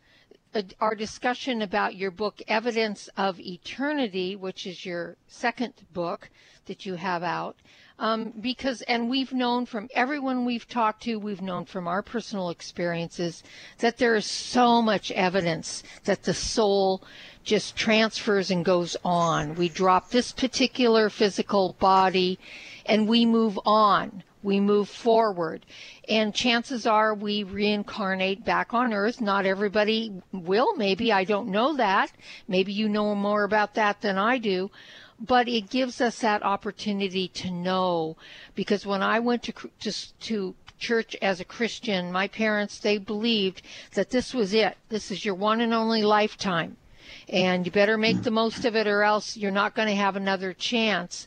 uh, 0.54 0.62
our 0.80 0.94
discussion 0.94 1.62
about 1.62 1.94
your 1.94 2.10
book, 2.10 2.40
Evidence 2.48 3.08
of 3.16 3.38
Eternity, 3.38 4.34
which 4.34 4.66
is 4.66 4.86
your 4.86 5.16
second 5.26 5.74
book 5.92 6.30
that 6.66 6.86
you 6.86 6.94
have 6.94 7.22
out. 7.22 7.56
Um, 8.00 8.32
because, 8.40 8.80
and 8.82 9.10
we've 9.10 9.32
known 9.32 9.66
from 9.66 9.88
everyone 9.92 10.44
we've 10.44 10.68
talked 10.68 11.02
to, 11.02 11.16
we've 11.16 11.42
known 11.42 11.64
from 11.64 11.88
our 11.88 12.00
personal 12.00 12.50
experiences 12.50 13.42
that 13.78 13.98
there 13.98 14.14
is 14.14 14.24
so 14.24 14.80
much 14.80 15.10
evidence 15.10 15.82
that 16.04 16.22
the 16.22 16.34
soul 16.34 17.02
just 17.42 17.76
transfers 17.76 18.50
and 18.50 18.64
goes 18.64 18.96
on. 19.04 19.56
We 19.56 19.68
drop 19.68 20.10
this 20.10 20.30
particular 20.32 21.10
physical 21.10 21.74
body 21.80 22.38
and 22.88 23.06
we 23.06 23.26
move 23.26 23.58
on. 23.64 24.24
We 24.42 24.60
move 24.60 24.88
forward. 24.88 25.66
And 26.08 26.34
chances 26.34 26.86
are 26.86 27.12
we 27.12 27.42
reincarnate 27.42 28.44
back 28.44 28.72
on 28.72 28.94
earth. 28.94 29.20
Not 29.20 29.44
everybody 29.44 30.22
will, 30.32 30.74
maybe. 30.76 31.12
I 31.12 31.24
don't 31.24 31.48
know 31.48 31.76
that. 31.76 32.12
Maybe 32.46 32.72
you 32.72 32.88
know 32.88 33.14
more 33.14 33.44
about 33.44 33.74
that 33.74 34.00
than 34.00 34.16
I 34.16 34.38
do. 34.38 34.70
But 35.20 35.48
it 35.48 35.68
gives 35.68 36.00
us 36.00 36.20
that 36.20 36.44
opportunity 36.44 37.28
to 37.28 37.50
know. 37.50 38.16
Because 38.54 38.86
when 38.86 39.02
I 39.02 39.18
went 39.18 39.42
to, 39.44 39.52
to, 39.80 39.92
to 40.20 40.54
church 40.78 41.16
as 41.20 41.40
a 41.40 41.44
Christian, 41.44 42.12
my 42.12 42.28
parents, 42.28 42.78
they 42.78 42.98
believed 42.98 43.62
that 43.94 44.10
this 44.10 44.32
was 44.32 44.54
it. 44.54 44.78
This 44.88 45.10
is 45.10 45.24
your 45.24 45.34
one 45.34 45.60
and 45.60 45.74
only 45.74 46.02
lifetime 46.02 46.76
and 47.28 47.66
you 47.66 47.72
better 47.72 47.98
make 47.98 48.22
the 48.22 48.30
most 48.30 48.64
of 48.64 48.74
it 48.74 48.86
or 48.86 49.02
else 49.02 49.36
you're 49.36 49.50
not 49.50 49.74
going 49.74 49.88
to 49.88 49.94
have 49.94 50.16
another 50.16 50.52
chance 50.52 51.26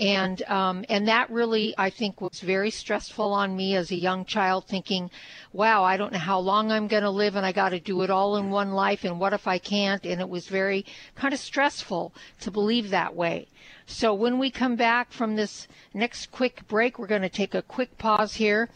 and 0.00 0.42
um, 0.44 0.84
and 0.88 1.06
that 1.08 1.28
really 1.30 1.74
I 1.76 1.90
think 1.90 2.22
was 2.22 2.40
very 2.40 2.70
stressful 2.70 3.34
on 3.34 3.54
me 3.54 3.76
as 3.76 3.90
a 3.90 3.96
young 3.96 4.24
child, 4.24 4.66
thinking, 4.66 5.10
"Wow, 5.52 5.84
I 5.84 5.98
don't 5.98 6.12
know 6.12 6.18
how 6.18 6.38
long 6.38 6.72
I'm 6.72 6.88
going 6.88 7.02
to 7.02 7.10
live, 7.10 7.36
and 7.36 7.44
I 7.44 7.52
got 7.52 7.68
to 7.68 7.80
do 7.80 8.00
it 8.02 8.08
all 8.08 8.36
in 8.36 8.50
one 8.50 8.72
life, 8.72 9.04
and 9.04 9.20
what 9.20 9.34
if 9.34 9.46
I 9.46 9.58
can't?" 9.58 10.04
And 10.06 10.20
it 10.20 10.28
was 10.28 10.48
very 10.48 10.86
kind 11.14 11.34
of 11.34 11.40
stressful 11.40 12.14
to 12.40 12.50
believe 12.50 12.88
that 12.90 13.14
way. 13.14 13.48
So 13.86 14.14
when 14.14 14.38
we 14.38 14.50
come 14.50 14.76
back 14.76 15.12
from 15.12 15.36
this 15.36 15.66
next 15.92 16.30
quick 16.30 16.66
break, 16.68 16.98
we're 16.98 17.06
going 17.06 17.22
to 17.22 17.28
take 17.28 17.54
a 17.54 17.62
quick 17.62 17.98
pause 17.98 18.34
here. 18.34 18.70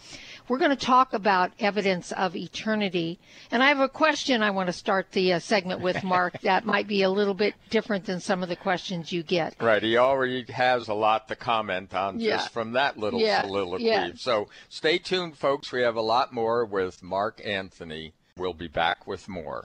We're 0.48 0.58
going 0.58 0.70
to 0.70 0.76
talk 0.76 1.12
about 1.14 1.52
evidence 1.58 2.12
of 2.12 2.36
eternity. 2.36 3.18
And 3.50 3.62
I 3.62 3.68
have 3.68 3.80
a 3.80 3.88
question 3.88 4.42
I 4.42 4.50
want 4.50 4.66
to 4.66 4.72
start 4.72 5.10
the 5.12 5.34
uh, 5.34 5.38
segment 5.38 5.80
with, 5.80 6.02
Mark, 6.04 6.40
that 6.42 6.64
might 6.66 6.86
be 6.86 7.02
a 7.02 7.10
little 7.10 7.34
bit 7.34 7.54
different 7.70 8.04
than 8.04 8.20
some 8.20 8.42
of 8.42 8.48
the 8.48 8.56
questions 8.56 9.12
you 9.12 9.22
get. 9.22 9.54
Right. 9.60 9.82
He 9.82 9.96
already 9.96 10.44
has 10.52 10.88
a 10.88 10.94
lot 10.94 11.28
to 11.28 11.36
comment 11.36 11.94
on 11.94 12.20
Yeah. 12.20 12.36
just 12.36 12.52
from 12.52 12.72
that 12.72 12.98
little 12.98 13.20
Yeah, 13.20 13.42
soliloquy. 13.42 13.84
yeah. 13.84 14.10
So 14.16 14.48
stay 14.68 14.98
tuned, 14.98 15.36
folks. 15.38 15.72
We 15.72 15.82
have 15.82 15.96
a 15.96 16.02
lot 16.02 16.32
more 16.32 16.64
with 16.64 17.02
Mark 17.02 17.40
Anthony. 17.44 18.12
We'll 18.36 18.52
be 18.54 18.68
back 18.68 19.06
with 19.06 19.28
more. 19.28 19.64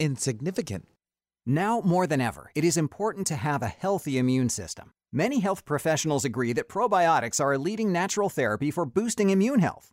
insignificant. 0.00 0.88
Now 1.46 1.80
more 1.82 2.06
than 2.06 2.20
ever, 2.20 2.50
it 2.56 2.64
is 2.64 2.76
important 2.76 3.26
to 3.28 3.36
have 3.36 3.62
a 3.62 3.68
healthy 3.68 4.18
immune 4.18 4.48
system. 4.48 4.92
Many 5.12 5.40
health 5.40 5.64
professionals 5.64 6.24
agree 6.24 6.52
that 6.54 6.68
probiotics 6.68 7.40
are 7.40 7.52
a 7.52 7.58
leading 7.58 7.92
natural 7.92 8.28
therapy 8.28 8.70
for 8.70 8.84
boosting 8.84 9.30
immune 9.30 9.60
health. 9.60 9.92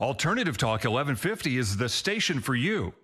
Alternative 0.00 0.56
Talk 0.56 0.84
1150 0.84 1.58
is 1.58 1.76
the 1.76 1.90
station 1.90 2.40
for 2.40 2.54
you. 2.54 2.94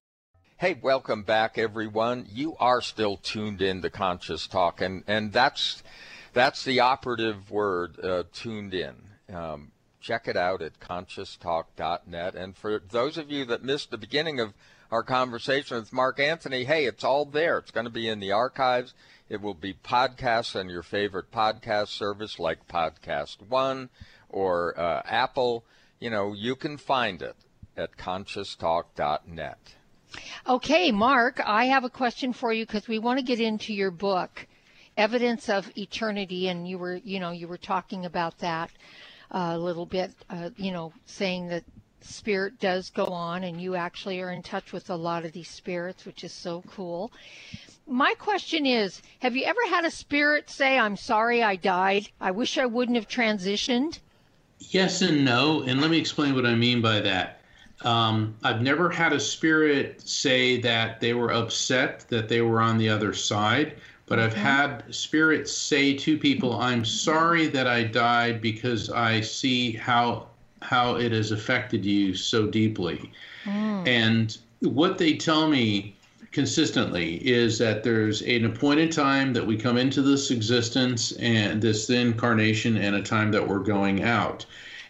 Hey, 0.56 0.78
welcome 0.80 1.24
back, 1.24 1.58
everyone. 1.58 2.26
You 2.32 2.56
are 2.58 2.80
still 2.80 3.18
tuned 3.18 3.60
in 3.60 3.82
to 3.82 3.90
Conscious 3.90 4.46
Talk, 4.46 4.80
and, 4.80 5.04
and 5.06 5.30
that's 5.30 5.82
that's 6.32 6.64
the 6.64 6.80
operative 6.80 7.50
word, 7.50 8.02
uh, 8.02 8.22
tuned 8.32 8.72
in. 8.72 8.94
Um, 9.30 9.72
check 10.00 10.26
it 10.26 10.38
out 10.38 10.62
at 10.62 10.80
conscioustalk.net. 10.80 12.34
And 12.34 12.56
for 12.56 12.78
those 12.78 13.18
of 13.18 13.30
you 13.30 13.44
that 13.44 13.62
missed 13.62 13.90
the 13.90 13.98
beginning 13.98 14.40
of 14.40 14.54
our 14.90 15.02
conversation 15.02 15.76
with 15.76 15.92
Mark 15.92 16.18
Anthony, 16.18 16.64
hey, 16.64 16.86
it's 16.86 17.04
all 17.04 17.26
there. 17.26 17.58
It's 17.58 17.70
going 17.70 17.84
to 17.84 17.90
be 17.90 18.08
in 18.08 18.20
the 18.20 18.32
archives. 18.32 18.94
It 19.28 19.42
will 19.42 19.52
be 19.52 19.74
podcasts 19.74 20.58
on 20.58 20.70
your 20.70 20.82
favorite 20.82 21.30
podcast 21.30 21.88
service 21.88 22.38
like 22.38 22.66
Podcast 22.66 23.46
One 23.46 23.90
or 24.30 24.78
uh, 24.80 25.02
Apple. 25.04 25.66
You 25.98 26.10
know, 26.10 26.34
you 26.34 26.56
can 26.56 26.76
find 26.76 27.22
it 27.22 27.36
at 27.76 27.96
conscioustalk.net. 27.96 29.58
Okay, 30.46 30.92
Mark, 30.92 31.40
I 31.44 31.64
have 31.66 31.84
a 31.84 31.90
question 31.90 32.32
for 32.32 32.52
you 32.52 32.66
because 32.66 32.86
we 32.86 32.98
want 32.98 33.18
to 33.18 33.24
get 33.24 33.40
into 33.40 33.72
your 33.72 33.90
book, 33.90 34.46
Evidence 34.96 35.48
of 35.48 35.70
Eternity, 35.76 36.48
and 36.48 36.68
you 36.68 36.78
were, 36.78 36.96
you 36.96 37.18
know, 37.18 37.30
you 37.30 37.48
were 37.48 37.58
talking 37.58 38.04
about 38.04 38.38
that 38.38 38.70
uh, 39.30 39.52
a 39.54 39.58
little 39.58 39.86
bit, 39.86 40.12
uh, 40.30 40.50
you 40.56 40.70
know, 40.70 40.92
saying 41.06 41.48
that 41.48 41.64
spirit 42.00 42.60
does 42.60 42.90
go 42.90 43.06
on, 43.06 43.44
and 43.44 43.60
you 43.60 43.74
actually 43.74 44.20
are 44.20 44.30
in 44.30 44.42
touch 44.42 44.72
with 44.72 44.90
a 44.90 44.96
lot 44.96 45.24
of 45.24 45.32
these 45.32 45.48
spirits, 45.48 46.04
which 46.04 46.24
is 46.24 46.32
so 46.32 46.62
cool. 46.68 47.10
My 47.86 48.14
question 48.14 48.66
is, 48.66 49.00
have 49.20 49.34
you 49.34 49.44
ever 49.44 49.66
had 49.68 49.84
a 49.84 49.90
spirit 49.90 50.50
say, 50.50 50.78
"I'm 50.78 50.96
sorry 50.96 51.42
I 51.42 51.56
died. 51.56 52.08
I 52.20 52.32
wish 52.32 52.58
I 52.58 52.66
wouldn't 52.66 52.96
have 52.96 53.08
transitioned"? 53.08 54.00
Yes 54.58 55.02
and 55.02 55.24
no, 55.24 55.62
and 55.62 55.80
let 55.80 55.90
me 55.90 55.98
explain 55.98 56.34
what 56.34 56.46
I 56.46 56.54
mean 56.54 56.80
by 56.80 57.00
that. 57.00 57.40
Um, 57.82 58.34
I've 58.42 58.62
never 58.62 58.88
had 58.88 59.12
a 59.12 59.20
spirit 59.20 60.00
say 60.00 60.60
that 60.62 61.00
they 61.00 61.12
were 61.12 61.30
upset 61.32 62.06
that 62.08 62.28
they 62.28 62.40
were 62.40 62.60
on 62.60 62.78
the 62.78 62.88
other 62.88 63.12
side, 63.12 63.74
but 64.06 64.18
I've 64.18 64.34
had 64.34 64.82
spirits 64.94 65.52
say 65.52 65.92
to 65.94 66.16
people, 66.16 66.58
"I'm 66.58 66.84
sorry 66.84 67.48
that 67.48 67.66
I 67.66 67.82
died 67.84 68.40
because 68.40 68.88
I 68.88 69.20
see 69.20 69.72
how 69.72 70.28
how 70.62 70.96
it 70.96 71.12
has 71.12 71.32
affected 71.32 71.84
you 71.84 72.14
so 72.14 72.46
deeply." 72.46 73.10
And 73.44 74.36
what 74.60 74.96
they 74.96 75.14
tell 75.14 75.48
me 75.48 75.95
consistently 76.36 77.14
is 77.26 77.56
that 77.56 77.82
there's 77.82 78.20
an 78.20 78.44
appointed 78.44 78.92
time 78.92 79.32
that 79.32 79.46
we 79.46 79.56
come 79.56 79.78
into 79.78 80.02
this 80.02 80.30
existence 80.30 81.12
and 81.12 81.62
this 81.62 81.88
incarnation 81.88 82.76
and 82.76 82.94
a 82.94 83.00
time 83.00 83.32
that 83.32 83.48
we're 83.48 83.60
going 83.60 84.02
out. 84.02 84.44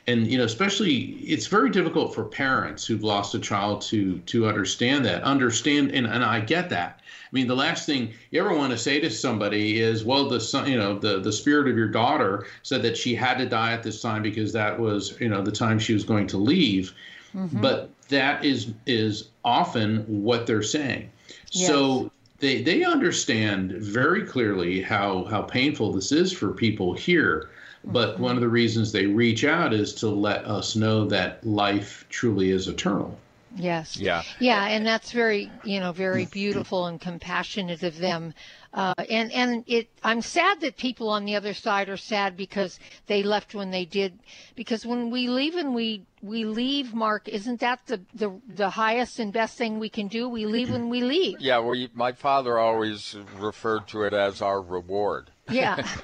And 0.09 0.26
you 0.26 0.38
know 0.38 0.44
especially 0.44 1.03
it's 1.34 1.47
very 1.47 1.70
difficult 1.70 2.12
for 2.12 2.24
parents 2.24 2.84
who've 2.84 3.05
lost 3.05 3.36
a 3.36 3.38
child 3.38 3.80
to 3.82 4.18
to 4.32 4.49
understand 4.49 5.05
that 5.05 5.22
understand 5.22 5.92
and, 5.92 6.05
and 6.05 6.24
i 6.24 6.40
get 6.40 6.68
that. 6.70 6.99
I 7.05 7.30
mean 7.30 7.47
the 7.47 7.55
last 7.55 7.86
thing 7.86 8.12
you 8.32 8.40
ever 8.40 8.53
want 8.53 8.72
to 8.72 8.78
say 8.78 8.99
to 8.99 9.09
somebody 9.09 9.80
is 9.80 10.05
well 10.05 10.28
the 10.28 10.40
son 10.40 10.68
you 10.68 10.76
know 10.76 10.99
the 10.99 11.20
the 11.20 11.32
spirit 11.32 11.68
of 11.68 11.76
your 11.76 11.92
daughter 12.03 12.47
said 12.64 12.82
that 12.82 12.97
she 12.97 13.14
had 13.14 13.38
to 13.38 13.47
die 13.47 13.72
at 13.72 13.84
this 13.84 14.03
time 14.03 14.22
because 14.22 14.53
that 14.53 14.80
was 14.80 15.14
you 15.20 15.28
know 15.28 15.42
the 15.42 15.53
time 15.53 15.78
she 15.78 15.94
was 15.94 16.03
going 16.03 16.26
to 16.26 16.38
leave. 16.38 16.92
Mm-hmm. 17.36 17.61
But 17.61 17.90
that 18.09 18.44
is 18.44 18.72
is 18.84 19.28
often 19.44 20.05
what 20.09 20.49
they're 20.49 20.70
saying 20.78 21.11
so 21.57 22.11
they 22.38 22.62
they 22.62 22.84
understand 22.84 23.72
very 23.72 24.24
clearly 24.24 24.82
how 24.82 25.24
how 25.24 25.42
painful 25.42 25.92
this 25.92 26.12
is 26.12 26.32
for 26.32 26.52
people 26.52 26.94
here. 26.94 27.50
But 27.84 28.14
mm-hmm. 28.14 28.22
one 28.22 28.34
of 28.36 28.40
the 28.40 28.48
reasons 28.48 28.92
they 28.92 29.07
reach 29.07 29.44
out 29.44 29.72
is 29.72 29.94
to 29.94 30.09
let 30.09 30.44
us 30.44 30.76
know 30.76 31.04
that 31.07 31.46
life 31.46 32.04
truly 32.09 32.50
is 32.50 32.68
eternal 32.68 33.18
Yes. 33.57 33.96
Yeah. 33.96 34.22
Yeah, 34.38 34.64
and 34.66 34.86
that's 34.86 35.12
very, 35.12 35.50
you 35.64 35.80
know, 35.80 35.92
very 35.92 36.26
beautiful 36.26 36.86
and 36.86 37.00
compassionate 37.00 37.82
of 37.82 37.98
them. 37.98 38.34
Uh, 38.74 38.92
and 39.09 39.32
and 39.32 39.64
it, 39.66 39.88
I'm 40.04 40.20
sad 40.20 40.61
that 40.61 40.76
people 40.76 41.09
on 41.09 41.24
the 41.24 41.36
other 41.36 41.54
side 41.54 41.88
are 41.88 41.96
sad 41.96 42.36
because 42.36 42.78
they 43.07 43.22
left 43.22 43.54
when 43.54 43.70
they 43.70 43.86
did. 43.86 44.18
Because 44.54 44.84
when 44.84 45.11
we 45.11 45.28
leave 45.28 45.57
and 45.57 45.74
we 45.74 46.02
we 46.22 46.44
leave, 46.44 46.92
Mark, 46.92 47.26
isn't 47.28 47.61
that 47.61 47.80
the 47.86 48.00
the 48.14 48.38
the 48.46 48.68
highest 48.68 49.18
and 49.18 49.32
best 49.32 49.57
thing 49.57 49.78
we 49.78 49.88
can 49.88 50.09
do? 50.09 50.28
We 50.28 50.44
leave 50.44 50.70
when 50.70 50.90
we 50.90 51.00
leave. 51.00 51.40
Yeah, 51.40 51.59
well, 51.59 51.74
you, 51.74 51.88
my 51.94 52.12
father 52.12 52.59
always 52.59 53.16
referred 53.38 53.88
to 53.88 54.02
it 54.02 54.12
as 54.12 54.42
our 54.42 54.61
reward. 54.61 55.30
Yeah. 55.50 55.86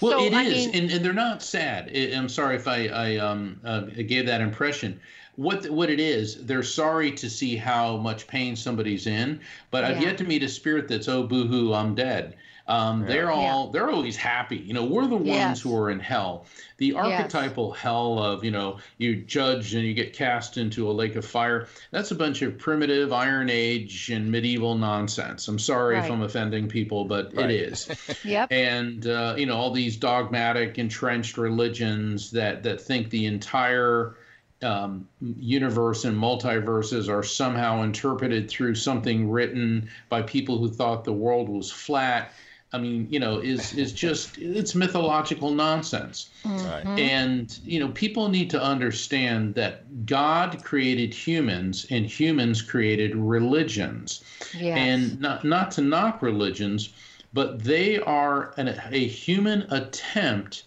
Well, 0.00 0.12
So, 0.20 0.24
it 0.24 0.32
I 0.34 0.42
is, 0.44 0.66
mean- 0.66 0.82
and, 0.84 0.90
and 0.92 1.04
they're 1.04 1.12
not 1.12 1.42
sad. 1.42 1.90
I- 1.94 2.12
I'm 2.16 2.28
sorry 2.28 2.56
if 2.56 2.66
I, 2.66 2.86
I 2.88 3.16
um, 3.18 3.60
uh, 3.64 3.80
gave 3.82 4.26
that 4.26 4.40
impression. 4.40 5.00
What 5.38 5.70
what 5.70 5.88
it 5.88 6.00
is, 6.00 6.44
they're 6.46 6.64
sorry 6.64 7.12
to 7.12 7.30
see 7.30 7.54
how 7.54 7.96
much 7.96 8.26
pain 8.26 8.56
somebody's 8.56 9.06
in, 9.06 9.38
but 9.70 9.84
yeah. 9.84 9.90
I've 9.90 10.02
yet 10.02 10.18
to 10.18 10.24
meet 10.24 10.42
a 10.42 10.48
spirit 10.48 10.88
that's 10.88 11.06
oh 11.06 11.22
boohoo, 11.22 11.72
I'm 11.72 11.94
dead. 11.94 12.34
Um, 12.66 13.02
yeah. 13.02 13.06
They're 13.06 13.30
all 13.30 13.66
yeah. 13.66 13.72
they're 13.72 13.90
always 13.90 14.16
happy. 14.16 14.56
You 14.56 14.74
know, 14.74 14.84
we're 14.84 15.06
the 15.06 15.16
ones 15.16 15.28
yes. 15.28 15.60
who 15.60 15.76
are 15.76 15.90
in 15.90 16.00
hell. 16.00 16.46
The 16.78 16.94
archetypal 16.94 17.70
yes. 17.72 17.82
hell 17.82 18.18
of 18.18 18.42
you 18.42 18.50
know 18.50 18.78
you 18.98 19.14
judge 19.14 19.74
and 19.74 19.84
you 19.84 19.94
get 19.94 20.12
cast 20.12 20.56
into 20.56 20.90
a 20.90 20.92
lake 20.92 21.14
of 21.14 21.24
fire. 21.24 21.68
That's 21.92 22.10
a 22.10 22.16
bunch 22.16 22.42
of 22.42 22.58
primitive 22.58 23.12
Iron 23.12 23.48
Age 23.48 24.10
and 24.10 24.32
medieval 24.32 24.76
nonsense. 24.76 25.46
I'm 25.46 25.60
sorry 25.60 25.94
right. 25.94 26.04
if 26.04 26.10
I'm 26.10 26.22
offending 26.22 26.66
people, 26.68 27.04
but 27.04 27.32
right. 27.36 27.48
it 27.48 27.60
is. 27.60 27.88
yep. 28.24 28.50
And 28.50 29.06
uh, 29.06 29.36
you 29.38 29.46
know 29.46 29.56
all 29.56 29.70
these 29.70 29.96
dogmatic 29.96 30.78
entrenched 30.78 31.38
religions 31.38 32.32
that 32.32 32.64
that 32.64 32.80
think 32.80 33.10
the 33.10 33.26
entire 33.26 34.16
um, 34.62 35.08
universe 35.20 36.04
and 36.04 36.16
multiverses 36.16 37.08
are 37.08 37.22
somehow 37.22 37.82
interpreted 37.82 38.48
through 38.50 38.74
something 38.74 39.30
written 39.30 39.88
by 40.08 40.22
people 40.22 40.58
who 40.58 40.68
thought 40.68 41.04
the 41.04 41.12
world 41.12 41.48
was 41.48 41.70
flat 41.70 42.32
I 42.72 42.78
mean, 42.78 43.08
you 43.10 43.18
know, 43.18 43.38
is 43.38 43.72
is 43.74 43.92
just 43.92 44.36
it's 44.36 44.74
mythological 44.74 45.50
nonsense. 45.50 46.28
Mm-hmm. 46.44 46.98
And 46.98 47.58
you 47.64 47.80
know, 47.80 47.88
people 47.88 48.28
need 48.28 48.50
to 48.50 48.62
understand 48.62 49.54
that 49.54 50.04
God 50.04 50.62
created 50.64 51.14
humans 51.14 51.86
and 51.90 52.04
humans 52.04 52.60
created 52.60 53.16
religions. 53.16 54.22
Yes. 54.54 54.76
And 54.76 55.20
not 55.20 55.44
not 55.44 55.70
to 55.72 55.80
knock 55.80 56.20
religions, 56.20 56.90
but 57.32 57.64
they 57.64 58.00
are 58.00 58.52
an, 58.58 58.78
a 58.90 59.06
human 59.06 59.62
attempt 59.70 60.64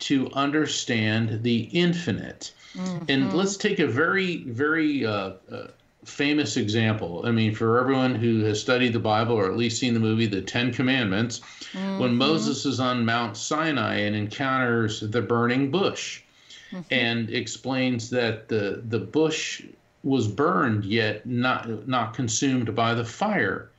to 0.00 0.30
understand 0.32 1.42
the 1.42 1.64
infinite. 1.72 2.52
Mm-hmm. 2.74 3.04
And 3.08 3.34
let's 3.34 3.56
take 3.56 3.78
a 3.78 3.86
very 3.86 4.44
very 4.44 5.04
uh, 5.04 5.32
uh, 5.50 5.66
famous 6.04 6.56
example. 6.56 7.22
I 7.24 7.30
mean, 7.30 7.54
for 7.54 7.78
everyone 7.78 8.14
who 8.14 8.44
has 8.44 8.60
studied 8.60 8.92
the 8.92 8.98
Bible 8.98 9.34
or 9.34 9.46
at 9.46 9.56
least 9.56 9.78
seen 9.78 9.94
the 9.94 10.00
movie 10.00 10.26
The 10.26 10.42
Ten 10.42 10.72
Commandments, 10.72 11.40
mm-hmm. 11.72 11.98
when 11.98 12.16
Moses 12.16 12.66
is 12.66 12.80
on 12.80 13.04
Mount 13.04 13.36
Sinai 13.36 13.96
and 13.96 14.16
encounters 14.16 15.00
the 15.00 15.22
burning 15.22 15.70
bush 15.70 16.22
mm-hmm. 16.70 16.82
and 16.90 17.30
explains 17.30 18.10
that 18.10 18.48
the, 18.48 18.82
the 18.88 18.98
bush 18.98 19.62
was 20.02 20.26
burned 20.26 20.84
yet 20.84 21.24
not 21.24 21.86
not 21.86 22.14
consumed 22.14 22.74
by 22.74 22.94
the 22.94 23.04
fire. 23.04 23.70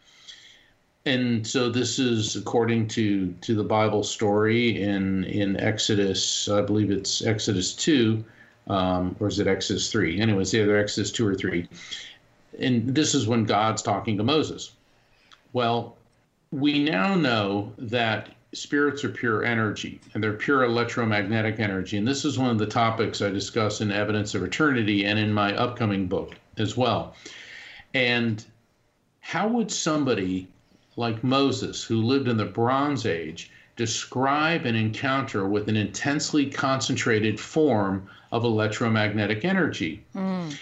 And 1.06 1.46
so 1.46 1.70
this 1.70 2.00
is 2.00 2.38
according 2.38 2.88
to 2.90 3.34
to 3.42 3.56
the 3.56 3.64
Bible 3.64 4.04
story 4.04 4.82
in 4.82 5.26
in 5.26 5.60
Exodus, 5.60 6.48
I 6.48 6.62
believe 6.62 6.92
it's 6.92 7.22
Exodus 7.22 7.76
2 7.76 8.24
um, 8.68 9.16
or 9.20 9.28
is 9.28 9.40
it 9.40 9.48
Exodus 9.48 9.92
3? 9.92 10.20
Anyways, 10.20 10.54
either 10.54 10.78
Exodus 10.78 11.12
2 11.12 11.28
or 11.28 11.36
3 11.36 11.68
and 12.60 12.94
this 12.94 13.16
is 13.16 13.28
when 13.28 13.46
God's 13.46 13.82
talking 13.82 14.18
to 14.18 14.24
Moses. 14.24 14.72
Well, 15.54 15.96
we 16.52 16.84
now 16.84 17.16
know 17.16 17.74
that 17.78 18.30
spirits 18.54 19.04
are 19.04 19.10
pure 19.10 19.44
energy 19.44 20.00
and 20.14 20.24
they're 20.24 20.34
pure 20.34 20.64
electromagnetic 20.64 21.60
energy. 21.60 21.98
And 21.98 22.08
this 22.08 22.26
is 22.26 22.38
one 22.38 22.52
of 22.52 22.60
the 22.60 22.68
topics 22.68 23.22
I 23.22 23.30
discuss 23.30 23.82
in 23.82 23.92
Evidence 23.92 24.36
of 24.36 24.44
Eternity 24.44 25.06
and 25.06 25.18
in 25.18 25.34
my 25.34 25.56
upcoming 25.56 26.08
book 26.08 26.36
as 26.58 26.78
well. 26.78 27.16
And 27.94 28.44
how 29.22 29.48
would 29.48 29.72
somebody 29.72 30.48
like 30.96 31.24
Moses, 31.24 31.84
who 31.84 32.04
lived 32.04 32.28
in 32.28 32.38
the 32.38 32.46
Bronze 32.46 33.08
Age, 33.08 33.50
describe 33.76 34.68
an 34.68 34.76
encounter 34.76 35.48
with 35.48 35.68
an 35.68 35.76
intensely 35.76 36.46
concentrated 36.46 37.40
form 37.40 38.08
of 38.34 38.44
electromagnetic 38.44 39.46
energy? 39.46 40.04
Mm 40.14 40.54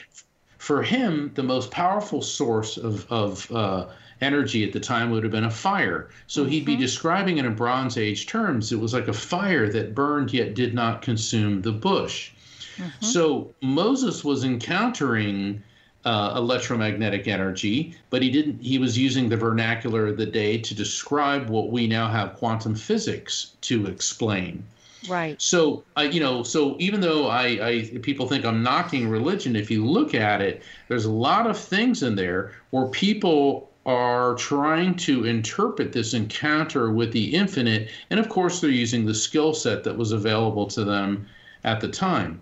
for 0.62 0.84
him, 0.84 1.32
the 1.34 1.42
most 1.42 1.72
powerful 1.72 2.22
source 2.22 2.78
of, 2.78 3.12
of 3.12 3.52
uh, 3.52 3.88
energy 4.22 4.64
at 4.64 4.72
the 4.72 4.80
time 4.80 5.10
would 5.10 5.24
have 5.24 5.32
been 5.32 5.46
a 5.46 5.50
fire. 5.50 6.12
So 6.28 6.44
mm-hmm. 6.44 6.52
he'd 6.52 6.66
be 6.66 6.74
mm-hmm. 6.74 6.82
describing 6.82 7.40
it 7.40 7.46
in 7.46 7.56
Bronze 7.56 7.98
Age 7.98 8.28
terms. 8.28 8.72
It 8.72 8.80
was 8.80 8.94
like 8.94 9.08
a 9.08 9.14
fire 9.14 9.68
that 9.70 9.96
burned 9.96 10.32
yet 10.32 10.54
did 10.54 10.76
not 10.76 11.02
consume 11.02 11.64
the 11.64 11.72
bush. 11.72 12.32
Mm-hmm. 12.78 13.06
So 13.06 13.56
Moses 13.62 14.24
was 14.24 14.44
encountering 14.44 15.64
uh, 16.06 16.34
electromagnetic 16.36 17.28
energy, 17.28 17.96
but 18.12 18.22
he 18.22 18.30
didn't. 18.30 18.62
He 18.62 18.78
was 18.78 18.96
using 18.96 19.30
the 19.30 19.38
vernacular 19.38 20.08
of 20.08 20.18
the 20.18 20.28
day 20.28 20.60
to 20.60 20.76
describe 20.76 21.50
what 21.50 21.72
we 21.72 21.88
now 21.88 22.08
have 22.08 22.36
quantum 22.36 22.76
physics 22.76 23.54
to 23.62 23.88
explain. 23.88 24.64
Right. 25.08 25.42
So, 25.42 25.84
uh, 25.98 26.02
you 26.02 26.20
know, 26.20 26.44
so 26.44 26.76
even 26.80 27.02
though 27.02 27.28
I, 27.28 27.44
I, 27.44 28.00
people 28.02 28.28
think 28.28 28.46
I'm 28.46 28.62
knocking 28.62 29.10
religion, 29.10 29.56
if 29.56 29.72
you 29.72 29.86
look 29.86 30.14
at 30.14 30.42
it, 30.42 30.62
there's 30.88 31.06
a 31.06 31.12
lot 31.12 31.48
of 31.48 31.58
things 31.58 32.04
in 32.04 32.16
there 32.16 32.54
where 32.70 32.88
people 32.88 33.70
are 33.86 34.36
trying 34.36 34.96
to 34.96 35.26
interpret 35.26 35.92
this 35.92 36.14
encounter 36.14 36.92
with 36.92 37.12
the 37.12 37.34
infinite, 37.34 37.90
and 38.12 38.20
of 38.20 38.30
course, 38.30 38.62
they're 38.62 38.70
using 38.70 39.06
the 39.06 39.14
skill 39.14 39.54
set 39.54 39.84
that 39.84 39.98
was 39.98 40.12
available 40.12 40.68
to 40.68 40.84
them 40.84 41.26
at 41.64 41.82
the 41.82 41.88
time. 41.88 42.40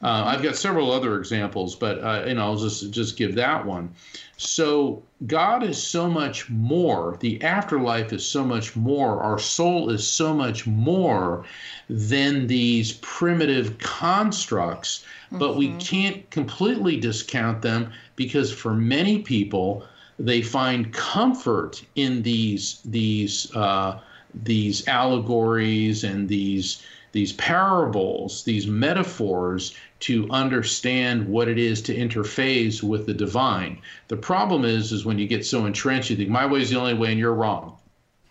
Uh, 0.00 0.22
I've 0.26 0.42
got 0.42 0.56
several 0.56 0.92
other 0.92 1.18
examples, 1.18 1.74
but 1.74 1.98
uh, 1.98 2.24
you 2.28 2.34
know, 2.34 2.42
I'll 2.42 2.56
just 2.56 2.90
just 2.92 3.16
give 3.16 3.34
that 3.34 3.66
one. 3.66 3.92
So 4.36 5.02
God 5.26 5.64
is 5.64 5.82
so 5.82 6.08
much 6.08 6.48
more. 6.48 7.16
The 7.18 7.42
afterlife 7.42 8.12
is 8.12 8.24
so 8.24 8.44
much 8.44 8.76
more. 8.76 9.20
Our 9.20 9.40
soul 9.40 9.90
is 9.90 10.06
so 10.06 10.32
much 10.32 10.64
more 10.68 11.44
than 11.90 12.46
these 12.46 12.92
primitive 13.02 13.78
constructs. 13.78 15.04
Mm-hmm. 15.26 15.38
But 15.38 15.56
we 15.56 15.68
mm-hmm. 15.68 15.78
can't 15.78 16.30
completely 16.30 16.98
discount 16.98 17.62
them 17.62 17.92
because 18.14 18.52
for 18.52 18.74
many 18.74 19.18
people, 19.22 19.84
they 20.20 20.42
find 20.42 20.92
comfort 20.92 21.84
in 21.96 22.22
these 22.22 22.80
these 22.84 23.52
uh, 23.56 23.98
these 24.42 24.86
allegories 24.88 26.04
and 26.04 26.28
these 26.28 26.82
these 27.12 27.32
parables, 27.32 28.44
these 28.44 28.66
metaphors 28.66 29.74
to 30.00 30.28
understand 30.30 31.26
what 31.26 31.48
it 31.48 31.58
is 31.58 31.80
to 31.82 31.96
interface 31.96 32.82
with 32.82 33.06
the 33.06 33.14
divine. 33.14 33.80
The 34.08 34.16
problem 34.16 34.64
is, 34.64 34.92
is 34.92 35.04
when 35.04 35.18
you 35.18 35.26
get 35.26 35.44
so 35.46 35.64
entrenched, 35.66 36.10
you 36.10 36.16
think 36.16 36.28
my 36.28 36.46
way 36.46 36.60
is 36.60 36.70
the 36.70 36.78
only 36.78 36.94
way, 36.94 37.10
and 37.10 37.18
you're 37.18 37.34
wrong. 37.34 37.78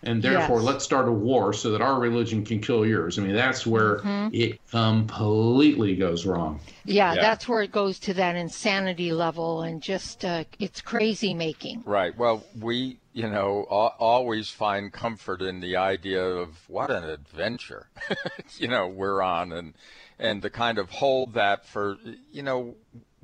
And 0.04 0.22
therefore, 0.22 0.58
yes. 0.58 0.66
let's 0.66 0.84
start 0.84 1.08
a 1.08 1.12
war 1.12 1.52
so 1.52 1.72
that 1.72 1.82
our 1.82 1.98
religion 1.98 2.44
can 2.44 2.60
kill 2.60 2.86
yours. 2.86 3.18
I 3.18 3.22
mean, 3.22 3.34
that's 3.34 3.66
where 3.66 3.96
mm-hmm. 3.98 4.28
it 4.32 4.60
completely 4.70 5.96
goes 5.96 6.24
wrong. 6.24 6.60
Yeah, 6.84 7.14
yeah, 7.14 7.20
that's 7.20 7.48
where 7.48 7.62
it 7.62 7.72
goes 7.72 7.98
to 8.00 8.14
that 8.14 8.36
insanity 8.36 9.12
level 9.12 9.62
and 9.62 9.82
just 9.82 10.24
uh, 10.24 10.44
it's 10.60 10.80
crazy 10.80 11.34
making. 11.34 11.82
Right. 11.84 12.16
Well, 12.16 12.44
we, 12.60 12.98
you 13.18 13.28
know, 13.28 13.64
always 13.64 14.48
find 14.48 14.92
comfort 14.92 15.42
in 15.42 15.58
the 15.58 15.74
idea 15.74 16.24
of 16.24 16.56
what 16.68 16.88
an 16.88 17.02
adventure, 17.02 17.88
you 18.58 18.68
know, 18.68 18.86
we're 18.86 19.20
on 19.20 19.50
and 19.50 19.74
and 20.20 20.40
to 20.42 20.50
kind 20.50 20.78
of 20.78 20.88
hold 20.88 21.34
that 21.34 21.66
for 21.66 21.96
you 22.30 22.44
know 22.44 22.76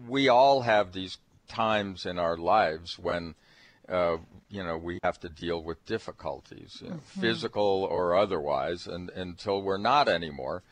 we 0.09 0.28
all 0.28 0.62
have 0.62 0.92
these 0.92 1.18
times 1.47 2.07
in 2.07 2.18
our 2.18 2.36
lives 2.36 2.99
when 2.99 3.36
uh, 3.88 4.16
you 4.51 4.64
know 4.64 4.76
we 4.76 4.99
have 5.05 5.20
to 5.20 5.28
deal 5.28 5.62
with 5.62 5.86
difficulties 5.86 6.78
you 6.80 6.88
know, 6.88 6.97
mm-hmm. 6.97 7.20
physical 7.20 7.86
or 7.88 8.16
otherwise 8.16 8.88
and 8.88 9.11
until 9.11 9.62
we're 9.62 9.78
not 9.78 10.09
anymore 10.09 10.64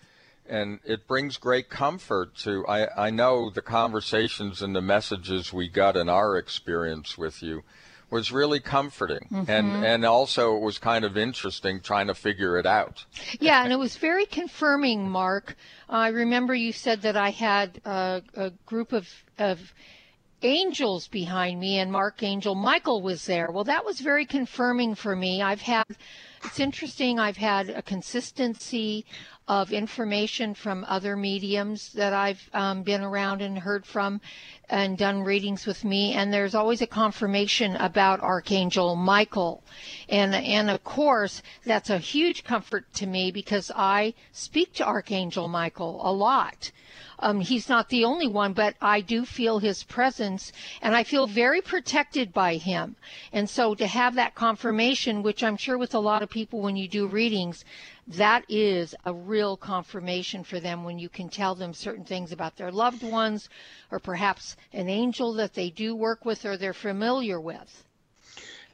and 0.48 0.80
it 0.84 1.06
brings 1.06 1.36
great 1.36 1.68
comfort 1.68 2.34
to 2.34 2.66
I, 2.66 3.06
I 3.06 3.10
know 3.10 3.50
the 3.50 3.62
conversations 3.62 4.62
and 4.62 4.74
the 4.74 4.82
messages 4.82 5.52
we 5.52 5.68
got 5.68 5.96
in 5.96 6.08
our 6.08 6.36
experience 6.36 7.16
with 7.16 7.40
you 7.40 7.62
was 8.12 8.30
really 8.30 8.60
comforting. 8.60 9.26
Mm-hmm. 9.32 9.50
and 9.50 9.84
and 9.84 10.04
also 10.04 10.54
it 10.54 10.60
was 10.60 10.78
kind 10.78 11.04
of 11.04 11.16
interesting 11.16 11.80
trying 11.80 12.06
to 12.08 12.14
figure 12.14 12.58
it 12.58 12.66
out. 12.66 13.04
Yeah 13.40 13.64
and 13.64 13.72
it 13.72 13.78
was 13.78 13.96
very 13.96 14.26
confirming 14.26 15.08
mark. 15.08 15.56
I 15.88 16.08
remember 16.08 16.54
you 16.54 16.72
said 16.72 17.02
that 17.02 17.16
i 17.16 17.30
had 17.30 17.80
a, 17.84 18.22
a 18.34 18.50
group 18.66 18.92
of 18.92 19.08
of 19.38 19.58
angels 20.42 21.08
behind 21.08 21.58
me 21.58 21.78
and 21.78 21.90
mark 21.90 22.22
angel 22.22 22.54
michael 22.54 23.00
was 23.02 23.24
there. 23.26 23.50
Well 23.50 23.64
that 23.64 23.84
was 23.84 24.00
very 24.00 24.26
confirming 24.26 24.94
for 24.94 25.16
me. 25.16 25.40
I've 25.40 25.62
had 25.62 25.86
it's 26.44 26.60
interesting 26.60 27.18
i've 27.18 27.38
had 27.38 27.70
a 27.70 27.82
consistency 27.82 29.06
of 29.48 29.72
information 29.72 30.54
from 30.54 30.84
other 30.88 31.16
mediums 31.16 31.92
that 31.94 32.12
I've 32.12 32.48
um, 32.52 32.82
been 32.82 33.02
around 33.02 33.42
and 33.42 33.58
heard 33.58 33.84
from 33.84 34.20
and 34.68 34.96
done 34.96 35.22
readings 35.22 35.66
with 35.66 35.84
me. 35.84 36.14
And 36.14 36.32
there's 36.32 36.54
always 36.54 36.80
a 36.80 36.86
confirmation 36.86 37.76
about 37.76 38.20
Archangel 38.20 38.96
Michael. 38.96 39.62
And, 40.08 40.34
and 40.34 40.70
of 40.70 40.84
course, 40.84 41.42
that's 41.64 41.90
a 41.90 41.98
huge 41.98 42.44
comfort 42.44 42.92
to 42.94 43.06
me 43.06 43.30
because 43.30 43.70
I 43.74 44.14
speak 44.32 44.74
to 44.74 44.86
Archangel 44.86 45.48
Michael 45.48 46.00
a 46.02 46.12
lot. 46.12 46.70
Um, 47.18 47.40
he's 47.40 47.68
not 47.68 47.88
the 47.88 48.04
only 48.04 48.26
one, 48.26 48.52
but 48.52 48.74
I 48.80 49.00
do 49.00 49.24
feel 49.24 49.60
his 49.60 49.84
presence 49.84 50.52
and 50.80 50.96
I 50.96 51.04
feel 51.04 51.26
very 51.28 51.60
protected 51.60 52.32
by 52.32 52.56
him. 52.56 52.96
And 53.32 53.48
so 53.48 53.76
to 53.76 53.86
have 53.86 54.16
that 54.16 54.34
confirmation, 54.34 55.22
which 55.22 55.44
I'm 55.44 55.56
sure 55.56 55.78
with 55.78 55.94
a 55.94 56.00
lot 56.00 56.22
of 56.22 56.30
people 56.30 56.60
when 56.60 56.76
you 56.76 56.88
do 56.88 57.06
readings, 57.06 57.64
that 58.06 58.44
is 58.48 58.94
a 59.04 59.12
real 59.14 59.56
confirmation 59.56 60.42
for 60.44 60.60
them 60.60 60.84
when 60.84 60.98
you 60.98 61.08
can 61.08 61.28
tell 61.28 61.54
them 61.54 61.72
certain 61.72 62.04
things 62.04 62.32
about 62.32 62.56
their 62.56 62.72
loved 62.72 63.02
ones 63.02 63.48
or 63.90 63.98
perhaps 63.98 64.56
an 64.72 64.88
angel 64.88 65.32
that 65.34 65.54
they 65.54 65.70
do 65.70 65.94
work 65.94 66.24
with 66.24 66.44
or 66.44 66.56
they're 66.56 66.72
familiar 66.74 67.40
with. 67.40 67.84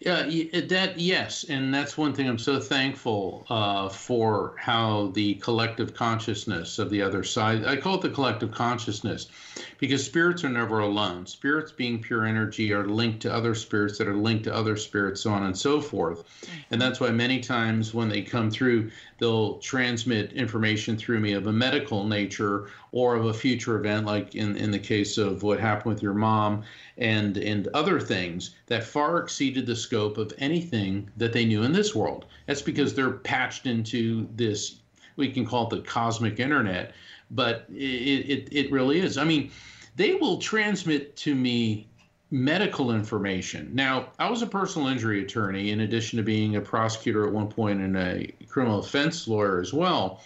Yeah, 0.00 0.22
that 0.22 0.94
yes, 0.96 1.44
and 1.48 1.74
that's 1.74 1.98
one 1.98 2.14
thing 2.14 2.28
I'm 2.28 2.38
so 2.38 2.60
thankful 2.60 3.44
uh, 3.50 3.88
for 3.88 4.54
how 4.56 5.08
the 5.08 5.34
collective 5.34 5.92
consciousness 5.92 6.78
of 6.78 6.88
the 6.88 7.02
other 7.02 7.24
side. 7.24 7.64
I 7.64 7.76
call 7.76 7.96
it 7.96 8.02
the 8.02 8.10
collective 8.10 8.52
consciousness, 8.52 9.26
because 9.78 10.04
spirits 10.06 10.44
are 10.44 10.50
never 10.50 10.78
alone. 10.78 11.26
Spirits, 11.26 11.72
being 11.72 12.00
pure 12.00 12.24
energy, 12.26 12.72
are 12.72 12.86
linked 12.86 13.20
to 13.22 13.34
other 13.34 13.56
spirits 13.56 13.98
that 13.98 14.06
are 14.06 14.14
linked 14.14 14.44
to 14.44 14.54
other 14.54 14.76
spirits, 14.76 15.22
so 15.22 15.32
on 15.32 15.42
and 15.42 15.58
so 15.58 15.80
forth. 15.80 16.24
And 16.70 16.80
that's 16.80 17.00
why 17.00 17.10
many 17.10 17.40
times 17.40 17.92
when 17.92 18.08
they 18.08 18.22
come 18.22 18.52
through, 18.52 18.92
they'll 19.18 19.58
transmit 19.58 20.32
information 20.32 20.96
through 20.96 21.18
me 21.18 21.32
of 21.32 21.48
a 21.48 21.52
medical 21.52 22.04
nature 22.06 22.68
or 22.92 23.16
of 23.16 23.26
a 23.26 23.34
future 23.34 23.76
event, 23.78 24.06
like 24.06 24.34
in 24.34 24.56
in 24.56 24.70
the 24.70 24.78
case 24.78 25.18
of 25.18 25.42
what 25.42 25.60
happened 25.60 25.94
with 25.94 26.02
your 26.02 26.14
mom 26.14 26.62
and 26.96 27.36
and 27.36 27.68
other 27.68 28.00
things 28.00 28.54
that 28.66 28.84
far 28.84 29.18
exceeded 29.18 29.66
the 29.66 29.76
scope 29.76 30.18
of 30.18 30.32
anything 30.38 31.10
that 31.16 31.32
they 31.32 31.44
knew 31.44 31.62
in 31.62 31.72
this 31.72 31.94
world. 31.94 32.26
That's 32.46 32.62
because 32.62 32.94
they're 32.94 33.10
patched 33.10 33.66
into 33.66 34.28
this 34.34 34.80
we 35.16 35.30
can 35.30 35.44
call 35.44 35.66
it 35.66 35.70
the 35.70 35.82
cosmic 35.82 36.40
internet, 36.40 36.94
but 37.30 37.66
it 37.70 37.74
it, 38.30 38.48
it 38.52 38.72
really 38.72 39.00
is. 39.00 39.18
I 39.18 39.24
mean, 39.24 39.50
they 39.96 40.14
will 40.14 40.38
transmit 40.38 41.16
to 41.16 41.34
me 41.34 41.88
medical 42.30 42.92
information. 42.92 43.70
Now, 43.72 44.10
I 44.18 44.30
was 44.30 44.42
a 44.42 44.46
personal 44.46 44.88
injury 44.88 45.22
attorney 45.22 45.70
in 45.70 45.80
addition 45.80 46.18
to 46.18 46.22
being 46.22 46.56
a 46.56 46.60
prosecutor 46.60 47.26
at 47.26 47.32
one 47.32 47.48
point 47.48 47.80
and 47.80 47.96
a 47.96 48.30
criminal 48.48 48.82
defense 48.82 49.26
lawyer 49.26 49.60
as 49.60 49.72
well 49.72 50.20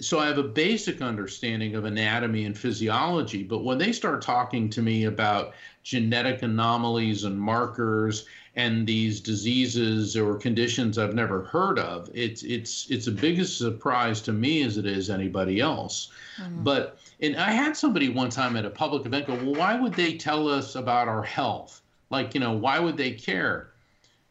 so 0.00 0.18
I 0.18 0.26
have 0.26 0.38
a 0.38 0.42
basic 0.42 1.00
understanding 1.00 1.74
of 1.74 1.84
anatomy 1.84 2.44
and 2.44 2.56
physiology, 2.56 3.42
but 3.42 3.64
when 3.64 3.78
they 3.78 3.92
start 3.92 4.20
talking 4.20 4.68
to 4.70 4.82
me 4.82 5.04
about 5.04 5.54
genetic 5.84 6.42
anomalies 6.42 7.24
and 7.24 7.40
markers 7.40 8.26
and 8.56 8.86
these 8.86 9.20
diseases 9.20 10.16
or 10.16 10.36
conditions 10.36 10.98
I've 10.98 11.14
never 11.14 11.44
heard 11.44 11.78
of, 11.78 12.10
it's 12.12 12.42
it's 12.42 12.90
it's 12.90 13.06
a 13.06 13.12
biggest 13.12 13.56
surprise 13.58 14.20
to 14.22 14.32
me 14.32 14.62
as 14.62 14.76
it 14.76 14.86
is 14.86 15.08
anybody 15.08 15.60
else. 15.60 16.10
Mm-hmm. 16.38 16.62
But 16.62 16.98
and 17.20 17.36
I 17.36 17.52
had 17.52 17.76
somebody 17.76 18.10
one 18.10 18.28
time 18.28 18.56
at 18.56 18.66
a 18.66 18.70
public 18.70 19.06
event 19.06 19.26
go, 19.26 19.34
"Well, 19.34 19.54
why 19.54 19.80
would 19.80 19.94
they 19.94 20.14
tell 20.14 20.48
us 20.48 20.74
about 20.74 21.08
our 21.08 21.22
health? 21.22 21.80
Like, 22.10 22.34
you 22.34 22.40
know, 22.40 22.52
why 22.52 22.78
would 22.78 22.96
they 22.96 23.12
care?" 23.12 23.70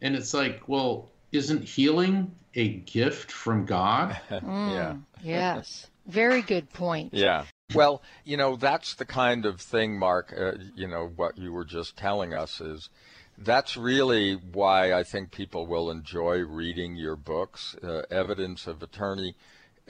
And 0.02 0.16
it's 0.16 0.34
like, 0.34 0.68
well, 0.68 1.10
isn't 1.32 1.64
healing 1.64 2.32
a 2.54 2.70
gift 2.70 3.32
from 3.32 3.66
God? 3.66 4.20
yeah. 4.32 4.96
Yes. 5.26 5.88
Very 6.08 6.42
good 6.42 6.72
point. 6.72 7.14
Yeah. 7.14 7.46
Well, 7.74 8.04
you 8.24 8.38
know, 8.38 8.56
that's 8.56 8.94
the 8.94 9.06
kind 9.06 9.46
of 9.46 9.60
thing, 9.60 9.98
Mark, 9.98 10.34
uh, 10.38 10.54
you 10.76 10.88
know, 10.88 11.12
what 11.16 11.38
you 11.38 11.52
were 11.52 11.66
just 11.66 11.98
telling 11.98 12.34
us 12.34 12.62
is 12.62 12.90
that's 13.38 13.76
really 13.76 14.36
why 14.36 14.94
I 14.94 15.04
think 15.04 15.32
people 15.32 15.66
will 15.66 15.90
enjoy 15.90 16.40
reading 16.40 16.96
your 16.96 17.16
books, 17.16 17.76
uh, 17.84 18.04
Evidence 18.12 18.68
of 18.68 18.84
Attorney 18.84 19.36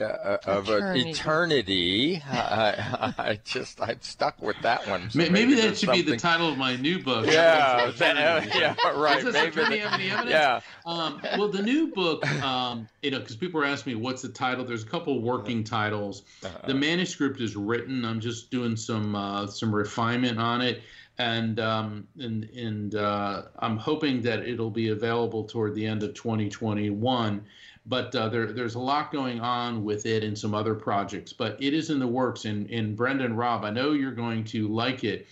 uh, 0.00 0.04
uh, 0.04 0.38
of 0.46 0.68
eternity. 0.68 1.10
eternity. 1.10 2.22
I, 2.30 3.14
I, 3.18 3.40
just 3.44 3.80
I'm 3.80 4.00
stuck 4.00 4.40
with 4.42 4.56
that 4.62 4.86
one. 4.86 5.10
So 5.10 5.18
maybe, 5.18 5.30
maybe, 5.30 5.54
that 5.54 5.62
should 5.62 5.78
something... 5.78 6.04
be 6.04 6.10
the 6.10 6.16
title 6.16 6.48
of 6.48 6.58
my 6.58 6.76
new 6.76 7.02
book. 7.02 7.26
Yeah, 7.26 7.90
that, 7.96 8.54
yeah, 8.54 8.74
right. 8.90 9.22
Does 9.22 9.34
maybe 9.34 9.48
attorney 9.48 9.76
the, 9.76 9.88
have 9.88 10.00
any 10.00 10.10
evidence? 10.10 10.30
Yeah. 10.30 10.60
Um, 10.84 11.20
well, 11.38 11.48
the 11.48 11.62
new 11.62 11.88
book, 11.88 12.26
um, 12.42 12.88
you 13.02 13.10
know, 13.10 13.20
because 13.20 13.36
people 13.36 13.60
are 13.60 13.64
asking 13.64 13.94
me 13.94 14.00
what's 14.00 14.22
the 14.22 14.28
title. 14.28 14.64
There's 14.64 14.82
a 14.82 14.86
couple 14.86 15.20
working 15.22 15.64
titles. 15.64 16.22
Uh-huh. 16.44 16.66
The 16.66 16.74
manuscript 16.74 17.40
is 17.40 17.56
written. 17.56 18.04
I'm 18.04 18.20
just 18.20 18.50
doing 18.50 18.76
some 18.76 19.14
uh, 19.14 19.46
some 19.46 19.74
refinement 19.74 20.38
on 20.38 20.60
it 20.60 20.82
and 21.18 21.58
um, 21.60 22.06
and 22.18 22.44
and 22.50 22.94
uh, 22.94 23.42
I'm 23.58 23.78
hoping 23.78 24.20
that 24.22 24.40
it'll 24.40 24.70
be 24.70 24.90
available 24.90 25.44
toward 25.44 25.74
the 25.74 25.86
end 25.86 26.02
of 26.02 26.14
2021 26.14 27.44
but 27.86 28.14
uh, 28.14 28.28
there, 28.28 28.52
there's 28.52 28.74
a 28.74 28.80
lot 28.80 29.12
going 29.12 29.40
on 29.40 29.84
with 29.84 30.06
it 30.06 30.24
and 30.24 30.36
some 30.36 30.54
other 30.54 30.74
projects. 30.74 31.32
But 31.32 31.56
it 31.60 31.72
is 31.72 31.90
in 31.90 31.98
the 31.98 32.06
works. 32.06 32.44
And, 32.44 32.68
and 32.70 32.96
Brendan 32.96 33.36
Rob, 33.36 33.64
I 33.64 33.70
know 33.70 33.92
you're 33.92 34.12
going 34.12 34.44
to 34.44 34.68
like 34.68 35.04
it 35.04 35.26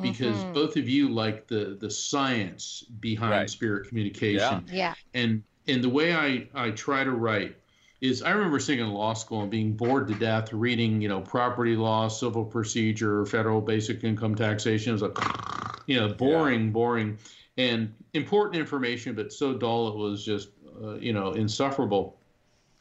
because 0.00 0.36
mm-hmm. 0.36 0.52
both 0.52 0.76
of 0.76 0.88
you 0.88 1.08
like 1.08 1.46
the 1.46 1.76
the 1.80 1.90
science 1.90 2.84
behind 3.00 3.32
right. 3.32 3.50
spirit 3.50 3.88
communication. 3.88 4.64
Yeah. 4.68 4.72
yeah. 4.72 4.94
And 5.14 5.42
and 5.66 5.82
the 5.82 5.88
way 5.88 6.14
I 6.14 6.46
I 6.54 6.70
try 6.70 7.04
to 7.04 7.12
write 7.12 7.56
is 8.00 8.22
I 8.22 8.30
remember 8.30 8.58
sitting 8.58 8.84
in 8.84 8.92
law 8.92 9.12
school 9.12 9.42
and 9.42 9.50
being 9.50 9.72
bored 9.72 10.08
to 10.08 10.14
death 10.14 10.52
reading, 10.52 11.02
you 11.02 11.08
know, 11.08 11.20
property 11.20 11.76
law, 11.76 12.08
civil 12.08 12.44
procedure, 12.44 13.26
federal 13.26 13.60
basic 13.60 14.04
income 14.04 14.34
taxation. 14.34 14.90
It 14.90 14.92
was 14.92 15.02
like, 15.02 15.18
you 15.86 16.00
know, 16.00 16.08
boring, 16.08 16.66
yeah. 16.66 16.70
boring, 16.70 17.18
and 17.58 17.92
important 18.14 18.56
information, 18.56 19.14
but 19.14 19.32
so 19.32 19.52
dull 19.52 19.88
it 19.88 19.96
was 19.96 20.24
just 20.24 20.48
uh, 20.82 20.94
you 20.94 21.12
know, 21.12 21.32
insufferable. 21.32 22.16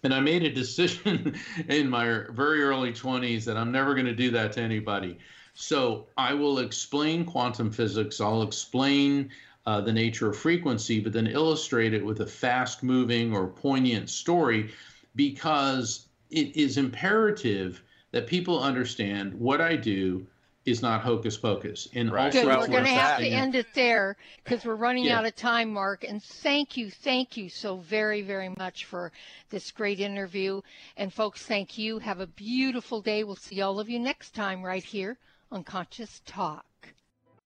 And 0.03 0.13
I 0.13 0.19
made 0.19 0.43
a 0.43 0.51
decision 0.51 1.35
in 1.67 1.89
my 1.89 2.23
very 2.29 2.61
early 2.63 2.93
20s 2.93 3.43
that 3.45 3.57
I'm 3.57 3.71
never 3.71 3.93
going 3.93 4.05
to 4.05 4.15
do 4.15 4.31
that 4.31 4.53
to 4.53 4.61
anybody. 4.61 5.17
So 5.53 6.07
I 6.17 6.33
will 6.33 6.59
explain 6.59 7.25
quantum 7.25 7.71
physics. 7.71 8.21
I'll 8.21 8.43
explain 8.43 9.29
uh, 9.65 9.81
the 9.81 9.91
nature 9.91 10.29
of 10.29 10.37
frequency, 10.37 10.99
but 10.99 11.11
then 11.11 11.27
illustrate 11.27 11.93
it 11.93 12.03
with 12.03 12.21
a 12.21 12.25
fast 12.25 12.81
moving 12.81 13.35
or 13.35 13.47
poignant 13.47 14.09
story 14.09 14.71
because 15.15 16.07
it 16.29 16.55
is 16.55 16.77
imperative 16.77 17.83
that 18.11 18.25
people 18.25 18.61
understand 18.61 19.33
what 19.33 19.61
I 19.61 19.75
do 19.75 20.25
is 20.65 20.81
not 20.81 21.01
hocus 21.01 21.37
pocus. 21.37 21.87
And 21.93 22.11
right. 22.11 22.31
Good. 22.31 22.45
We're 22.45 22.67
going 22.67 22.83
to 22.83 22.89
have 22.89 23.19
to 23.19 23.27
end 23.27 23.55
it 23.55 23.67
there 23.73 24.17
because 24.43 24.65
we're 24.65 24.75
running 24.75 25.05
yeah. 25.05 25.17
out 25.17 25.25
of 25.25 25.35
time, 25.35 25.73
Mark. 25.73 26.03
And 26.03 26.21
thank 26.21 26.77
you, 26.77 26.91
thank 26.91 27.37
you 27.37 27.49
so 27.49 27.77
very, 27.77 28.21
very 28.21 28.49
much 28.57 28.85
for 28.85 29.11
this 29.49 29.71
great 29.71 29.99
interview. 29.99 30.61
And 30.97 31.13
folks, 31.13 31.43
thank 31.43 31.77
you. 31.77 31.99
Have 31.99 32.19
a 32.19 32.27
beautiful 32.27 33.01
day. 33.01 33.23
We'll 33.23 33.35
see 33.35 33.61
all 33.61 33.79
of 33.79 33.89
you 33.89 33.99
next 33.99 34.35
time 34.35 34.63
right 34.63 34.83
here 34.83 35.17
on 35.51 35.63
Conscious 35.63 36.21
Talk. 36.25 36.65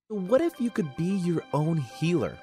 What 0.09 0.41
if 0.41 0.59
you 0.59 0.69
could 0.69 0.95
be 0.95 1.15
your 1.17 1.43
own 1.53 1.77
healer? 1.77 2.37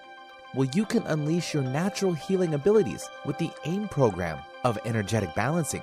Well, 0.54 0.68
you 0.74 0.84
can 0.84 1.04
unleash 1.04 1.54
your 1.54 1.62
natural 1.62 2.12
healing 2.12 2.54
abilities 2.54 3.08
with 3.24 3.38
the 3.38 3.50
AIM 3.64 3.88
program 3.88 4.38
of 4.64 4.78
energetic 4.84 5.34
balancing. 5.34 5.82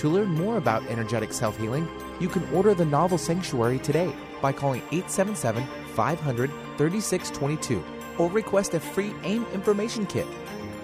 to 0.00 0.08
learn 0.08 0.28
more 0.28 0.56
about 0.56 0.86
energetic 0.86 1.30
self 1.30 1.58
healing, 1.58 1.86
you 2.20 2.28
can 2.28 2.48
order 2.54 2.72
the 2.72 2.86
novel 2.86 3.18
Sanctuary 3.18 3.78
today 3.78 4.14
by 4.40 4.50
calling 4.50 4.80
877 4.92 5.62
500 5.94 6.50
3622 6.78 7.84
or 8.16 8.30
request 8.30 8.72
a 8.72 8.80
free 8.80 9.12
AIM 9.24 9.44
information 9.52 10.06
kit. 10.06 10.26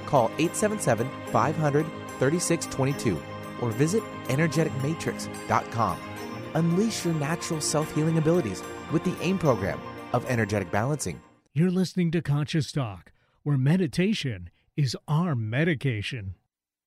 Call 0.05 0.27
877 0.39 1.09
500 1.33 1.87
3622 2.19 3.23
or 3.63 3.71
visit 3.71 4.03
energeticmatrix.com. 4.25 5.99
Unleash 6.55 7.05
your 7.07 7.15
natural 7.15 7.61
self 7.63 7.95
healing 7.95 8.19
abilities 8.19 8.63
with 8.93 9.03
the 9.05 9.17
AIM 9.23 9.39
program 9.39 9.81
of 10.13 10.27
energetic 10.27 10.71
balancing. 10.71 11.21
You're 11.55 11.71
listening 11.71 12.11
to 12.11 12.21
Conscious 12.21 12.71
Talk, 12.71 13.13
where 13.45 13.57
meditation 13.57 14.51
is 14.77 14.95
our 15.09 15.35
medication. 15.35 16.35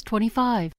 25. 0.00 0.72